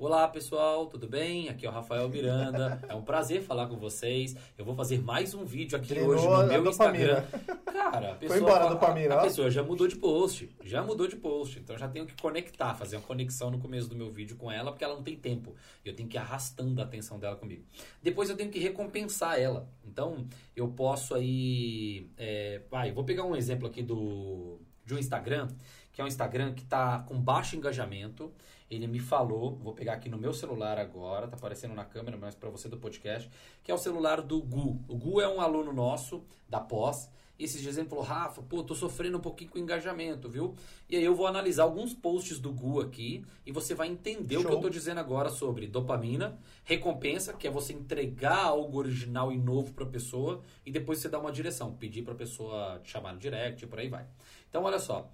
Olá 0.00 0.26
pessoal, 0.26 0.86
tudo 0.86 1.06
bem? 1.06 1.50
Aqui 1.50 1.66
é 1.66 1.68
o 1.68 1.72
Rafael 1.72 2.08
Miranda. 2.08 2.80
É 2.88 2.94
um 2.94 3.02
prazer 3.02 3.42
falar 3.42 3.66
com 3.66 3.76
vocês. 3.76 4.34
Eu 4.56 4.64
vou 4.64 4.74
fazer 4.74 4.98
mais 5.02 5.34
um 5.34 5.44
vídeo 5.44 5.76
aqui 5.76 5.88
Drenou 5.88 6.14
hoje 6.14 6.26
a 6.26 6.42
no 6.42 6.46
meu. 6.46 6.70
Instagram. 6.70 7.22
Cara, 7.66 8.12
a 8.12 8.14
pessoa, 8.14 8.38
embora 8.38 8.64
a 8.64 8.68
dopamina, 8.70 9.14
a, 9.16 9.18
ó. 9.18 9.22
pessoa 9.24 9.50
já 9.50 9.62
mudou 9.62 9.86
de 9.86 9.96
post. 9.96 10.48
Já 10.64 10.82
mudou 10.82 11.06
de 11.06 11.16
post. 11.16 11.58
Então 11.58 11.76
já 11.76 11.86
tenho 11.86 12.06
que 12.06 12.14
conectar, 12.18 12.74
fazer 12.76 12.96
uma 12.96 13.02
conexão 13.02 13.50
no 13.50 13.58
começo 13.58 13.90
do 13.90 13.94
meu 13.94 14.10
vídeo 14.10 14.38
com 14.38 14.50
ela, 14.50 14.70
porque 14.70 14.82
ela 14.82 14.94
não 14.94 15.02
tem 15.02 15.16
tempo. 15.16 15.54
Eu 15.84 15.94
tenho 15.94 16.08
que 16.08 16.16
ir 16.16 16.20
arrastando 16.20 16.80
a 16.80 16.84
atenção 16.84 17.18
dela 17.18 17.36
comigo. 17.36 17.62
Depois 18.02 18.30
eu 18.30 18.36
tenho 18.38 18.50
que 18.50 18.58
recompensar 18.58 19.38
ela. 19.38 19.68
Então 19.84 20.26
eu 20.56 20.68
posso 20.68 21.14
aí. 21.14 22.08
É, 22.16 22.62
vai, 22.70 22.90
vou 22.90 23.04
pegar 23.04 23.24
um 23.24 23.36
exemplo 23.36 23.68
aqui 23.68 23.82
do 23.82 24.58
de 24.86 24.94
um 24.94 24.98
Instagram, 24.98 25.46
que 25.92 26.00
é 26.00 26.04
um 26.04 26.08
Instagram 26.08 26.54
que 26.54 26.62
está 26.62 27.00
com 27.00 27.20
baixo 27.20 27.54
engajamento. 27.54 28.32
Ele 28.70 28.86
me 28.86 29.00
falou, 29.00 29.56
vou 29.56 29.74
pegar 29.74 29.94
aqui 29.94 30.08
no 30.08 30.16
meu 30.16 30.32
celular 30.32 30.78
agora, 30.78 31.26
tá 31.26 31.36
aparecendo 31.36 31.74
na 31.74 31.84
câmera, 31.84 32.16
mas 32.16 32.36
para 32.36 32.48
você 32.48 32.68
do 32.68 32.78
podcast, 32.78 33.28
que 33.64 33.70
é 33.70 33.74
o 33.74 33.78
celular 33.78 34.22
do 34.22 34.40
Gu. 34.40 34.80
O 34.86 34.96
Gu 34.96 35.20
é 35.20 35.28
um 35.28 35.40
aluno 35.40 35.72
nosso 35.72 36.22
da 36.48 36.60
pós. 36.60 37.10
E 37.36 37.44
esses 37.44 37.62
dias 37.62 37.78
ele 37.78 37.88
falou, 37.88 38.04
Rafa, 38.04 38.42
pô, 38.42 38.62
tô 38.62 38.74
sofrendo 38.74 39.16
um 39.16 39.20
pouquinho 39.20 39.50
com 39.50 39.58
engajamento, 39.58 40.28
viu? 40.28 40.54
E 40.90 40.94
aí 40.94 41.02
eu 41.02 41.14
vou 41.14 41.26
analisar 41.26 41.62
alguns 41.62 41.94
posts 41.94 42.38
do 42.38 42.52
Gu 42.52 42.82
aqui 42.82 43.24
e 43.46 43.50
você 43.50 43.74
vai 43.74 43.88
entender 43.88 44.36
o 44.36 44.42
que 44.42 44.48
Show. 44.48 44.56
eu 44.56 44.60
tô 44.60 44.68
dizendo 44.68 45.00
agora 45.00 45.30
sobre 45.30 45.66
dopamina, 45.66 46.38
recompensa, 46.64 47.32
que 47.32 47.48
é 47.48 47.50
você 47.50 47.72
entregar 47.72 48.44
algo 48.44 48.76
original 48.76 49.32
e 49.32 49.38
novo 49.38 49.72
pra 49.72 49.86
pessoa 49.86 50.42
e 50.66 50.70
depois 50.70 50.98
você 50.98 51.08
dá 51.08 51.18
uma 51.18 51.32
direção, 51.32 51.72
pedir 51.72 52.02
pra 52.02 52.14
pessoa 52.14 52.78
te 52.84 52.90
chamar 52.90 53.14
no 53.14 53.18
direct 53.18 53.64
e 53.64 53.66
por 53.66 53.78
aí 53.78 53.88
vai. 53.88 54.04
Então, 54.50 54.62
olha 54.62 54.78
só. 54.78 55.10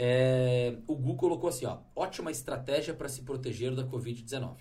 É, 0.00 0.76
o 0.86 0.94
Gu 0.94 1.16
colocou 1.16 1.48
assim, 1.48 1.66
ó, 1.66 1.78
ótima 1.96 2.30
estratégia 2.30 2.94
para 2.94 3.08
se 3.08 3.22
proteger 3.22 3.74
da 3.74 3.84
Covid-19. 3.84 4.56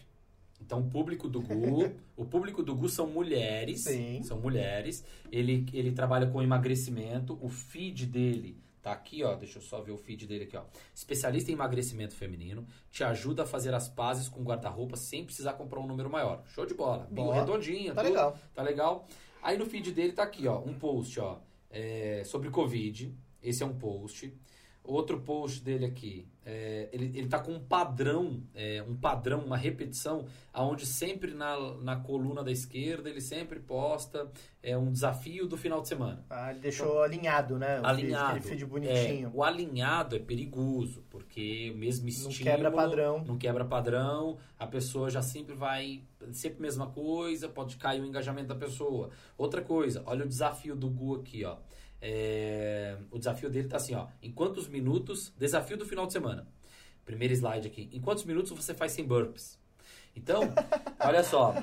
Então, 0.60 0.80
o 0.80 0.89
público 0.89 1.30
do 1.30 1.39
Gu, 1.41 1.91
o 2.17 2.26
público 2.26 2.63
do 2.63 2.76
Gu 2.76 2.89
são 2.89 3.06
mulheres, 3.08 3.82
Sim. 3.82 4.23
são 4.23 4.39
mulheres. 4.39 5.06
Ele, 5.32 5.63
ele 5.71 5.91
trabalha 5.91 6.26
com 6.26 6.41
emagrecimento. 6.41 7.38
O 7.39 7.47
feed 7.50 8.08
dele 8.08 8.58
tá 8.82 8.91
aqui, 8.91 9.23
ó. 9.23 9.36
Deixa 9.36 9.60
eu 9.60 9.62
só 9.62 9.80
ver 9.80 9.91
o 9.91 9.97
feed 9.97 10.26
dele 10.26 10.45
aqui, 10.45 10.58
ó. 10.58 10.63
Especialista 10.95 11.52
em 11.52 11.54
emagrecimento 11.54 12.15
feminino, 12.15 12.65
te 12.89 13.04
ajuda 13.04 13.43
a 13.43 13.45
fazer 13.45 13.76
as 13.76 13.88
pazes 13.88 14.28
com 14.28 14.41
guarda-roupa 14.43 14.97
sem 14.97 15.23
precisar 15.23 15.54
comprar 15.54 15.80
um 15.80 15.86
número 15.88 16.10
maior. 16.10 16.43
Show 16.47 16.65
de 16.65 16.73
bola. 16.73 17.08
Boa. 17.12 17.36
redondinho, 17.36 17.93
Tá 17.93 18.02
tudo. 18.02 18.10
legal. 18.10 18.38
Tá 18.56 18.63
legal? 18.63 19.08
Aí 19.43 19.56
no 19.60 19.67
feed 19.67 19.91
dele 19.91 20.13
tá 20.13 20.23
aqui, 20.23 20.47
ó, 20.47 20.60
um 20.60 20.73
post, 20.73 21.19
ó, 21.19 21.38
é, 21.69 22.23
sobre 22.26 22.50
Covid. 22.50 23.13
Esse 23.43 23.62
é 23.62 23.65
um 23.65 23.76
post. 23.78 24.34
Outro 24.88 25.19
post 25.19 25.62
dele 25.62 25.86
aqui. 25.86 26.26
É, 26.45 26.88
ele, 26.93 27.12
ele 27.13 27.28
tá 27.28 27.39
com 27.39 27.52
um 27.52 27.60
padrão, 27.60 28.41
é, 28.56 28.82
um 28.88 28.95
padrão, 28.95 29.41
uma 29.41 29.58
repetição, 29.58 30.26
aonde 30.54 30.86
sempre 30.86 31.34
na, 31.34 31.76
na 31.82 31.97
coluna 31.97 32.41
da 32.41 32.50
esquerda 32.50 33.10
ele 33.10 33.19
sempre 33.19 33.60
posta 33.60 34.32
é, 34.63 34.78
um 34.78 34.89
desafio 34.89 35.45
do 35.45 35.58
final 35.58 35.82
de 35.82 35.89
semana. 35.89 36.23
Ah, 36.30 36.52
ele 36.52 36.62
deixou 36.62 36.88
então, 36.88 37.02
alinhado, 37.02 37.60
né? 37.60 37.82
O 37.82 37.86
alinhado. 37.86 38.36
Feed, 38.36 38.47
feed 38.47 38.65
bonitinho. 38.65 39.28
É, 39.28 39.32
o 39.34 39.43
alinhado 39.43 40.15
é 40.15 40.19
perigoso, 40.19 41.04
porque 41.10 41.69
o 41.76 41.78
mesmo 41.78 42.08
estímulo... 42.08 42.34
Não 42.34 42.43
quebra 42.45 42.71
padrão. 42.71 43.23
Não 43.26 43.38
quebra 43.38 43.65
padrão, 43.65 44.38
a 44.58 44.65
pessoa 44.65 45.10
já 45.10 45.21
sempre 45.21 45.54
vai... 45.54 46.02
Sempre 46.32 46.60
a 46.60 46.62
mesma 46.62 46.88
coisa, 46.88 47.50
pode 47.50 47.76
cair 47.76 48.02
o 48.02 48.06
engajamento 48.06 48.47
da 48.47 48.56
pessoa. 48.56 49.10
Outra 49.38 49.62
coisa, 49.62 50.02
olha 50.06 50.23
o 50.23 50.28
desafio 50.28 50.78
do 50.78 50.89
Gu 50.89 51.15
aqui, 51.15 51.43
ó. 51.43 51.58
É, 52.01 52.97
o 53.12 53.17
desafio 53.17 53.49
dele 53.49 53.67
tá 53.67 53.77
assim, 53.77 53.95
ó. 53.95 54.07
Em 54.21 54.31
quantos 54.31 54.67
minutos? 54.67 55.33
Desafio 55.38 55.77
do 55.77 55.86
final 55.86 56.05
de 56.05 56.13
semana. 56.13 56.47
Primeiro 57.05 57.33
slide 57.33 57.67
aqui. 57.67 57.89
Em 57.91 58.01
quantos 58.01 58.23
minutos 58.23 58.51
você 58.51 58.73
faz 58.73 58.91
sem 58.91 59.05
burpees? 59.05 59.57
Então, 60.15 60.41
olha 60.99 61.23
só. 61.23 61.53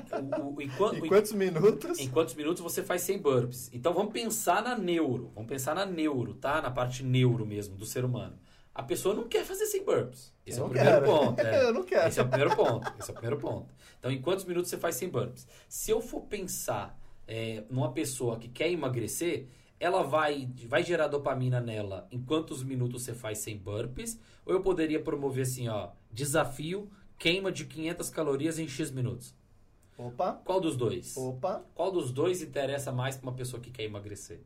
O, 0.41 0.55
o, 0.55 0.61
em, 0.61 0.65
em, 0.65 1.07
quantos 1.07 1.33
minutos? 1.33 1.99
Em 1.99 2.09
quantos 2.09 2.33
minutos 2.33 2.61
você 2.61 2.81
faz 2.83 3.01
sem 3.01 3.17
burpees? 3.17 3.69
Então 3.73 3.93
vamos 3.93 4.13
pensar 4.13 4.63
na 4.63 4.77
neuro. 4.77 5.31
Vamos 5.35 5.49
pensar 5.49 5.75
na 5.75 5.85
neuro, 5.85 6.33
tá? 6.33 6.61
Na 6.61 6.71
parte 6.71 7.03
neuro 7.03 7.45
mesmo 7.45 7.75
do 7.75 7.85
ser 7.85 8.05
humano. 8.05 8.37
A 8.73 8.83
pessoa 8.83 9.15
não 9.15 9.27
quer 9.27 9.45
fazer 9.45 9.65
sem 9.67 9.83
burpees. 9.83 10.33
Esse 10.45 10.59
eu 10.59 10.65
é 10.65 10.67
o 10.67 10.69
primeiro 10.69 11.01
quero. 11.01 11.05
ponto. 11.05 11.39
É. 11.39 11.63
eu 11.63 11.73
não 11.73 11.83
quero. 11.83 12.07
Esse 12.07 12.19
é 12.19 12.23
o 12.23 12.27
primeiro 12.27 12.55
ponto. 12.55 12.93
Esse 12.99 13.09
é 13.09 13.13
o 13.13 13.15
primeiro 13.15 13.37
ponto. 13.37 13.73
Então, 13.99 14.11
em 14.11 14.21
quantos 14.21 14.45
minutos 14.45 14.69
você 14.69 14.77
faz 14.77 14.95
sem 14.95 15.09
burpees? 15.09 15.47
Se 15.67 15.91
eu 15.91 16.01
for 16.01 16.21
pensar 16.21 16.99
é, 17.27 17.63
numa 17.69 17.91
pessoa 17.91 18.37
que 18.37 18.47
quer 18.47 18.69
emagrecer, 18.69 19.47
ela 19.79 20.03
vai, 20.03 20.49
vai 20.67 20.83
gerar 20.83 21.07
dopamina 21.07 21.59
nela 21.59 22.07
em 22.11 22.21
quantos 22.21 22.63
minutos 22.63 23.03
você 23.03 23.13
faz 23.13 23.39
sem 23.39 23.57
burpees? 23.57 24.19
Ou 24.45 24.53
eu 24.53 24.61
poderia 24.61 25.01
promover 25.01 25.43
assim, 25.43 25.67
ó, 25.67 25.89
desafio, 26.11 26.89
queima 27.17 27.51
de 27.51 27.65
500 27.65 28.09
calorias 28.09 28.59
em 28.59 28.67
X 28.67 28.91
minutos? 28.91 29.33
Opa. 29.97 30.41
Qual 30.43 30.59
dos 30.59 30.75
dois? 30.75 31.15
Opa. 31.15 31.63
Qual 31.73 31.91
dos 31.91 32.11
dois 32.11 32.41
interessa 32.41 32.91
mais 32.91 33.15
para 33.15 33.29
uma 33.29 33.35
pessoa 33.35 33.61
que 33.61 33.71
quer 33.71 33.83
emagrecer? 33.83 34.41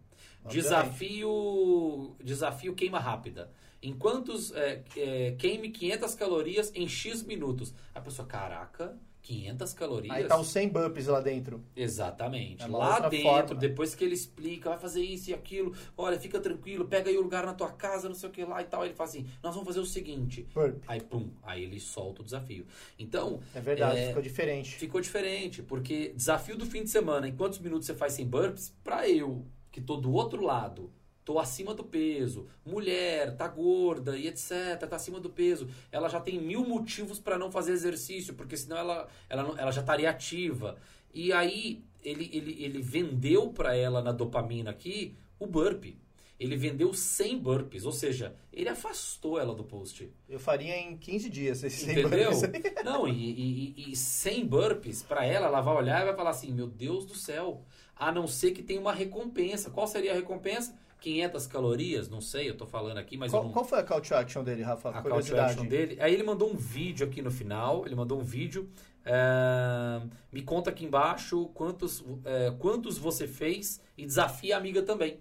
Desafio, 0.48 2.15
desafio 2.24 2.76
queima 2.76 3.00
rápida. 3.00 3.52
Em 3.82 3.94
quantos 3.94 4.52
é, 4.54 4.84
é, 4.96 5.32
queime 5.38 5.70
500 5.70 6.15
calorias 6.15 6.72
em 6.76 6.88
X 6.88 7.24
minutos? 7.24 7.74
A 7.96 8.02
pessoa, 8.02 8.28
caraca, 8.28 8.98
500 9.21 9.73
calorias. 9.73 10.15
Aí 10.15 10.25
tá 10.25 10.39
os 10.39 10.47
100 10.47 10.69
burpees 10.69 11.08
lá 11.08 11.21
dentro. 11.21 11.63
Exatamente. 11.75 12.63
É 12.63 12.67
lá 12.67 12.99
dentro, 13.08 13.23
forma. 13.23 13.55
depois 13.55 13.93
que 13.93 14.03
ele 14.03 14.13
explica, 14.13 14.69
vai 14.69 14.79
fazer 14.79 15.01
isso 15.01 15.29
e 15.29 15.34
aquilo, 15.34 15.73
olha, 15.97 16.19
fica 16.19 16.39
tranquilo, 16.39 16.86
pega 16.86 17.10
aí 17.10 17.17
o 17.17 17.21
lugar 17.21 17.45
na 17.45 17.53
tua 17.53 17.71
casa, 17.71 18.08
não 18.08 18.15
sei 18.15 18.29
o 18.29 18.32
que 18.32 18.43
lá 18.43 18.62
e 18.62 18.65
tal. 18.65 18.82
Aí 18.82 18.89
ele 18.89 18.95
fala 18.95 19.10
assim, 19.10 19.27
nós 19.43 19.53
vamos 19.53 19.67
fazer 19.67 19.79
o 19.79 19.86
seguinte. 19.86 20.47
Burp. 20.53 20.82
Aí, 20.88 21.01
pum, 21.01 21.29
aí 21.43 21.63
ele 21.63 21.79
solta 21.79 22.21
o 22.21 22.25
desafio. 22.25 22.65
Então... 22.97 23.39
É 23.53 23.62
verdade, 23.62 23.99
é, 23.99 24.08
ficou 24.08 24.21
diferente. 24.21 24.75
Ficou 24.75 25.01
diferente, 25.01 25.62
porque 25.62 26.13
desafio 26.15 26.58
do 26.58 26.65
fim 26.65 26.84
de 26.84 26.89
semana, 26.89 27.27
em 27.27 27.36
quantos 27.36 27.60
minutos 27.60 27.86
você 27.86 27.93
faz 27.93 28.13
sem 28.13 28.25
burpees, 28.25 28.73
pra 28.84 29.08
eu, 29.08 29.45
que 29.71 29.82
tô 29.82 29.97
do 29.97 30.12
outro 30.12 30.43
lado, 30.43 30.91
tô 31.30 31.38
acima 31.38 31.76
do 31.76 31.84
peso, 31.84 32.48
mulher, 32.65 33.38
tá 33.38 33.48
gorda 33.48 34.18
e 34.18 34.28
etc, 34.28 34.80
tá 34.89 34.96
acima 34.96 35.20
do 35.20 35.30
peso, 35.30 35.70
ela 35.92 36.10
já 36.10 36.20
tem 36.20 36.42
mil 36.42 36.68
motivos 36.68 37.20
para 37.20 37.38
não 37.38 37.52
fazer 37.52 37.74
exercício, 37.74 38.34
porque 38.34 38.58
senão 38.58 38.76
ela, 38.76 39.08
ela, 39.30 39.56
ela 39.56 39.72
já 39.72 39.82
estaria 39.82 40.10
ativa. 40.10 40.76
E 41.13 41.32
aí 41.32 41.84
ele, 42.04 42.32
ele, 42.34 42.63
ele 42.63 42.82
vendeu 42.82 43.50
para 43.50 43.76
ela 43.76 44.02
na 44.02 44.12
dopamina 44.12 44.72
aqui 44.72 45.15
o 45.38 45.46
burpee. 45.46 46.00
Ele 46.39 46.56
vendeu 46.56 46.96
100 46.96 47.38
burpees, 47.38 47.86
ou 47.86 47.92
seja, 47.92 48.34
ele 48.52 48.70
afastou 48.70 49.39
ela 49.39 49.54
do 49.54 49.63
post. 49.63 50.12
Eu 50.28 50.39
faria 50.39 50.76
em 50.78 50.98
15 50.98 51.30
dias 51.30 51.63
esses 51.63 51.82
100 51.82 51.92
Entendeu? 51.92 52.32
burpees. 52.32 52.63
Não, 52.84 53.08
e, 53.08 53.76
e, 53.78 53.92
e 53.92 53.96
100 53.96 54.48
burpees, 54.48 55.04
para 55.04 55.24
ela, 55.24 55.46
ela 55.46 55.62
vai 55.62 55.76
olhar 55.76 56.02
e 56.02 56.06
vai 56.06 56.15
falar 56.15 56.32
assim: 56.32 56.52
Meu 56.52 56.65
Deus 56.65 57.06
do 57.06 57.13
céu, 57.13 57.62
a 57.96 58.12
não 58.12 58.26
ser 58.26 58.52
que 58.52 58.63
tenha 58.63 58.80
uma 58.82 58.94
recompensa. 58.94 59.70
Qual 59.70 59.86
seria 59.86 60.13
a 60.13 60.15
recompensa? 60.15 60.74
500 61.00 61.48
calorias, 61.48 62.10
não 62.10 62.22
sei, 62.22 62.50
eu 62.50 62.58
tô 62.58 62.66
falando 62.66 62.98
aqui, 62.98 63.18
mas 63.18 63.32
qual, 63.32 63.44
não... 63.44 63.52
qual 63.52 63.64
foi 63.64 63.80
a 63.80 63.84
call 63.84 64.02
to 64.02 64.14
action 64.16 64.44
dele, 64.44 64.62
Rafa? 64.62 64.90
A 64.90 65.02
call 65.02 65.22
to 65.22 65.40
action 65.40 65.66
dele. 65.66 65.98
Aí 66.00 66.14
ele 66.14 66.24
mandou 66.24 66.52
um 66.52 66.56
vídeo 66.56 67.08
aqui 67.08 67.22
no 67.22 67.32
final, 67.32 67.86
ele 67.86 67.96
mandou 67.96 68.20
um 68.20 68.24
vídeo. 68.24 68.70
É, 69.06 70.02
me 70.32 70.42
conta 70.42 70.70
aqui 70.70 70.86
embaixo 70.86 71.46
quantos, 71.54 72.04
é, 72.26 72.52
quantos 72.60 72.98
você 72.98 73.28
fez 73.28 73.82
e 73.98 74.06
desafia 74.06 74.56
a 74.56 74.58
amiga 74.60 74.82
também. 74.84 75.20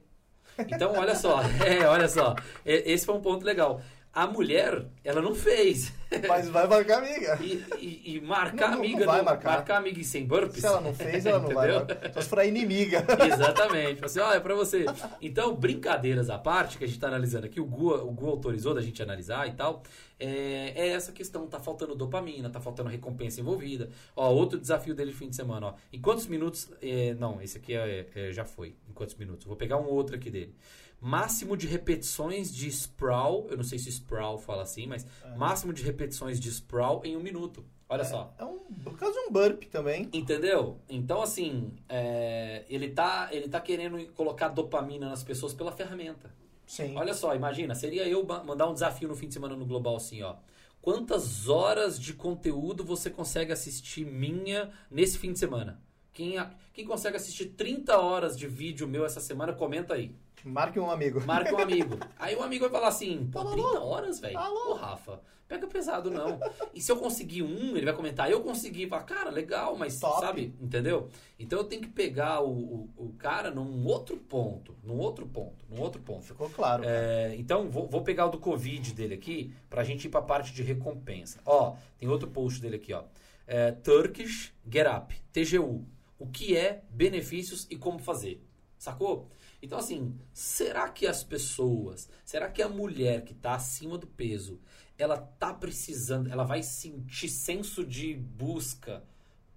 Então, 0.58 0.92
olha 0.94 1.14
só, 1.14 1.40
é, 1.64 1.86
olha 1.86 2.08
só, 2.08 2.34
esse 2.64 3.06
foi 3.06 3.14
um 3.14 3.20
ponto 3.20 3.44
legal. 3.44 3.80
A 4.12 4.26
mulher, 4.26 4.86
ela 5.04 5.20
não 5.20 5.34
fez. 5.34 5.92
Mas 6.26 6.48
vai 6.48 6.66
marcar 6.66 6.98
amiga. 6.98 7.38
E, 7.40 7.64
e, 7.78 8.14
e 8.14 8.20
marcar 8.20 8.70
não, 8.70 8.78
amiga. 8.78 9.00
Não 9.00 9.06
vai 9.06 9.22
marcar. 9.22 9.50
marcar 9.52 9.76
amiga 9.76 10.02
sem 10.02 10.26
burpees. 10.26 10.60
Se 10.60 10.66
ela 10.66 10.80
não 10.80 10.94
fez, 10.94 11.26
ela 11.26 11.38
não 11.38 11.50
vai. 11.50 11.68
Só 12.12 12.20
se 12.22 12.28
for 12.28 12.38
a 12.38 12.46
inimiga. 12.46 13.04
Exatamente. 13.32 14.04
Assim, 14.04 14.18
olha, 14.20 14.36
é 14.36 14.40
pra 14.40 14.54
você. 14.54 14.86
Então, 15.20 15.54
brincadeiras 15.54 16.30
à 16.30 16.38
parte, 16.38 16.78
que 16.78 16.84
a 16.84 16.86
gente 16.86 16.98
tá 16.98 17.08
analisando 17.08 17.46
aqui, 17.46 17.60
o 17.60 17.66
Gu, 17.66 17.94
o 17.94 18.10
Gu 18.10 18.26
autorizou 18.28 18.74
da 18.74 18.80
gente 18.80 19.02
analisar 19.02 19.46
e 19.46 19.52
tal, 19.52 19.82
é, 20.18 20.72
é, 20.74 20.88
essa 20.88 21.12
questão. 21.12 21.46
Tá 21.46 21.60
faltando 21.60 21.94
dopamina, 21.94 22.48
tá 22.48 22.60
faltando 22.60 22.88
recompensa 22.88 23.40
envolvida. 23.40 23.90
Ó, 24.16 24.32
outro 24.32 24.58
desafio 24.58 24.94
dele 24.94 25.12
fim 25.12 25.28
de 25.28 25.36
semana, 25.36 25.66
ó. 25.66 25.74
Em 25.92 26.00
quantos 26.00 26.26
minutos. 26.26 26.70
É, 26.80 27.14
não, 27.14 27.40
esse 27.42 27.58
aqui 27.58 27.74
é, 27.74 28.06
é, 28.14 28.32
já 28.32 28.44
foi. 28.44 28.74
Em 28.88 28.92
quantos 28.92 29.14
minutos? 29.14 29.46
Vou 29.46 29.56
pegar 29.56 29.76
um 29.76 29.86
outro 29.86 30.16
aqui 30.16 30.30
dele 30.30 30.54
máximo 31.00 31.56
de 31.56 31.66
repetições 31.66 32.52
de 32.54 32.68
sprawl, 32.68 33.46
eu 33.50 33.56
não 33.56 33.64
sei 33.64 33.78
se 33.78 33.88
sprawl 33.88 34.38
fala 34.38 34.62
assim, 34.62 34.86
mas 34.86 35.06
é. 35.24 35.36
máximo 35.36 35.72
de 35.72 35.82
repetições 35.82 36.40
de 36.40 36.48
sprawl 36.48 37.02
em 37.04 37.16
um 37.16 37.20
minuto. 37.20 37.64
Olha 37.88 38.02
é, 38.02 38.04
só. 38.04 38.34
É 38.38 38.44
um, 38.44 38.58
por 38.84 38.98
causa 38.98 39.18
de 39.18 39.26
um 39.26 39.32
burp 39.32 39.64
também. 39.64 40.08
Entendeu? 40.12 40.78
Então, 40.88 41.22
assim, 41.22 41.72
é, 41.88 42.64
ele, 42.68 42.90
tá, 42.90 43.28
ele 43.32 43.48
tá 43.48 43.60
querendo 43.60 44.06
colocar 44.12 44.48
dopamina 44.48 45.08
nas 45.08 45.24
pessoas 45.24 45.54
pela 45.54 45.72
ferramenta. 45.72 46.30
Sim. 46.66 46.94
Olha 46.96 47.14
só, 47.14 47.34
imagina, 47.34 47.74
seria 47.74 48.06
eu 48.06 48.26
mandar 48.26 48.68
um 48.68 48.74
desafio 48.74 49.08
no 49.08 49.16
fim 49.16 49.28
de 49.28 49.34
semana 49.34 49.56
no 49.56 49.64
Global 49.64 49.96
assim, 49.96 50.22
ó. 50.22 50.36
Quantas 50.82 51.48
horas 51.48 51.98
de 51.98 52.12
conteúdo 52.12 52.84
você 52.84 53.08
consegue 53.08 53.52
assistir 53.52 54.04
minha 54.04 54.70
nesse 54.90 55.18
fim 55.18 55.32
de 55.32 55.38
semana? 55.38 55.80
Quem, 56.18 56.34
quem 56.74 56.84
consegue 56.84 57.16
assistir 57.16 57.50
30 57.50 57.96
horas 57.96 58.36
de 58.36 58.48
vídeo 58.48 58.88
meu 58.88 59.06
essa 59.06 59.20
semana, 59.20 59.52
comenta 59.52 59.94
aí. 59.94 60.12
Marque 60.44 60.80
um 60.80 60.90
amigo. 60.90 61.24
Marque 61.24 61.54
um 61.54 61.58
amigo. 61.58 61.96
Aí 62.18 62.34
o 62.34 62.42
amigo 62.42 62.64
vai 62.64 62.72
falar 62.72 62.88
assim, 62.88 63.28
pô, 63.30 63.44
30 63.44 63.80
horas, 63.80 64.18
velho? 64.18 64.36
Ô, 64.36 64.74
Rafa, 64.74 65.20
pega 65.46 65.68
pesado 65.68 66.10
não. 66.10 66.40
E 66.74 66.80
se 66.80 66.90
eu 66.90 66.96
conseguir 66.96 67.42
um, 67.42 67.76
ele 67.76 67.84
vai 67.84 67.94
comentar, 67.94 68.28
eu 68.28 68.40
consegui. 68.40 68.88
Fala, 68.88 69.02
cara, 69.02 69.30
legal, 69.30 69.76
mas 69.76 70.00
Top. 70.00 70.20
sabe, 70.20 70.52
entendeu? 70.60 71.08
Então 71.38 71.60
eu 71.60 71.64
tenho 71.64 71.82
que 71.82 71.88
pegar 71.88 72.40
o, 72.40 72.50
o, 72.50 72.90
o, 72.96 73.12
cara 73.16 73.52
num 73.52 73.84
outro 73.86 74.16
ponto, 74.16 74.74
num 74.82 74.98
outro 74.98 75.24
ponto, 75.24 75.64
num 75.70 75.80
outro 75.80 76.00
ponto. 76.02 76.24
Ficou 76.24 76.50
claro. 76.50 76.82
É, 76.84 77.36
então, 77.36 77.70
vou, 77.70 77.86
vou 77.86 78.02
pegar 78.02 78.26
o 78.26 78.30
do 78.30 78.38
Covid 78.38 78.92
dele 78.92 79.14
aqui, 79.14 79.52
pra 79.70 79.84
gente 79.84 80.06
ir 80.06 80.10
pra 80.10 80.22
parte 80.22 80.52
de 80.52 80.64
recompensa. 80.64 81.38
Ó, 81.46 81.76
tem 81.96 82.08
outro 82.08 82.28
post 82.28 82.60
dele 82.60 82.74
aqui, 82.74 82.92
ó. 82.92 83.04
É, 83.46 83.70
Turkish 83.70 84.52
Get 84.68 84.86
Up, 84.88 85.14
TGU. 85.32 85.86
O 86.18 86.26
que 86.26 86.56
é 86.56 86.82
benefícios 86.90 87.66
e 87.70 87.76
como 87.76 87.98
fazer. 87.98 88.42
Sacou? 88.78 89.28
Então, 89.60 89.78
assim, 89.78 90.16
será 90.32 90.88
que 90.88 91.06
as 91.06 91.24
pessoas, 91.24 92.08
será 92.24 92.48
que 92.48 92.62
a 92.62 92.68
mulher 92.68 93.24
que 93.24 93.32
está 93.32 93.54
acima 93.54 93.98
do 93.98 94.06
peso, 94.06 94.60
ela 94.96 95.16
tá 95.16 95.52
precisando, 95.52 96.30
ela 96.30 96.44
vai 96.44 96.62
sentir 96.62 97.28
senso 97.28 97.84
de 97.84 98.14
busca 98.14 99.02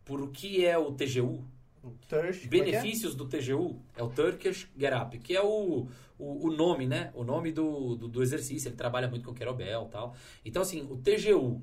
por 0.03 0.21
o 0.21 0.29
que 0.29 0.65
é 0.65 0.77
o 0.77 0.91
TGU? 0.91 1.45
O 1.83 1.91
Turkish, 2.07 2.43
é 2.43 2.45
é? 2.45 2.47
Benefícios 2.47 3.13
é? 3.13 3.17
do 3.17 3.27
TGU 3.27 3.81
é 3.95 4.03
o 4.03 4.09
Turkish 4.09 4.69
Get 4.77 4.93
Up, 4.93 5.17
que 5.17 5.35
é 5.35 5.41
o, 5.41 5.87
o, 6.17 6.47
o 6.47 6.51
nome, 6.51 6.87
né? 6.87 7.11
O 7.15 7.23
nome 7.23 7.51
do, 7.51 7.95
do, 7.95 8.07
do, 8.07 8.21
exercício. 8.21 8.69
Ele 8.69 8.75
trabalha 8.75 9.07
muito 9.07 9.25
com 9.25 9.33
kettlebell 9.33 9.87
e 9.87 9.89
tal. 9.89 10.15
Então, 10.45 10.61
assim, 10.61 10.81
o 10.81 10.97
TGU, 10.97 11.61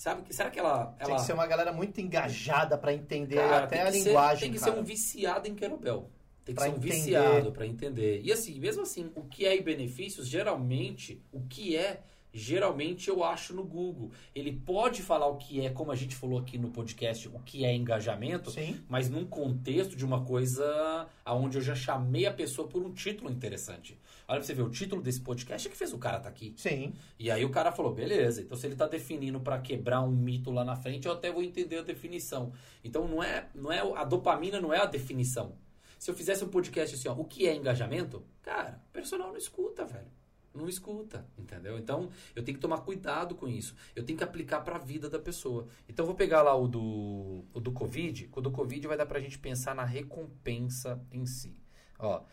sabe? 0.00 0.34
Será 0.34 0.48
que 0.48 0.58
ela, 0.58 0.96
ela... 0.98 1.10
Tem 1.10 1.16
que 1.16 1.22
ser 1.26 1.34
uma 1.34 1.46
galera 1.46 1.74
muito 1.74 2.00
engajada 2.00 2.78
para 2.78 2.94
entender 2.94 3.36
cara, 3.36 3.64
até 3.64 3.82
a 3.82 3.90
linguagem, 3.90 4.38
ser, 4.38 4.44
Tem 4.46 4.52
que 4.52 4.58
cara. 4.58 4.72
ser 4.72 4.78
um 4.78 4.82
viciado 4.82 5.46
em 5.46 5.54
kettlebell. 5.54 6.10
Tem 6.42 6.54
que 6.54 6.58
pra 6.58 6.64
ser 6.64 6.70
um 6.70 6.76
entender. 6.78 6.94
viciado 6.94 7.52
para 7.52 7.66
entender. 7.66 8.22
E 8.24 8.32
assim, 8.32 8.58
mesmo 8.58 8.82
assim, 8.82 9.12
o 9.14 9.24
que 9.24 9.44
é 9.44 9.60
benefícios, 9.60 10.26
geralmente, 10.26 11.22
o 11.30 11.42
que 11.42 11.76
é, 11.76 12.00
geralmente 12.32 13.08
eu 13.08 13.24
acho 13.24 13.54
no 13.54 13.64
Google. 13.64 14.10
Ele 14.34 14.52
pode 14.52 15.02
falar 15.02 15.26
o 15.26 15.36
que 15.36 15.64
é, 15.64 15.70
como 15.70 15.92
a 15.92 15.96
gente 15.96 16.14
falou 16.14 16.38
aqui 16.38 16.58
no 16.58 16.70
podcast, 16.70 17.28
o 17.28 17.38
que 17.40 17.64
é 17.64 17.74
engajamento, 17.74 18.50
Sim. 18.50 18.80
mas 18.88 19.08
num 19.08 19.24
contexto 19.24 19.96
de 19.96 20.04
uma 20.04 20.24
coisa 20.24 21.08
aonde 21.24 21.58
eu 21.58 21.62
já 21.62 21.74
chamei 21.74 22.26
a 22.26 22.32
pessoa 22.32 22.68
por 22.68 22.82
um 22.82 22.92
título 22.92 23.30
interessante. 23.30 23.98
Olha 24.28 24.38
pra 24.38 24.46
você 24.46 24.54
ver, 24.54 24.62
o 24.62 24.70
título 24.70 25.02
desse 25.02 25.20
podcast 25.20 25.66
é 25.66 25.70
que 25.70 25.76
fez 25.76 25.92
o 25.92 25.98
cara 25.98 26.20
tá 26.20 26.28
aqui. 26.28 26.54
Sim. 26.56 26.94
E 27.18 27.30
aí 27.30 27.44
o 27.44 27.50
cara 27.50 27.72
falou, 27.72 27.92
beleza, 27.92 28.40
então 28.40 28.56
se 28.56 28.66
ele 28.66 28.76
tá 28.76 28.86
definindo 28.86 29.40
para 29.40 29.58
quebrar 29.58 30.02
um 30.02 30.10
mito 30.10 30.50
lá 30.50 30.64
na 30.64 30.76
frente, 30.76 31.06
eu 31.06 31.12
até 31.12 31.30
vou 31.30 31.42
entender 31.42 31.78
a 31.78 31.82
definição. 31.82 32.52
Então 32.84 33.08
não 33.08 33.22
é, 33.22 33.48
não 33.54 33.72
é 33.72 33.80
a 33.80 34.04
dopamina 34.04 34.60
não 34.60 34.72
é 34.72 34.78
a 34.78 34.86
definição. 34.86 35.56
Se 35.98 36.10
eu 36.10 36.14
fizesse 36.14 36.42
um 36.42 36.48
podcast 36.48 36.94
assim, 36.94 37.08
ó, 37.08 37.12
o 37.12 37.24
que 37.24 37.46
é 37.46 37.54
engajamento? 37.54 38.24
Cara, 38.40 38.80
o 38.88 38.92
personal 38.92 39.28
não 39.28 39.36
escuta, 39.36 39.84
velho. 39.84 40.19
Não 40.52 40.68
escuta, 40.68 41.24
entendeu? 41.38 41.78
Então, 41.78 42.10
eu 42.34 42.42
tenho 42.42 42.56
que 42.56 42.62
tomar 42.62 42.78
cuidado 42.78 43.36
com 43.36 43.46
isso. 43.46 43.74
Eu 43.94 44.04
tenho 44.04 44.18
que 44.18 44.24
aplicar 44.24 44.60
para 44.62 44.76
a 44.76 44.78
vida 44.78 45.08
da 45.08 45.18
pessoa. 45.18 45.68
Então, 45.88 46.04
vou 46.04 46.14
pegar 46.14 46.42
lá 46.42 46.54
o 46.56 46.66
do, 46.66 47.44
o 47.54 47.60
do 47.60 47.70
Covid. 47.70 48.28
O 48.32 48.40
do 48.40 48.50
Covid 48.50 48.86
vai 48.88 48.96
dar 48.96 49.06
para 49.06 49.18
a 49.18 49.22
gente 49.22 49.38
pensar 49.38 49.74
na 49.74 49.84
recompensa 49.84 51.00
em 51.12 51.24
si. 51.24 51.54
Ó, 51.98 52.24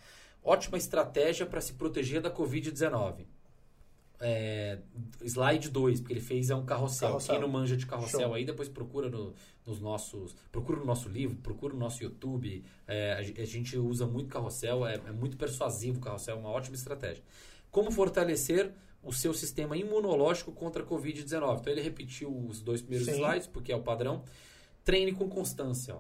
ótima 0.44 0.78
estratégia 0.78 1.46
para 1.46 1.62
se 1.62 1.74
proteger 1.74 2.20
da 2.20 2.32
Covid-19. 2.34 3.28
É, 4.20 4.80
slide 5.22 5.70
2, 5.70 6.00
porque 6.02 6.14
ele 6.14 6.22
fez 6.22 6.50
é 6.50 6.56
um 6.56 6.66
carrossel. 6.66 7.10
Carrossel. 7.10 7.36
Quem 7.36 7.42
não 7.42 7.48
manja 7.48 7.78
de 7.78 7.86
carrossel 7.86 8.22
Show. 8.22 8.34
aí, 8.34 8.46
depois 8.46 8.68
procura 8.68 9.10
no- 9.10 9.34
nos 9.66 9.80
nossos. 9.80 10.36
Procura 10.52 10.80
no 10.80 10.86
nosso 10.86 11.08
livro, 11.08 11.38
procura 11.38 11.74
no 11.74 11.80
nosso 11.80 12.04
YouTube. 12.04 12.64
É, 12.88 13.14
a, 13.14 13.20
a 13.20 13.46
gente 13.46 13.78
usa 13.78 14.08
muito 14.08 14.30
carrossel, 14.30 14.86
é, 14.88 14.96
é 14.96 15.12
muito 15.12 15.38
persuasivo 15.38 16.00
o 16.00 16.02
carrossel, 16.02 16.36
é 16.36 16.40
uma 16.40 16.50
ótima 16.50 16.76
estratégia. 16.76 17.24
Como 17.70 17.92
fortalecer 17.92 18.72
o 19.04 19.14
seu 19.14 19.34
sistema 19.34 19.78
imunológico 19.78 20.52
contra 20.52 20.82
a 20.82 20.86
Covid-19? 20.86 21.60
Então 21.60 21.72
ele 21.72 21.82
repetiu 21.82 22.36
os 22.36 22.60
dois 22.62 22.82
primeiros 22.82 23.08
Sim. 23.08 23.22
slides, 23.22 23.46
porque 23.48 23.72
é 23.72 23.76
o 23.76 23.82
padrão. 23.84 24.24
Treine 24.84 25.12
com 25.12 25.30
constância, 25.30 25.96
ó. 25.96 26.00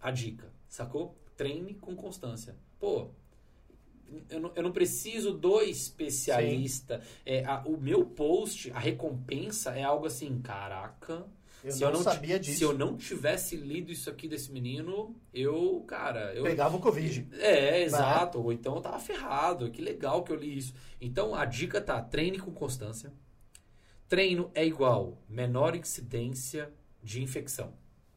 A 0.00 0.10
dica, 0.12 0.46
sacou? 0.68 1.16
Treine 1.36 1.74
com 1.74 1.96
constância. 1.96 2.54
Pô, 2.78 3.08
eu 4.30 4.40
não, 4.40 4.52
eu 4.54 4.62
não 4.62 4.72
preciso 4.72 5.32
do 5.32 5.60
especialista. 5.62 7.00
É, 7.24 7.44
a- 7.44 7.62
o 7.66 7.76
meu 7.80 8.04
post, 8.04 8.70
a 8.72 8.78
recompensa 8.78 9.70
é 9.76 9.82
algo 9.82 10.06
assim, 10.06 10.40
caraca. 10.40 11.26
Eu 11.64 11.72
se 11.72 11.80
não, 11.80 11.88
eu 11.88 11.94
não 11.94 12.02
sabia 12.04 12.38
disso. 12.38 12.58
Se 12.58 12.64
eu 12.64 12.72
não 12.72 12.96
tivesse 12.96 13.56
lido 13.56 13.90
isso 13.90 14.08
aqui 14.08 14.28
desse 14.28 14.50
menino, 14.52 15.16
eu, 15.34 15.82
cara, 15.88 16.32
eu. 16.32 16.44
Pegava 16.44 16.76
o 16.76 16.80
Covid. 16.80 17.26
É, 17.32 17.82
exato. 17.82 18.40
Ou 18.40 18.52
então 18.52 18.76
eu 18.76 18.80
tava 18.80 19.00
ferrado. 19.00 19.68
Que 19.70 19.82
legal 19.82 20.22
que 20.22 20.30
eu 20.30 20.36
li 20.36 20.56
isso. 20.56 20.72
Então 21.00 21.34
a 21.34 21.44
dica 21.44 21.80
tá: 21.80 22.00
treine 22.00 22.38
com 22.38 22.52
constância. 22.52 23.12
Treino 24.08 24.50
é 24.54 24.64
igual 24.64 25.18
menor 25.28 25.74
incidência 25.74 26.72
de 27.02 27.22
infecção. 27.22 27.74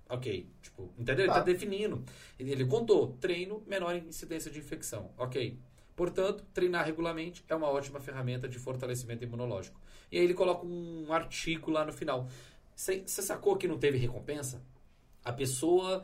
Ok. 0.07 0.47
Tipo, 0.61 0.93
entendeu? 0.97 1.25
Ele 1.25 1.33
Tá. 1.33 1.39
tá 1.39 1.45
definindo. 1.45 2.03
Ele 2.39 2.51
ele 2.51 2.65
contou: 2.65 3.17
treino, 3.19 3.63
menor 3.65 3.95
incidência 3.95 4.51
de 4.51 4.59
infecção. 4.59 5.11
Ok. 5.17 5.57
Portanto, 6.01 6.43
treinar 6.51 6.83
regularmente 6.83 7.45
é 7.47 7.53
uma 7.53 7.69
ótima 7.69 7.99
ferramenta 7.99 8.49
de 8.49 8.57
fortalecimento 8.57 9.23
imunológico. 9.23 9.79
E 10.11 10.17
aí 10.17 10.23
ele 10.23 10.33
coloca 10.33 10.65
um 10.65 11.13
artigo 11.13 11.69
lá 11.69 11.85
no 11.85 11.93
final. 11.93 12.27
Você 12.75 13.05
sacou 13.05 13.55
que 13.55 13.67
não 13.67 13.77
teve 13.77 13.99
recompensa? 13.99 14.63
A 15.23 15.31
pessoa, 15.31 16.03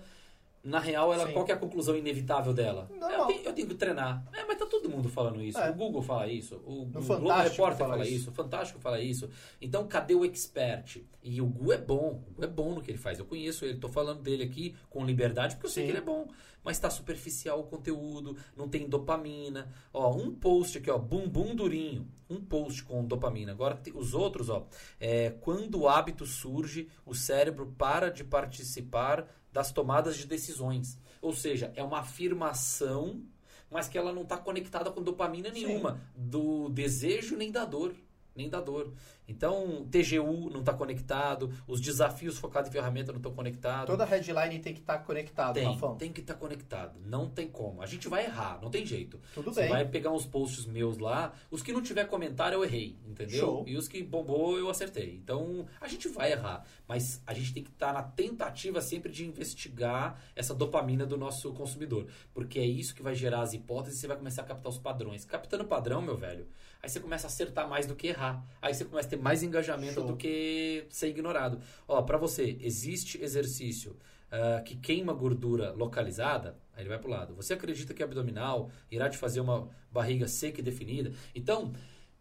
na 0.64 0.80
real, 0.80 1.14
ela, 1.14 1.28
Sim. 1.28 1.34
qual 1.34 1.46
que 1.46 1.52
é 1.52 1.56
a 1.56 1.58
conclusão 1.58 1.96
inevitável 1.96 2.54
dela? 2.54 2.90
Eu 2.92 3.26
tenho, 3.26 3.42
eu 3.44 3.54
tenho 3.54 3.68
que 3.68 3.76
treinar. 3.76 4.24
É, 4.34 4.44
mas 4.46 4.58
tá 4.58 4.66
todo 4.66 4.90
mundo 4.90 5.08
falando 5.08 5.42
isso. 5.42 5.58
É. 5.58 5.70
O 5.70 5.74
Google 5.74 6.02
fala 6.02 6.28
isso. 6.28 6.56
O, 6.66 6.82
o 6.82 6.86
Globo 6.86 7.32
Repórter 7.32 7.88
fala 7.88 8.04
isso. 8.06 8.14
isso. 8.14 8.30
O 8.32 8.34
Fantástico 8.34 8.80
fala 8.80 9.00
isso. 9.00 9.30
Então, 9.62 9.88
cadê 9.88 10.14
o 10.14 10.26
expert? 10.26 11.04
E 11.24 11.42
o 11.42 11.46
Gu 11.46 11.72
é 11.72 11.78
bom. 11.78 12.22
O 12.28 12.34
Gu 12.34 12.44
é 12.44 12.48
bom 12.48 12.76
no 12.76 12.82
que 12.82 12.92
ele 12.92 12.98
faz. 12.98 13.20
Eu 13.20 13.26
conheço 13.26 13.64
ele. 13.66 13.78
Tô 13.78 13.88
falando 13.88 14.22
dele 14.22 14.44
aqui 14.44 14.76
com 14.90 15.06
liberdade 15.06 15.56
porque 15.56 15.68
eu 15.68 15.72
sei 15.72 15.84
Sim. 15.84 15.88
que 15.88 15.92
ele 15.98 16.04
é 16.04 16.06
bom. 16.06 16.28
Mas 16.64 16.80
tá 16.80 16.90
superficial 16.90 17.62
o 17.62 17.64
conteúdo. 17.64 18.36
Não 18.56 18.68
tem 18.68 18.90
dopamina. 18.90 19.72
Ó, 19.94 20.14
um 20.14 20.36
post 20.36 20.80
aqui, 20.80 20.92
ó. 20.92 20.98
Bumbum 20.98 21.56
durinho. 21.56 22.08
Um 22.30 22.42
post 22.42 22.84
com 22.84 23.06
dopamina. 23.06 23.54
Agora, 23.54 23.80
os 23.96 24.14
outros, 24.14 24.50
ó. 24.50 24.68
É, 25.00 25.30
quando 25.40 25.80
o 25.80 25.88
hábito 25.88 26.26
surge, 26.26 26.90
o 27.06 27.16
cérebro 27.16 27.74
para 27.78 28.10
de 28.10 28.26
participar 28.26 29.26
das 29.58 29.72
tomadas 29.72 30.16
de 30.16 30.28
decisões. 30.28 31.00
Ou 31.20 31.34
seja, 31.34 31.74
é 31.76 31.82
uma 31.82 32.02
afirmação, 32.02 33.24
mas 33.72 33.90
que 33.90 33.98
ela 33.98 34.14
não 34.14 34.22
está 34.22 34.38
conectada 34.38 34.92
com 34.92 35.02
dopamina 35.02 35.52
Sim. 35.52 35.66
nenhuma, 35.66 36.00
do 36.16 36.70
desejo 36.70 37.36
nem 37.36 37.52
da 37.52 37.66
dor. 37.66 37.96
Nem 38.38 38.50
da 38.50 38.62
dor. 38.62 38.94
Então, 39.28 39.86
TGU 39.92 40.50
não 40.50 40.62
está 40.62 40.74
conectado, 40.74 41.52
os 41.68 41.82
desafios 41.82 42.38
focados 42.38 42.70
em 42.70 42.72
ferramenta 42.72 43.12
não 43.12 43.18
estão 43.18 43.34
conectados. 43.34 43.88
Toda 43.88 44.06
headline 44.06 44.60
tem 44.60 44.74
que 44.74 44.80
estar 44.80 45.00
conectado, 45.00 45.56
tem, 45.56 45.66
Rafão. 45.66 45.98
tem 45.98 46.14
que 46.14 46.22
estar 46.22 46.36
conectado. 46.36 46.98
Não 47.04 47.30
tem 47.30 47.48
como. 47.50 47.82
A 47.82 47.86
gente 47.86 48.08
vai 48.08 48.24
errar, 48.26 48.60
não 48.62 48.70
tem 48.70 48.86
jeito. 48.86 49.20
Tudo 49.34 49.54
Você 49.54 49.62
bem. 49.62 49.70
vai 49.70 49.86
pegar 49.86 50.12
uns 50.12 50.26
posts 50.26 50.66
meus 50.66 50.98
lá, 50.98 51.34
os 51.52 51.62
que 51.62 51.74
não 51.74 51.82
tiver 51.82 52.06
comentário 52.06 52.56
eu 52.56 52.64
errei, 52.64 52.98
entendeu? 53.06 53.40
Show. 53.40 53.64
E 53.68 53.76
os 53.76 53.88
que 53.88 54.02
bombou 54.02 54.58
eu 54.58 54.70
acertei. 54.70 55.16
Então, 55.16 55.66
a 55.82 55.88
gente 55.90 56.08
vai 56.08 56.32
errar, 56.32 56.64
mas 56.88 57.22
a 57.28 57.34
gente 57.34 57.54
tem 57.54 57.64
que 57.64 57.72
estar 57.72 57.92
na 57.92 58.04
tentativa 58.04 58.80
sempre 58.82 59.12
de 59.12 59.26
investigar 59.26 60.22
essa 60.36 60.54
dopamina 60.54 61.06
do 61.06 61.18
nosso 61.18 61.52
consumidor, 61.54 62.08
porque 62.34 62.60
é 62.60 62.66
isso 62.66 62.96
que 62.96 63.04
vai 63.04 63.16
gerar 63.16 63.42
as 63.42 63.54
hipóteses 63.54 63.98
e 63.98 64.02
você 64.02 64.08
vai 64.08 64.18
começar 64.18 64.44
a 64.44 64.46
captar 64.46 64.72
os 64.72 64.78
padrões. 64.78 65.26
Captando 65.26 65.66
padrão, 65.66 66.02
meu 66.02 66.16
velho, 66.16 66.48
aí 66.82 66.90
você 66.90 67.00
começa 67.00 67.28
a 67.28 67.30
acertar 67.30 67.68
mais 67.68 67.86
do 67.86 67.96
que 67.96 68.08
errar. 68.08 68.46
Aí 68.62 68.74
você 68.74 68.86
começa 68.86 69.08
a 69.08 69.12
ter 69.12 69.18
mais 69.18 69.44
engajamento 69.44 69.96
Show. 69.96 70.08
do 70.08 70.16
que 70.16 70.86
ser 70.90 71.10
ignorado. 71.10 71.60
Ó, 71.88 72.02
para 72.02 72.18
você, 72.18 72.58
existe 72.62 73.22
exercício 73.22 73.96
ah, 74.30 74.62
que 74.62 74.76
queima 74.76 75.14
gordura 75.14 75.72
localizada, 75.72 76.58
aí 76.74 76.82
ele 76.82 76.90
vai 76.90 77.00
pro 77.00 77.10
lado. 77.10 77.34
Você 77.36 77.54
acredita 77.54 77.94
que 77.94 78.04
abdominal 78.04 78.70
irá 78.92 79.10
te 79.10 79.18
fazer 79.18 79.40
uma 79.40 79.70
barriga 79.92 80.28
seca 80.28 80.60
e 80.60 80.64
definida? 80.64 81.14
Então, 81.34 81.72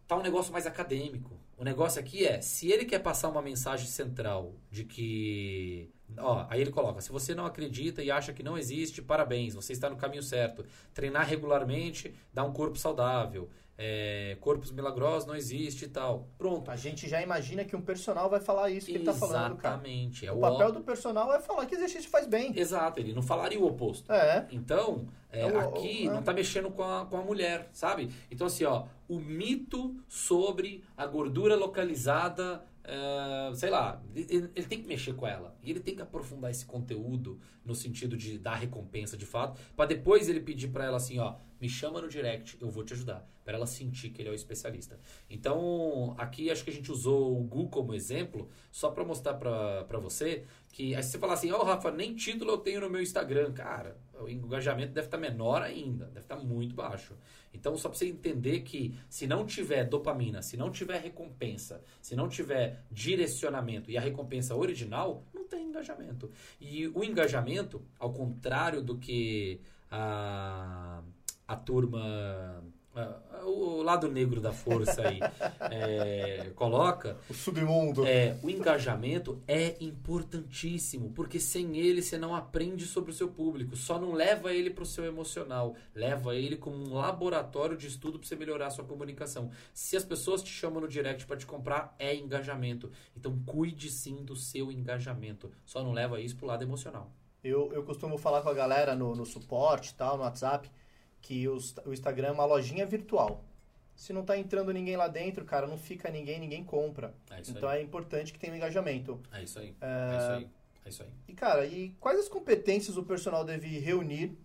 tá 0.06 0.16
um 0.16 0.22
negócio 0.22 0.52
mais 0.52 0.66
acadêmico. 0.66 1.40
O 1.58 1.64
negócio 1.64 2.00
aqui 2.00 2.24
é, 2.24 2.40
se 2.40 2.70
ele 2.70 2.84
quer 2.84 3.00
passar 3.00 3.28
uma 3.28 3.42
mensagem 3.42 3.86
central 3.86 4.54
de 4.70 4.84
que. 4.84 5.90
Ó, 6.18 6.46
aí 6.48 6.60
ele 6.60 6.70
coloca: 6.70 7.00
se 7.00 7.10
você 7.10 7.34
não 7.34 7.44
acredita 7.44 8.04
e 8.04 8.10
acha 8.10 8.32
que 8.32 8.42
não 8.42 8.56
existe, 8.56 9.02
parabéns, 9.02 9.54
você 9.54 9.72
está 9.72 9.90
no 9.90 9.96
caminho 9.96 10.22
certo. 10.22 10.64
Treinar 10.94 11.26
regularmente 11.26 12.14
dá 12.32 12.44
um 12.44 12.52
corpo 12.52 12.78
saudável. 12.78 13.50
É, 13.78 14.38
corpos 14.40 14.72
milagrosos 14.72 15.26
não 15.28 15.34
existe 15.36 15.84
e 15.84 15.88
tal. 15.88 16.28
Pronto. 16.38 16.70
A 16.70 16.76
gente 16.76 17.06
já 17.08 17.20
imagina 17.20 17.62
que 17.64 17.76
um 17.76 17.80
personal 17.82 18.30
vai 18.30 18.40
falar 18.40 18.70
isso 18.70 18.86
que 18.86 18.92
ele 18.94 19.04
tá 19.04 19.12
falando, 19.12 19.56
cara. 19.56 19.74
Exatamente. 19.74 20.26
É 20.26 20.32
O 20.32 20.38
o 20.38 20.40
papel 20.40 20.72
do 20.72 20.80
personal 20.80 21.32
é 21.34 21.40
falar 21.40 21.66
que 21.66 21.74
exercício 21.74 22.08
faz 22.08 22.26
bem. 22.26 22.58
Exato, 22.58 22.98
ele 23.00 23.12
não 23.12 23.22
falaria 23.22 23.60
o 23.60 23.66
oposto. 23.66 24.10
É. 24.10 24.46
Então, 24.50 25.06
é, 25.30 25.40
É 25.42 25.46
o- 25.46 25.58
aqui 25.60 26.06
é. 26.06 26.10
não 26.10 26.22
tá 26.22 26.32
mexendo 26.32 26.70
com 26.70 26.82
a, 26.82 27.04
com 27.04 27.18
a 27.18 27.22
mulher, 27.22 27.68
sabe? 27.72 28.10
Então, 28.30 28.46
assim, 28.46 28.64
ó, 28.64 28.84
o 29.06 29.18
mito 29.18 29.94
sobre 30.08 30.82
a 30.96 31.04
gordura 31.06 31.54
localizada, 31.54 32.64
é, 32.86 33.54
sei 33.54 33.68
lá, 33.68 34.00
ele, 34.14 34.48
tem 34.48 34.80
que 34.80 34.86
mexer 34.86 35.14
com 35.14 35.26
ela. 35.26 35.56
E 35.62 35.70
ele 35.70 35.80
tem 35.80 35.94
que 35.94 36.02
aprofundar 36.02 36.50
esse 36.50 36.64
conteúdo 36.64 37.40
no 37.64 37.74
sentido 37.74 38.16
de 38.16 38.38
dar 38.38 38.54
recompensa 38.54 39.16
de 39.16 39.26
fato, 39.26 39.60
pra 39.74 39.86
depois 39.86 40.28
ele 40.28 40.40
pedir 40.40 40.68
pra 40.68 40.84
ela 40.84 40.96
assim, 40.96 41.18
ó, 41.18 41.34
me 41.60 41.68
chama 41.68 42.00
no 42.00 42.08
direct, 42.08 42.56
eu 42.60 42.70
vou 42.70 42.84
te 42.84 42.92
ajudar. 42.92 43.28
Pra 43.44 43.54
ela 43.54 43.66
sentir 43.66 44.10
que 44.10 44.22
ele 44.22 44.28
é 44.28 44.32
o 44.32 44.34
especialista. 44.34 44.98
Então, 45.30 46.14
aqui 46.18 46.50
acho 46.50 46.64
que 46.64 46.70
a 46.70 46.72
gente 46.72 46.90
usou 46.90 47.40
o 47.40 47.44
Gu 47.44 47.68
como 47.68 47.94
exemplo, 47.94 48.48
só 48.72 48.90
pra 48.90 49.04
mostrar 49.04 49.34
pra, 49.34 49.84
pra 49.84 49.98
você 49.98 50.44
que 50.72 50.94
aí 50.94 51.02
se 51.02 51.12
você 51.12 51.18
falar 51.18 51.34
assim, 51.34 51.50
ó, 51.52 51.62
Rafa, 51.62 51.90
nem 51.90 52.14
título 52.14 52.52
eu 52.52 52.58
tenho 52.58 52.80
no 52.80 52.90
meu 52.90 53.00
Instagram. 53.00 53.52
Cara, 53.52 53.96
o 54.20 54.28
engajamento 54.28 54.92
deve 54.92 55.06
estar 55.06 55.18
menor 55.18 55.62
ainda, 55.62 56.06
deve 56.06 56.20
estar 56.20 56.36
muito 56.36 56.74
baixo. 56.74 57.14
Então, 57.52 57.76
só 57.76 57.88
pra 57.88 57.98
você 57.98 58.06
entender 58.06 58.60
que 58.60 58.94
se 59.08 59.26
não 59.26 59.46
tiver 59.46 59.84
dopamina, 59.84 60.42
se 60.42 60.56
não 60.56 60.70
tiver 60.70 61.00
recompensa, 61.00 61.82
se 62.02 62.14
não 62.14 62.28
tiver 62.28 62.84
direcionamento 62.90 63.90
e 63.90 63.96
a 63.96 64.00
recompensa 64.00 64.54
original, 64.54 65.24
não 65.34 65.44
tem 65.44 65.66
engajamento. 65.68 66.30
E 66.60 66.88
o 66.88 67.02
engajamento, 67.02 67.82
ao 67.98 68.12
contrário 68.12 68.82
do 68.82 68.98
que 68.98 69.60
a, 69.90 71.02
a 71.46 71.56
turma. 71.56 72.62
A- 73.00 73.46
O 73.46 73.82
lado 73.82 74.10
negro 74.10 74.40
da 74.40 74.52
força 74.52 75.06
aí 75.06 75.20
é, 75.70 76.50
coloca, 76.56 77.16
O 77.30 77.34
submundo. 77.34 78.04
é, 78.04 78.36
o 78.42 78.50
engajamento 78.50 79.40
é 79.46 79.76
importantíssimo, 79.80 81.10
porque 81.12 81.38
sem 81.38 81.76
ele 81.76 82.02
você 82.02 82.18
não 82.18 82.34
aprende 82.34 82.84
sobre 82.86 83.10
o 83.10 83.14
seu 83.14 83.28
público, 83.28 83.76
só 83.76 83.98
não 84.00 84.12
leva 84.12 84.52
ele 84.52 84.70
para 84.70 84.82
o 84.82 84.86
seu 84.86 85.04
emocional, 85.04 85.76
leva 85.94 86.34
ele 86.34 86.56
como 86.56 86.76
um 86.76 86.94
laboratório 86.94 87.76
de 87.76 87.86
estudo 87.86 88.18
para 88.18 88.26
você 88.28 88.34
melhorar 88.36 88.66
a 88.66 88.70
sua 88.70 88.84
comunicação. 88.84 89.50
Se 89.72 89.96
as 89.96 90.04
pessoas 90.04 90.42
te 90.42 90.50
chamam 90.50 90.80
no 90.80 90.88
direct 90.88 91.24
para 91.26 91.36
te 91.36 91.46
comprar, 91.46 91.94
é 91.98 92.14
engajamento. 92.14 92.90
Então 93.16 93.38
cuide 93.46 93.90
sim 93.90 94.24
do 94.24 94.34
seu 94.34 94.72
engajamento, 94.72 95.50
só 95.64 95.82
não 95.82 95.92
leva 95.92 96.20
isso 96.20 96.36
para 96.36 96.44
o 96.44 96.48
lado 96.48 96.64
emocional. 96.64 97.12
Eu, 97.44 97.72
eu 97.72 97.84
costumo 97.84 98.18
falar 98.18 98.42
com 98.42 98.48
a 98.48 98.54
galera 98.54 98.96
no, 98.96 99.14
no 99.14 99.24
suporte 99.24 99.90
e 99.90 99.94
tal, 99.94 100.16
no 100.16 100.24
WhatsApp, 100.24 100.68
que 101.26 101.48
os- 101.48 101.74
o 101.84 101.92
Instagram 101.92 102.28
é 102.28 102.30
uma 102.30 102.44
lojinha 102.44 102.86
virtual. 102.86 103.44
Se 103.96 104.12
não 104.12 104.24
tá 104.24 104.38
entrando 104.38 104.72
ninguém 104.72 104.96
lá 104.96 105.08
dentro, 105.08 105.44
cara, 105.44 105.66
não 105.66 105.76
fica 105.76 106.08
ninguém, 106.08 106.38
ninguém 106.38 106.62
compra. 106.62 107.12
É 107.30 107.40
Então 107.48 107.68
aí. 107.68 107.80
é 107.80 107.82
importante 107.82 108.32
que 108.32 108.38
tenha 108.38 108.52
um 108.52 108.56
engajamento. 108.56 109.20
É 109.32 109.42
isso 109.42 109.58
aí. 109.58 109.74
É 109.80 110.16
isso 110.16 110.30
aí. 110.32 110.48
É 110.84 110.88
isso 110.88 111.02
aí. 111.02 111.08
E, 111.26 111.32
cara, 111.32 111.66
e 111.66 111.90
quais 111.98 112.20
as 112.20 112.28
competências 112.28 112.96
o 112.96 113.02
personal 113.02 113.44
deve 113.44 113.66
reunir 113.80 114.38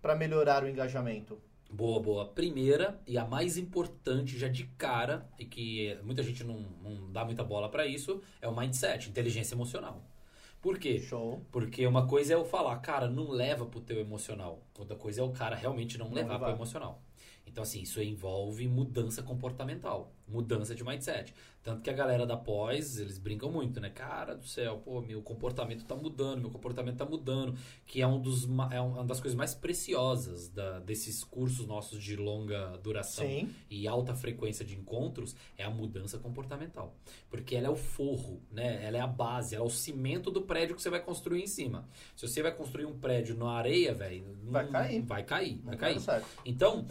para 0.00 0.16
melhorar 0.16 0.64
o 0.64 0.68
engajamento? 0.68 1.38
Boa, 1.70 2.00
boa. 2.00 2.26
Primeira 2.28 2.98
e 3.06 3.18
a 3.18 3.26
mais 3.26 3.58
importante 3.58 4.38
já 4.38 4.48
de 4.48 4.64
cara, 4.78 5.28
e 5.38 5.44
que 5.44 5.98
muita 6.02 6.22
gente 6.22 6.44
não, 6.44 6.60
não 6.82 7.12
dá 7.12 7.24
muita 7.26 7.44
bola 7.44 7.68
pra 7.68 7.86
isso, 7.86 8.22
é 8.40 8.48
o 8.48 8.56
mindset, 8.56 9.10
inteligência 9.10 9.54
emocional. 9.54 10.02
Por 10.62 10.78
quê? 10.78 10.98
Show. 11.00 11.42
Porque 11.50 11.84
uma 11.86 12.06
coisa 12.06 12.32
é 12.32 12.36
eu 12.36 12.44
falar, 12.44 12.76
cara, 12.78 13.08
não 13.08 13.28
leva 13.28 13.66
pro 13.66 13.80
teu 13.80 13.98
emocional. 13.98 14.60
Outra 14.78 14.96
coisa 14.96 15.20
é 15.20 15.24
o 15.24 15.32
cara 15.32 15.56
realmente 15.56 15.98
não, 15.98 16.06
Não 16.06 16.14
levar 16.14 16.34
levar. 16.34 16.46
pro 16.46 16.54
emocional. 16.54 17.02
Então, 17.46 17.62
assim, 17.62 17.82
isso 17.82 18.02
envolve 18.02 18.66
mudança 18.66 19.22
comportamental, 19.22 20.10
mudança 20.26 20.74
de 20.74 20.82
mindset. 20.82 21.34
Tanto 21.62 21.82
que 21.82 21.90
a 21.90 21.92
galera 21.92 22.26
da 22.26 22.36
pós, 22.36 22.98
eles 22.98 23.18
brincam 23.18 23.52
muito, 23.52 23.78
né? 23.78 23.90
Cara 23.90 24.34
do 24.34 24.46
céu, 24.46 24.78
pô, 24.78 25.00
meu 25.02 25.22
comportamento 25.22 25.84
tá 25.84 25.94
mudando, 25.94 26.40
meu 26.40 26.50
comportamento 26.50 26.96
tá 26.96 27.04
mudando, 27.04 27.54
que 27.86 28.00
é, 28.00 28.06
um 28.06 28.20
dos, 28.20 28.48
é 28.70 28.80
uma 28.80 29.04
das 29.04 29.20
coisas 29.20 29.36
mais 29.36 29.54
preciosas 29.54 30.48
da, 30.48 30.80
desses 30.80 31.22
cursos 31.22 31.66
nossos 31.66 32.02
de 32.02 32.16
longa 32.16 32.78
duração 32.82 33.26
Sim. 33.26 33.50
e 33.70 33.86
alta 33.86 34.14
frequência 34.14 34.64
de 34.64 34.74
encontros, 34.74 35.36
é 35.56 35.62
a 35.62 35.70
mudança 35.70 36.18
comportamental. 36.18 36.96
Porque 37.28 37.54
ela 37.54 37.66
é 37.66 37.70
o 37.70 37.76
forro, 37.76 38.40
né? 38.50 38.82
Ela 38.84 38.96
é 38.96 39.00
a 39.00 39.06
base, 39.06 39.54
ela 39.54 39.64
é 39.64 39.66
o 39.66 39.70
cimento 39.70 40.30
do 40.30 40.42
prédio 40.42 40.74
que 40.74 40.82
você 40.82 40.90
vai 40.90 41.00
construir 41.00 41.42
em 41.42 41.46
cima. 41.46 41.86
Se 42.16 42.26
você 42.26 42.42
vai 42.42 42.52
construir 42.52 42.86
um 42.86 42.98
prédio 42.98 43.36
na 43.36 43.50
areia, 43.50 43.92
velho, 43.92 44.24
Vai 44.44 44.66
cair. 44.68 45.02
Vai 45.02 45.22
cair, 45.22 45.60
vai 45.62 45.76
cair. 45.76 46.00
certo. 46.00 46.26
Então, 46.44 46.86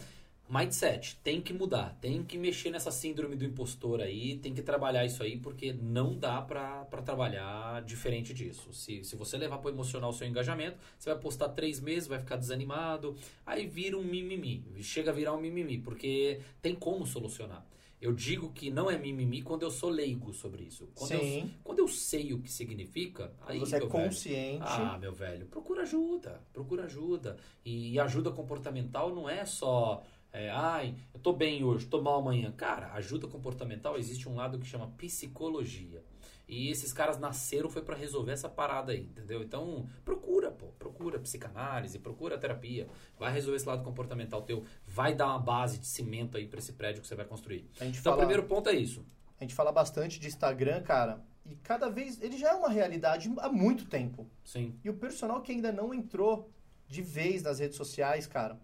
mindset, 0.48 1.16
tem 1.22 1.40
que 1.40 1.52
mudar, 1.52 1.96
tem 2.00 2.22
que 2.22 2.36
mexer 2.36 2.70
nessa 2.70 2.90
síndrome 2.90 3.36
do 3.36 3.44
impostor 3.44 4.00
aí, 4.00 4.36
tem 4.36 4.52
que 4.52 4.60
trabalhar 4.60 5.04
isso 5.04 5.22
aí, 5.22 5.38
porque 5.38 5.72
não 5.72 6.14
dá 6.16 6.42
pra, 6.42 6.84
pra 6.84 7.00
trabalhar 7.00 7.82
diferente 7.82 8.34
disso. 8.34 8.72
Se, 8.72 9.02
se 9.02 9.16
você 9.16 9.38
levar 9.38 9.58
pro 9.58 9.70
emocional 9.70 10.10
o 10.10 10.12
seu 10.12 10.26
engajamento, 10.26 10.76
você 10.98 11.10
vai 11.10 11.18
postar 11.18 11.48
três 11.50 11.80
meses, 11.80 12.06
vai 12.06 12.18
ficar 12.18 12.36
desanimado, 12.36 13.16
aí 13.46 13.66
vira 13.66 13.96
um 13.96 14.04
mimimi, 14.04 14.62
chega 14.82 15.10
a 15.10 15.14
virar 15.14 15.32
um 15.32 15.40
mimimi, 15.40 15.78
porque 15.78 16.40
tem 16.60 16.74
como 16.74 17.06
solucionar. 17.06 17.64
Eu 18.02 18.12
digo 18.12 18.50
que 18.50 18.68
não 18.68 18.90
é 18.90 18.98
mimimi 18.98 19.42
quando 19.42 19.62
eu 19.62 19.70
sou 19.70 19.88
leigo 19.88 20.32
sobre 20.34 20.64
isso. 20.64 20.88
Quando, 20.92 21.12
eu, 21.12 21.20
Sim. 21.20 21.54
quando 21.62 21.78
eu 21.78 21.86
sei 21.86 22.32
o 22.32 22.40
que 22.40 22.50
significa, 22.50 23.32
aí 23.46 23.60
Você 23.60 23.76
é 23.76 23.78
meu 23.78 23.88
velho, 23.88 24.04
consciente. 24.06 24.64
ah, 24.66 24.98
meu 25.00 25.12
velho, 25.12 25.46
procura 25.46 25.82
ajuda, 25.82 26.42
procura 26.52 26.82
ajuda. 26.86 27.36
E, 27.64 27.96
ajuda 28.00 28.32
comportamental 28.32 29.14
não 29.14 29.30
é 29.30 29.44
só, 29.44 30.02
é, 30.32 30.50
ai, 30.50 30.94
eu 31.12 31.20
tô 31.20 31.32
bem 31.32 31.62
hoje, 31.62 31.86
tô 31.86 32.00
mal 32.00 32.20
amanhã. 32.20 32.50
Cara, 32.52 32.92
ajuda 32.94 33.26
comportamental 33.26 33.98
existe 33.98 34.28
um 34.28 34.34
lado 34.34 34.58
que 34.58 34.66
chama 34.66 34.88
psicologia. 34.96 36.02
E 36.48 36.70
esses 36.70 36.92
caras 36.92 37.18
nasceram 37.18 37.68
foi 37.70 37.82
para 37.82 37.96
resolver 37.96 38.32
essa 38.32 38.48
parada 38.48 38.92
aí, 38.92 39.02
entendeu? 39.04 39.42
Então, 39.42 39.88
procura, 40.04 40.50
pô, 40.50 40.66
procura 40.78 41.18
psicanálise, 41.18 41.98
procura 41.98 42.36
terapia, 42.36 42.88
vai 43.18 43.32
resolver 43.32 43.56
esse 43.56 43.66
lado 43.66 43.82
comportamental 43.82 44.42
teu, 44.42 44.64
vai 44.86 45.14
dar 45.14 45.28
uma 45.28 45.38
base 45.38 45.78
de 45.78 45.86
cimento 45.86 46.36
aí 46.36 46.46
para 46.46 46.58
esse 46.58 46.72
prédio 46.72 47.00
que 47.00 47.08
você 47.08 47.14
vai 47.14 47.24
construir. 47.24 47.66
Então, 47.76 47.88
o 47.88 47.94
fala, 47.94 48.16
primeiro 48.18 48.42
ponto 48.44 48.68
é 48.68 48.74
isso. 48.74 49.04
a 49.38 49.44
gente 49.44 49.54
fala 49.54 49.72
bastante 49.72 50.18
de 50.18 50.28
Instagram, 50.28 50.82
cara, 50.82 51.22
e 51.44 51.54
cada 51.56 51.88
vez 51.88 52.20
ele 52.20 52.36
já 52.36 52.50
é 52.50 52.54
uma 52.54 52.68
realidade 52.68 53.32
há 53.38 53.48
muito 53.48 53.86
tempo. 53.86 54.28
Sim. 54.44 54.78
E 54.84 54.90
o 54.90 54.94
personal 54.94 55.40
que 55.40 55.52
ainda 55.52 55.72
não 55.72 55.94
entrou 55.94 56.50
de 56.86 57.00
vez 57.00 57.42
nas 57.42 57.58
redes 57.58 57.76
sociais, 57.76 58.26
cara, 58.26 58.60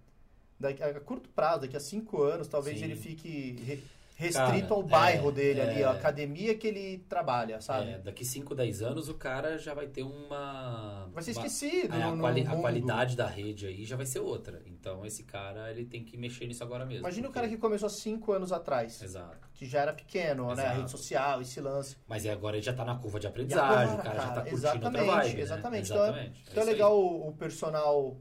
daqui, 0.59 0.83
a 0.83 1.01
curto 1.01 1.29
prazo, 1.31 1.63
daqui 1.63 1.77
a 1.77 1.81
cinco 1.81 2.23
anos, 2.23 2.49
talvez 2.49 2.79
Sim. 2.79 2.85
ele 2.87 2.97
fique 2.97 3.57
re- 3.65 3.83
restrito 4.17 4.63
Cara, 4.69 4.75
ao 4.75 4.83
bairro 4.83 5.29
é, 5.29 5.33
dele 5.33 5.61
ali, 5.61 5.81
é. 5.83 5.85
a 5.85 5.93
academia 5.93 6.53
que 6.57 6.67
ele 6.67 6.99
trabalha, 7.09 7.61
sabe? 7.61 7.91
É, 7.91 7.99
daqui 7.99 8.25
5, 8.25 8.53
10 8.53 8.83
anos 8.83 9.09
o 9.09 9.15
cara 9.15 9.57
já 9.59 9.73
vai 9.75 9.87
ter 9.87 10.03
uma. 10.03 11.09
Vai 11.15 11.23
ser 11.23 11.31
uma- 11.37 11.47
esquecido 11.47 11.95
É, 11.95 12.03
a, 12.03 12.11
no, 12.11 12.21
quali- 12.21 12.45
a 12.47 12.57
qualidade 12.57 13.17
da 13.17 13.29
rede 13.29 13.67
aí 13.69 13.85
já 13.85 13.95
vai 13.97 14.07
ser 14.07 14.19
outra. 14.19 14.61
Então 14.67 15.07
esse 15.07 15.23
cara 15.23 15.71
ele 15.71 15.85
tem 15.85 16.03
que 16.05 16.17
mexer 16.17 16.47
nisso 16.49 16.65
agora 16.65 16.85
mesmo. 16.85 17.03
Imagina 17.03 17.29
o 17.29 17.31
porque- 17.31 17.39
cara 17.39 17.49
que 17.49 17.57
começou 17.59 17.87
há 17.87 17.91
cinco 17.91 18.33
anos 18.33 18.51
atrás, 18.53 19.01
Exato. 19.01 19.39
que 19.55 19.65
já 19.65 19.83
era 19.83 19.93
pequeno, 19.93 20.47
né? 20.49 20.63
A 20.63 20.65
Exato. 20.67 20.77
rede 20.81 20.91
social, 20.91 21.41
esse 21.41 21.61
lance. 21.61 21.97
Mas 22.09 22.27
é, 22.27 22.31
agora 22.33 22.57
ele 22.57 22.65
já 22.65 22.73
tá 22.73 22.85
na 22.85 22.97
curva 22.97 23.21
de 23.21 23.29
aprendizagem, 23.29 23.93
agora, 23.95 24.01
o 24.01 24.03
cara, 24.03 24.17
já 24.17 24.27
tá 24.31 24.35
curtindo 24.41 24.57
exatamente, 24.57 24.87
outra 25.05 25.05
vibe. 25.23 25.35
né? 25.37 25.41
exatamente. 25.43 25.91
Então 25.93 26.03
é- 26.05 26.09
Exatamente. 26.09 26.43
Então 26.51 26.63
é 26.63 26.67
aí. 26.67 26.73
legal 26.73 26.99
o, 27.01 27.29
o 27.29 27.33
personal 27.35 28.17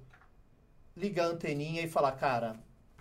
ligar 0.97 1.25
a 1.25 1.29
anteninha 1.29 1.81
e 1.81 1.87
falar, 1.87 2.11
cara, 2.13 2.55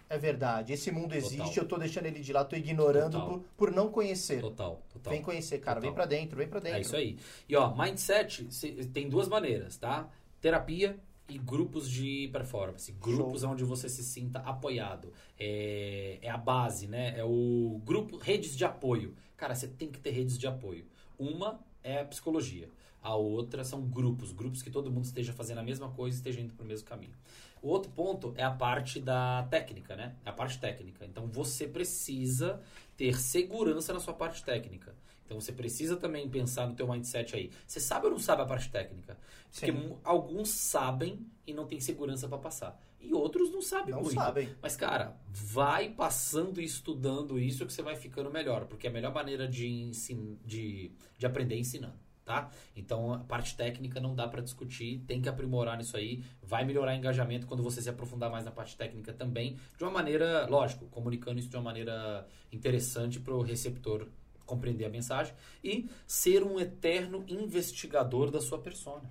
é 0.09 0.17
verdade, 0.19 0.73
esse 0.73 0.91
mundo 0.93 1.15
existe, 1.15 1.39
Total. 1.39 1.57
eu 1.65 1.69
tô 1.69 1.79
deixando 1.79 2.07
ele 2.07 2.21
de 2.21 2.33
lado, 2.33 2.49
tô 2.51 2.57
ignorando 2.57 3.21
por, 3.27 3.41
por 3.57 3.73
não 3.73 3.91
conhecer. 3.91 4.41
Total, 4.41 4.81
total. 4.93 5.13
Vem 5.13 5.23
conhecer, 5.23 5.59
cara, 5.59 5.81
Total. 5.81 5.91
vem 5.91 5.95
pra 5.95 6.07
dentro, 6.07 6.37
vem 6.37 6.49
pra 6.49 6.61
dentro. 6.61 6.79
É 6.79 6.81
isso 6.81 6.95
aí. 6.97 7.19
E 7.49 7.57
ó, 7.57 7.75
mindset 7.75 8.47
se- 8.53 8.73
tem 8.87 9.09
duas 9.09 9.27
maneiras, 9.29 9.77
tá? 9.77 10.09
Terapia 10.41 10.97
e 11.29 11.39
grupos 11.39 11.91
de 11.91 12.29
performance. 12.33 12.93
Grupos 12.93 13.43
onde 13.43 13.65
você 13.65 13.89
se 13.89 14.05
sinta 14.05 14.39
apoiado. 14.41 15.13
É, 15.39 16.19
é 16.23 16.31
a 16.31 16.37
base, 16.37 16.87
né? 16.87 17.19
É 17.19 17.25
o 17.25 17.81
grupo, 17.85 18.17
redes 18.17 18.57
de 18.57 18.65
apoio. 18.65 19.15
Cara, 19.37 19.55
você 19.55 19.67
tem 19.67 19.91
que 19.91 19.99
ter 19.99 20.11
redes 20.11 20.39
de 20.39 20.47
apoio. 20.47 20.87
Uma 21.19 21.59
é 21.83 22.01
a 22.01 22.05
psicologia. 22.05 22.69
A 23.07 23.15
outra 23.15 23.63
são 23.63 23.83
grupos, 23.83 24.33
grupos 24.33 24.63
que 24.63 24.71
todo 24.71 24.91
mundo 24.91 25.05
esteja 25.05 25.33
fazendo 25.33 25.59
a 25.59 25.63
mesma 25.63 25.89
coisa 25.91 26.17
e 26.17 26.19
esteja 26.19 26.41
indo 26.41 26.53
para 26.55 26.65
o 26.65 26.67
mesmo 26.67 26.89
caminho. 26.89 27.15
O 27.63 27.69
outro 27.69 27.89
ponto 27.93 28.35
é 28.37 28.43
a 28.43 28.51
parte 28.51 28.99
da 28.99 29.47
técnica, 29.49 29.95
né? 29.95 30.17
É 30.25 30.31
a 30.31 30.33
parte 30.33 30.59
técnica. 30.59 31.07
Então 31.07 31.29
você 31.29 31.69
precisa 31.69 32.61
ter 32.97 33.17
segurança 33.21 33.93
na 33.93 34.01
sua 34.01 34.13
parte 34.13 34.43
técnica. 34.43 34.93
Então 35.25 35.41
você 35.41 35.53
precisa 35.53 35.97
também 35.97 36.29
pensar 36.29 36.67
no 36.67 36.75
teu 36.75 36.89
mindset 36.89 37.37
aí. 37.37 37.53
Você 37.65 37.79
sabe 37.79 38.07
ou 38.07 38.11
não 38.11 38.19
sabe 38.19 38.43
a 38.43 38.45
parte 38.45 38.71
técnica? 38.73 39.17
Porque 39.53 39.71
Sim. 39.71 39.97
alguns 40.03 40.49
sabem 40.49 41.25
e 41.47 41.55
não 41.55 41.65
tem 41.65 41.79
segurança 41.79 42.27
para 42.27 42.39
passar. 42.39 42.77
E 43.01 43.15
outros 43.15 43.53
não 43.53 43.63
sabem 43.63 43.95
Não 43.95 44.03
muito. 44.03 44.15
sabem. 44.15 44.49
Mas, 44.61 44.77
cara, 44.77 45.17
vai 45.29 45.91
passando 45.91 46.61
e 46.61 46.65
estudando 46.65 47.39
isso 47.39 47.65
que 47.65 47.73
você 47.73 47.83
vai 47.83 47.95
ficando 47.95 48.33
melhor. 48.33 48.65
Porque 48.65 48.89
é 48.89 48.91
a 48.91 48.93
melhor 48.93 49.15
maneira 49.15 49.47
de, 49.47 49.69
ensin... 49.69 50.37
de, 50.45 50.91
de 51.17 51.25
aprender 51.25 51.55
é 51.55 51.59
ensinando, 51.59 51.95
tá? 52.27 52.51
Então, 52.75 53.15
a 53.15 53.19
parte 53.21 53.57
técnica 53.57 54.01
não 54.01 54.15
dá 54.15 54.27
pra 54.27 54.43
discutir. 54.43 54.99
Tem 55.07 55.23
que 55.23 55.29
aprimorar 55.29 55.79
nisso 55.79 55.97
aí. 55.97 56.23
Vai 56.43 56.65
melhorar 56.65 56.93
o 56.93 56.97
engajamento 56.97 57.47
quando 57.47 57.63
você 57.63 57.81
se 57.81 57.89
aprofundar 57.89 58.31
mais 58.31 58.45
na 58.45 58.51
parte 58.51 58.77
técnica 58.77 59.13
também. 59.13 59.57
De 59.79 59.85
uma 59.85 59.93
maneira, 59.93 60.47
lógico, 60.47 60.87
comunicando 60.87 61.39
isso 61.39 61.49
de 61.49 61.57
uma 61.57 61.63
maneira 61.63 62.27
interessante 62.53 63.21
pro 63.21 63.41
receptor 63.41 64.09
compreender 64.45 64.85
a 64.85 64.91
mensagem. 64.91 65.35
E 65.63 65.89
ser 66.07 66.43
um 66.43 66.59
eterno 66.59 67.25
investigador 67.29 68.31
da 68.31 68.41
sua 68.41 68.59
persona. 68.59 69.09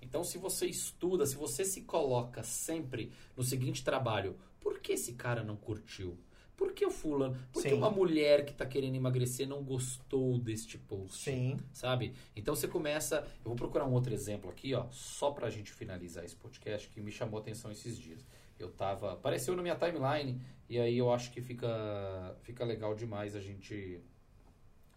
Então, 0.00 0.22
se 0.22 0.38
você 0.38 0.66
estuda, 0.66 1.26
se 1.26 1.36
você 1.36 1.64
se 1.64 1.82
coloca 1.82 2.42
sempre 2.42 3.12
no 3.34 3.42
seguinte 3.42 3.82
trabalho, 3.82 4.36
por 4.60 4.78
que 4.78 4.92
esse 4.92 5.14
cara 5.14 5.42
não 5.42 5.56
curtiu? 5.56 6.18
Por 6.58 6.72
que 6.72 6.84
o 6.84 6.90
fulano? 6.90 7.38
Por 7.52 7.62
que 7.62 7.72
uma 7.72 7.88
mulher 7.88 8.44
que 8.44 8.50
está 8.50 8.66
querendo 8.66 8.96
emagrecer 8.96 9.46
não 9.46 9.62
gostou 9.62 10.40
deste 10.40 10.76
post? 10.76 11.30
Sim. 11.30 11.56
Sabe? 11.72 12.12
Então 12.34 12.54
você 12.56 12.66
começa. 12.66 13.18
Eu 13.44 13.44
vou 13.44 13.54
procurar 13.54 13.86
um 13.86 13.92
outro 13.92 14.12
exemplo 14.12 14.50
aqui, 14.50 14.74
ó, 14.74 14.86
só 14.90 15.30
pra 15.30 15.48
gente 15.50 15.72
finalizar 15.72 16.24
esse 16.24 16.34
podcast 16.34 16.88
que 16.88 17.00
me 17.00 17.12
chamou 17.12 17.38
a 17.38 17.42
atenção 17.42 17.70
esses 17.70 17.96
dias. 17.96 18.26
Eu 18.58 18.72
tava. 18.72 19.12
Apareceu 19.12 19.54
na 19.54 19.62
minha 19.62 19.76
timeline 19.76 20.40
e 20.68 20.80
aí 20.80 20.98
eu 20.98 21.12
acho 21.12 21.30
que 21.30 21.40
fica, 21.40 22.36
fica 22.42 22.64
legal 22.64 22.92
demais 22.92 23.36
a 23.36 23.40
gente 23.40 24.00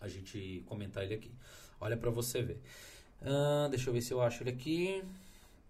a 0.02 0.08
gente 0.08 0.64
comentar 0.66 1.04
ele 1.04 1.14
aqui. 1.14 1.32
Olha 1.80 1.96
pra 1.96 2.10
você 2.10 2.42
ver. 2.42 2.60
Ah, 3.22 3.68
deixa 3.70 3.88
eu 3.88 3.94
ver 3.94 4.02
se 4.02 4.12
eu 4.12 4.20
acho 4.20 4.42
ele 4.42 4.50
aqui. 4.50 5.04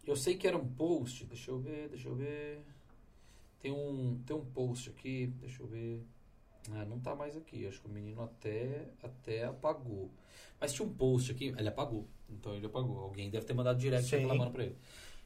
Eu 0.07 0.15
sei 0.15 0.37
que 0.37 0.47
era 0.47 0.57
um 0.57 0.65
post. 0.65 1.25
Deixa 1.25 1.51
eu 1.51 1.59
ver, 1.59 1.89
deixa 1.89 2.07
eu 2.07 2.15
ver. 2.15 2.61
Tem 3.61 3.71
um, 3.71 4.21
tem 4.25 4.35
um 4.35 4.43
post 4.43 4.89
aqui. 4.89 5.27
Deixa 5.39 5.61
eu 5.61 5.67
ver. 5.67 6.03
Ah, 6.71 6.85
não 6.85 6.99
tá 6.99 7.15
mais 7.15 7.35
aqui. 7.35 7.67
Acho 7.67 7.81
que 7.81 7.87
o 7.87 7.91
menino 7.91 8.21
até, 8.21 8.89
até 9.01 9.45
apagou. 9.45 10.11
Mas 10.59 10.73
tinha 10.73 10.87
um 10.87 10.93
post 10.93 11.31
aqui. 11.31 11.53
Ele 11.57 11.69
apagou. 11.69 12.07
Então 12.29 12.55
ele 12.55 12.65
apagou. 12.65 12.99
Alguém 12.99 13.29
deve 13.29 13.45
ter 13.45 13.53
mandado 13.53 13.79
direct 13.79 14.09
Sim. 14.09 14.17
reclamando 14.17 14.51
pra 14.51 14.63
ele. 14.63 14.77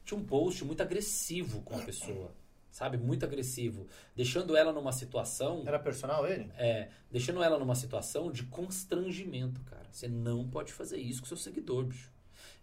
Tinha 0.03 0.19
um 0.19 0.23
post 0.23 0.63
muito 0.63 0.81
agressivo 0.81 1.61
com 1.61 1.75
a 1.75 1.81
pessoa. 1.81 2.35
Sabe? 2.69 2.97
Muito 2.97 3.23
agressivo. 3.23 3.87
Deixando 4.13 4.55
ela 4.55 4.73
numa 4.73 4.91
situação. 4.91 5.63
Era 5.65 5.79
personal 5.79 6.27
ele? 6.27 6.51
É, 6.57 6.89
deixando 7.09 7.41
ela 7.41 7.57
numa 7.57 7.73
situação 7.73 8.29
de 8.29 8.43
constrangimento, 8.43 9.61
cara. 9.61 9.87
Você 9.89 10.09
não 10.09 10.45
pode 10.47 10.73
fazer 10.73 10.97
isso 10.97 11.21
com 11.21 11.27
seu 11.27 11.37
seguidor, 11.37 11.85
bicho. 11.85 12.11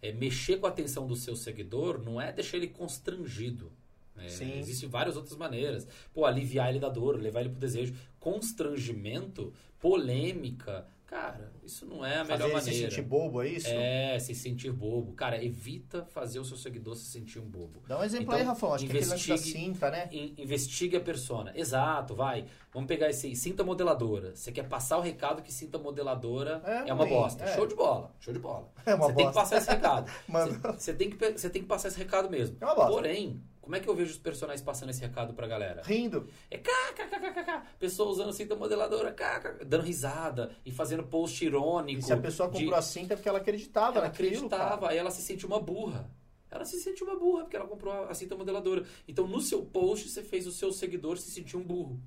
É, 0.01 0.11
mexer 0.11 0.57
com 0.57 0.67
a 0.67 0.69
atenção 0.69 1.07
do 1.07 1.15
seu 1.15 1.35
seguidor 1.35 1.97
não 1.97 2.21
é 2.21 2.31
deixar 2.31 2.57
ele 2.57 2.67
constrangido. 2.67 3.71
É, 4.17 4.27
Sim. 4.29 4.57
Existem 4.59 4.87
várias 4.89 5.15
outras 5.15 5.35
maneiras. 5.35 5.87
Pô, 6.13 6.25
aliviar 6.25 6.69
ele 6.69 6.79
da 6.79 6.89
dor, 6.89 7.19
levar 7.19 7.41
ele 7.41 7.49
pro 7.49 7.59
desejo. 7.59 7.93
Constrangimento, 8.19 9.51
polêmica. 9.79 10.85
Cara, 11.05 11.51
isso 11.63 11.85
não 11.85 12.03
é 12.03 12.21
a 12.21 12.25
Fazer 12.25 12.43
melhor 12.45 12.59
se 12.61 12.65
maneira. 12.71 12.89
sentir 12.89 13.01
bobo, 13.03 13.41
é 13.43 13.47
isso? 13.49 13.67
É, 13.69 14.17
se 14.17 14.33
sentir 14.33 14.71
bobo. 14.71 15.13
Cara, 15.13 15.43
evita 15.43 16.03
fazer 16.05 16.39
o 16.39 16.45
seu 16.45 16.57
seguidor 16.57 16.95
se 16.95 17.05
sentir 17.05 17.37
um 17.37 17.45
bobo. 17.45 17.83
Dá 17.87 17.99
um 17.99 18.03
exemplo 18.03 18.25
Então, 18.25 18.35
aí, 18.37 18.43
Rafão. 18.43 18.73
Acho 18.73 18.85
que 18.85 18.91
aquele 18.91 19.05
lance 19.05 19.27
da 19.27 19.33
investigue- 19.35 19.59
cinta, 19.65 19.91
né? 19.91 20.09
In- 20.11 20.33
investigue 20.39 20.97
a 20.97 20.99
persona. 21.01 21.51
Exato, 21.55 22.15
vai. 22.15 22.45
Vamos 22.73 22.87
pegar 22.87 23.09
esse 23.11 23.27
aí. 23.27 23.35
Cinta 23.35 23.63
modeladora. 23.63 24.35
Você 24.35 24.51
quer 24.51 24.67
passar 24.67 24.97
o 24.97 25.01
recado 25.01 25.43
que 25.43 25.53
cinta 25.53 25.77
modeladora 25.77 26.63
É 26.65 26.89
é, 26.89 26.93
uma 26.93 27.03
ruim, 27.03 27.13
bosta. 27.13 27.43
é. 27.43 27.55
Show 27.55 27.67
de 27.67 27.75
bola. 27.75 28.11
Show 28.19 28.33
de 28.33 28.39
bola. 28.39 28.71
É 28.85 28.95
uma 28.95 29.05
você 29.07 29.13
tem 29.13 29.27
que 29.27 29.33
bosta. 29.33 29.39
passar 29.41 29.57
esse 29.57 29.69
recado. 29.69 30.11
Mano. 30.27 30.53
Você- 30.53 30.73
Você 30.79 30.93
tem, 30.95 31.09
que, 31.11 31.31
você 31.37 31.49
tem 31.49 31.61
que 31.61 31.67
passar 31.67 31.89
esse 31.89 31.97
recado 31.99 32.27
mesmo. 32.27 32.57
É 32.59 32.65
uma 32.65 32.73
bosta. 32.73 32.91
Porém, 32.91 33.39
como 33.63 33.75
é 33.75 33.79
que 33.79 33.87
eu 33.87 33.95
vejo 33.95 34.11
os 34.11 34.17
personagens 34.17 34.61
passando 34.61 34.89
esse 34.89 34.99
recado 35.01 35.33
pra 35.33 35.47
galera? 35.47 35.81
Rindo. 35.85 36.27
É 36.51 36.57
kkkkkk. 36.57 37.61
Pessoa 37.79 38.09
usando 38.09 38.33
cinta 38.33 38.55
modeladora, 38.55 39.11
kk, 39.13 39.63
dando 39.65 39.83
risada 39.83 40.51
e 40.65 40.71
fazendo 40.71 41.03
post 41.03 41.43
irônico. 41.43 41.99
E 41.99 42.03
se 42.03 42.11
a 42.11 42.17
pessoa 42.17 42.49
de- 42.49 42.59
comprou 42.59 42.77
a 42.77 42.81
cinta 42.81 43.13
é 43.13 43.15
porque 43.15 43.29
ela 43.29 43.39
acreditava 43.39 43.97
ela 43.99 44.07
naquilo, 44.07 44.27
acreditava, 44.29 44.81
cara. 44.81 44.91
aí 44.91 44.97
ela 44.97 45.09
se 45.09 45.21
sentiu 45.21 45.47
uma 45.47 45.59
burra. 45.61 46.11
Ela 46.51 46.65
se 46.65 46.77
sentiu 46.79 47.07
uma 47.07 47.17
burra 47.17 47.43
porque 47.45 47.55
ela 47.55 47.65
comprou 47.65 47.93
a 48.03 48.13
cinta 48.13 48.35
modeladora. 48.35 48.85
Então, 49.07 49.25
no 49.25 49.41
seu 49.41 49.63
post, 49.65 50.09
você 50.09 50.21
fez 50.21 50.45
o 50.45 50.51
seu 50.51 50.71
seguidor 50.71 51.17
se 51.17 51.31
sentir 51.31 51.57
um 51.57 51.63
burro. 51.63 51.99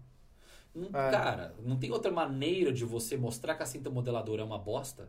Não- 0.75 0.89
É. 0.89 1.11
Cara, 1.11 1.55
não 1.65 1.77
tem 1.79 1.91
outra 1.91 2.13
maneira 2.13 2.71
de 2.73 2.85
você 2.85 3.17
mostrar 3.17 3.55
que 3.57 3.63
a 3.63 3.67
cinta 3.67 3.89
modeladora 3.91 4.43
é 4.43 4.45
uma 4.45 4.59
bosta? 4.59 5.09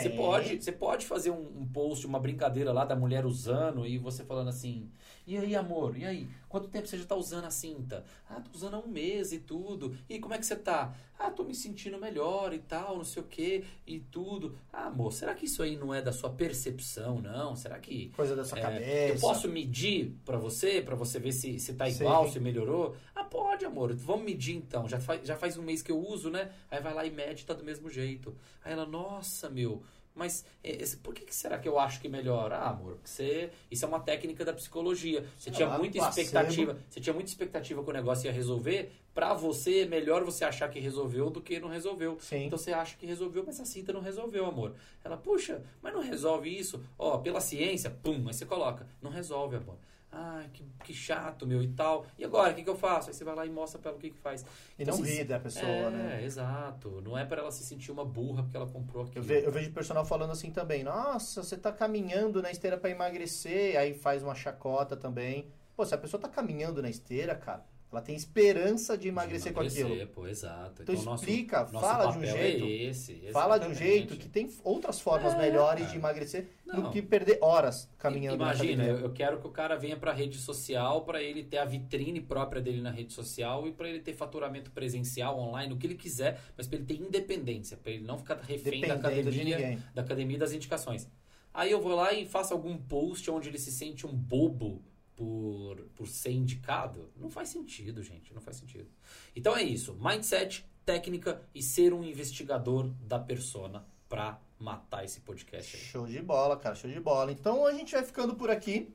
Você 0.00 0.10
pode, 0.10 0.62
você 0.62 0.72
pode 0.72 1.06
fazer 1.06 1.30
um, 1.30 1.60
um 1.60 1.66
post, 1.66 2.06
uma 2.06 2.18
brincadeira 2.18 2.72
lá 2.72 2.84
da 2.84 2.96
mulher 2.96 3.26
usando 3.26 3.86
e 3.86 3.98
você 3.98 4.24
falando 4.24 4.48
assim: 4.48 4.90
E 5.26 5.36
aí, 5.36 5.54
amor? 5.54 5.96
E 5.96 6.04
aí? 6.04 6.28
Quanto 6.52 6.68
tempo 6.68 6.86
você 6.86 6.98
já 6.98 7.06
tá 7.06 7.16
usando 7.16 7.46
a 7.46 7.50
cinta? 7.50 8.04
Ah, 8.28 8.38
tô 8.38 8.50
usando 8.54 8.74
há 8.74 8.78
um 8.78 8.86
mês 8.86 9.32
e 9.32 9.38
tudo. 9.38 9.96
E 10.06 10.18
como 10.18 10.34
é 10.34 10.38
que 10.38 10.44
você 10.44 10.54
tá? 10.54 10.94
Ah, 11.18 11.30
tô 11.30 11.44
me 11.44 11.54
sentindo 11.54 11.98
melhor 11.98 12.52
e 12.52 12.58
tal, 12.58 12.94
não 12.94 13.04
sei 13.04 13.22
o 13.22 13.26
que 13.26 13.64
e 13.86 14.00
tudo. 14.00 14.54
Ah, 14.70 14.88
amor, 14.88 15.14
será 15.14 15.32
que 15.34 15.46
isso 15.46 15.62
aí 15.62 15.78
não 15.78 15.94
é 15.94 16.02
da 16.02 16.12
sua 16.12 16.28
percepção, 16.28 17.22
não? 17.22 17.56
Será 17.56 17.78
que. 17.78 18.10
Coisa 18.10 18.36
da 18.36 18.44
sua 18.44 18.58
é, 18.58 18.60
cabeça. 18.60 19.14
eu 19.14 19.18
posso 19.18 19.48
medir 19.48 20.14
pra 20.26 20.36
você, 20.36 20.82
pra 20.82 20.94
você 20.94 21.18
ver 21.18 21.32
se, 21.32 21.58
se 21.58 21.72
tá 21.72 21.90
Sim. 21.90 22.02
igual, 22.02 22.28
se 22.30 22.38
melhorou? 22.38 22.94
Ah, 23.14 23.24
pode, 23.24 23.64
amor. 23.64 23.94
Vamos 23.94 24.26
medir 24.26 24.54
então. 24.54 24.86
Já 24.86 25.00
faz, 25.00 25.26
já 25.26 25.36
faz 25.36 25.56
um 25.56 25.62
mês 25.62 25.80
que 25.80 25.90
eu 25.90 25.98
uso, 25.98 26.28
né? 26.28 26.52
Aí 26.70 26.82
vai 26.82 26.92
lá 26.92 27.06
e 27.06 27.10
mede, 27.10 27.46
tá 27.46 27.54
do 27.54 27.64
mesmo 27.64 27.88
jeito. 27.88 28.36
Aí 28.62 28.74
ela, 28.74 28.84
nossa, 28.84 29.48
meu. 29.48 29.82
Mas 30.14 30.44
é, 30.62 30.82
esse- 30.82 30.98
por 30.98 31.14
que, 31.14 31.24
que 31.24 31.34
será 31.34 31.58
que 31.58 31.66
eu 31.68 31.78
acho 31.78 32.00
que 32.00 32.08
melhora? 32.08 32.56
Ah, 32.58 32.70
amor, 32.70 32.94
porque 32.96 33.08
você, 33.08 33.50
isso 33.70 33.84
é 33.84 33.88
uma 33.88 34.00
técnica 34.00 34.44
da 34.44 34.52
psicologia. 34.52 35.22
Você 35.36 35.44
Sei 35.44 35.52
tinha 35.54 35.68
lá, 35.68 35.78
muita 35.78 35.98
placebo. 35.98 36.20
expectativa, 36.26 36.78
você 36.88 37.00
tinha 37.00 37.14
muita 37.14 37.30
expectativa 37.30 37.82
que 37.82 37.88
o 37.90 37.92
negócio 37.92 38.26
ia 38.26 38.32
resolver. 38.32 38.92
Pra 39.14 39.34
você 39.34 39.80
é 39.82 39.86
melhor 39.86 40.22
você 40.24 40.44
achar 40.44 40.68
que 40.70 40.78
resolveu 40.80 41.28
do 41.30 41.40
que 41.40 41.58
não 41.60 41.68
resolveu. 41.68 42.18
Sim. 42.20 42.44
Então 42.46 42.58
você 42.58 42.72
acha 42.72 42.96
que 42.96 43.06
resolveu, 43.06 43.42
mas 43.46 43.58
a 43.60 43.64
cinta 43.64 43.92
não 43.92 44.00
resolveu, 44.00 44.44
amor. 44.46 44.74
Ela, 45.04 45.16
puxa, 45.16 45.62
mas 45.82 45.92
não 45.94 46.00
resolve 46.02 46.48
isso? 46.56 46.82
Ó, 46.98 47.18
pela 47.18 47.40
ciência, 47.40 47.90
pum, 47.90 48.26
aí 48.28 48.34
você 48.34 48.44
coloca. 48.46 48.86
Não 49.02 49.10
resolve, 49.10 49.56
amor. 49.56 49.76
Ai, 50.14 50.46
que, 50.52 50.62
que 50.84 50.92
chato, 50.92 51.46
meu, 51.46 51.62
e 51.62 51.68
tal. 51.68 52.04
E 52.18 52.24
agora, 52.24 52.52
o 52.52 52.54
que, 52.54 52.62
que 52.62 52.68
eu 52.68 52.76
faço? 52.76 53.08
Aí 53.08 53.14
você 53.14 53.24
vai 53.24 53.34
lá 53.34 53.46
e 53.46 53.50
mostra 53.50 53.78
pra 53.80 53.88
ela 53.90 53.96
o 53.98 54.00
que, 54.00 54.10
que 54.10 54.18
faz. 54.18 54.42
E 54.78 54.82
Então, 54.82 54.94
não 54.98 55.02
assim, 55.02 55.14
ri 55.18 55.24
da 55.24 55.40
pessoa, 55.40 55.88
é, 55.88 55.90
né? 55.90 56.24
exato. 56.24 57.00
Não 57.00 57.16
é 57.16 57.24
pra 57.24 57.40
ela 57.40 57.50
se 57.50 57.64
sentir 57.64 57.90
uma 57.90 58.04
burra 58.04 58.42
porque 58.42 58.56
ela 58.56 58.66
comprou 58.68 59.04
Eu, 59.04 59.08
aquilo. 59.08 59.24
ve- 59.24 59.46
eu 59.46 59.50
vejo 59.50 59.70
o 59.70 59.72
personal 59.72 60.04
falando 60.04 60.30
assim 60.32 60.50
também. 60.50 60.84
Nossa, 60.84 61.42
você 61.42 61.56
tá 61.56 61.72
caminhando 61.72 62.42
na 62.42 62.50
esteira 62.50 62.76
pra 62.76 62.90
emagrecer. 62.90 63.78
Aí 63.78 63.94
faz 63.94 64.22
uma 64.22 64.34
chacota 64.34 64.96
também. 64.96 65.50
Pô, 65.74 65.86
se 65.86 65.94
a 65.94 65.98
pessoa 65.98 66.20
tá 66.20 66.28
caminhando 66.28 66.82
na 66.82 66.90
esteira, 66.90 67.34
cara, 67.34 67.64
ela 67.92 68.00
tem 68.00 68.16
esperança 68.16 68.96
de 68.96 69.08
emagrecer, 69.08 69.52
com 69.52 69.60
aquilo. 69.60 70.06
Pô, 70.08 70.26
exato. 70.26 70.82
Então 70.82 70.94
nosso- 71.02 71.24
explica, 71.24 71.60
nosso 71.70 71.78
fala 71.86 72.10
de 72.12 72.18
um 72.18 72.20
papel 72.22 72.36
jeito. 72.38 72.64
É 72.64 72.68
esse, 72.70 73.14
Fala 73.32 73.58
de 73.58 73.66
um 73.68 73.74
jeito 73.74 74.16
que 74.16 74.28
tem 74.28 74.50
outras 74.64 74.98
formas 74.98 75.34
É, 75.34 75.38
melhores 75.38 75.80
cara. 75.82 75.92
de 75.92 75.98
emagrecer 75.98 76.48
do 76.72 76.82
Não. 76.82 76.90
que 76.90 77.02
perder 77.02 77.38
horas 77.42 77.88
caminhando 77.98 78.38
na 78.38 78.54
Imagina, 78.54 78.84
eu, 78.84 78.98
eu 79.00 79.12
quero 79.12 79.38
que 79.40 79.46
o 79.46 79.50
cara 79.50 79.76
venha 79.76 79.96
pra 79.96 80.10
rede 80.12 80.38
social 80.38 81.04
pra 81.04 81.22
ele 81.22 81.44
ter 81.44 81.58
a 81.58 81.64
vitrine 81.66 82.20
própria 82.20 82.62
dele 82.62 82.80
na 82.80 82.90
rede 82.90 83.12
social 83.12 83.68
e 83.68 83.72
pra 83.72 83.88
ele 83.88 84.00
ter 84.00 84.14
faturamento 84.14 84.70
presencial, 84.70 85.38
online, 85.38 85.74
o 85.74 85.76
que 85.76 85.86
ele 85.86 85.94
quiser, 85.94 86.40
mas 86.56 86.66
pra 86.66 86.78
ele 86.78 86.86
ter 86.86 86.94
independência, 86.94 87.76
pra 87.76 87.92
ele 87.92 88.04
não 88.04 88.16
ficar 88.16 88.36
refém 88.36 88.80
da 88.80 88.94
Dependendo 88.94 89.30
de 89.30 89.52
academia, 89.52 89.78
da 89.94 90.02
academia 90.02 90.38
das 90.38 90.52
indicações. 90.52 91.06
Aí 91.54 91.70
eu 91.70 91.82
vou 91.82 91.94
lá 91.94 92.14
e 92.14 92.26
faço 92.26 92.54
algum 92.54 92.78
post 92.78 93.30
onde 93.30 93.50
ele 93.50 93.58
se 93.58 93.70
sente 93.70 94.06
um 94.06 94.12
bobo 94.14 94.82
por, 95.16 95.76
por 95.94 96.06
ser 96.06 96.32
indicado. 96.32 97.10
Não 97.16 97.30
faz 97.30 97.48
sentido, 97.48 98.02
gente. 98.02 98.32
Não 98.34 98.40
faz 98.40 98.56
sentido. 98.56 98.88
Então 99.34 99.56
é 99.56 99.62
isso. 99.62 99.94
Mindset, 100.00 100.64
técnica 100.84 101.42
e 101.54 101.62
ser 101.62 101.92
um 101.92 102.02
investigador 102.02 102.88
da 103.00 103.18
persona 103.18 103.84
pra 104.08 104.40
matar 104.58 105.04
esse 105.04 105.20
podcast 105.20 105.76
aí. 105.76 105.82
Show 105.82 106.06
de 106.06 106.20
bola, 106.20 106.56
cara, 106.56 106.74
show 106.74 106.90
de 106.90 107.00
bola. 107.00 107.32
Então 107.32 107.66
a 107.66 107.72
gente 107.72 107.92
vai 107.92 108.04
ficando 108.04 108.34
por 108.34 108.50
aqui. 108.50 108.94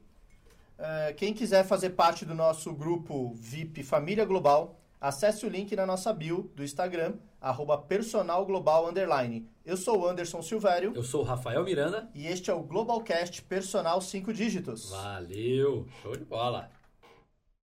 É, 0.77 1.13
quem 1.13 1.33
quiser 1.33 1.65
fazer 1.65 1.91
parte 1.91 2.23
do 2.23 2.35
nosso 2.35 2.73
grupo 2.73 3.33
VIP 3.33 3.83
Família 3.83 4.25
Global, 4.25 4.79
acesse 4.99 5.45
o 5.45 5.49
link 5.49 5.75
na 5.75 5.85
nossa 5.85 6.11
bio 6.13 6.51
do 6.55 6.63
Instagram, 6.63 7.13
arroba 7.41 7.77
personalglobal. 7.77 8.91
Eu 9.65 9.77
sou 9.77 9.99
o 9.99 10.07
Anderson 10.07 10.41
Silvério 10.41 10.93
Eu 10.95 11.03
sou 11.03 11.21
o 11.21 11.23
Rafael 11.25 11.63
Miranda. 11.63 12.09
e 12.13 12.27
este 12.27 12.49
é 12.49 12.53
o 12.53 12.61
Globalcast 12.61 13.41
Personal 13.43 13.99
5 14.01 14.33
Dígitos. 14.33 14.89
Valeu! 14.89 15.87
Show 16.01 16.15
de 16.15 16.25
bola! 16.25 16.69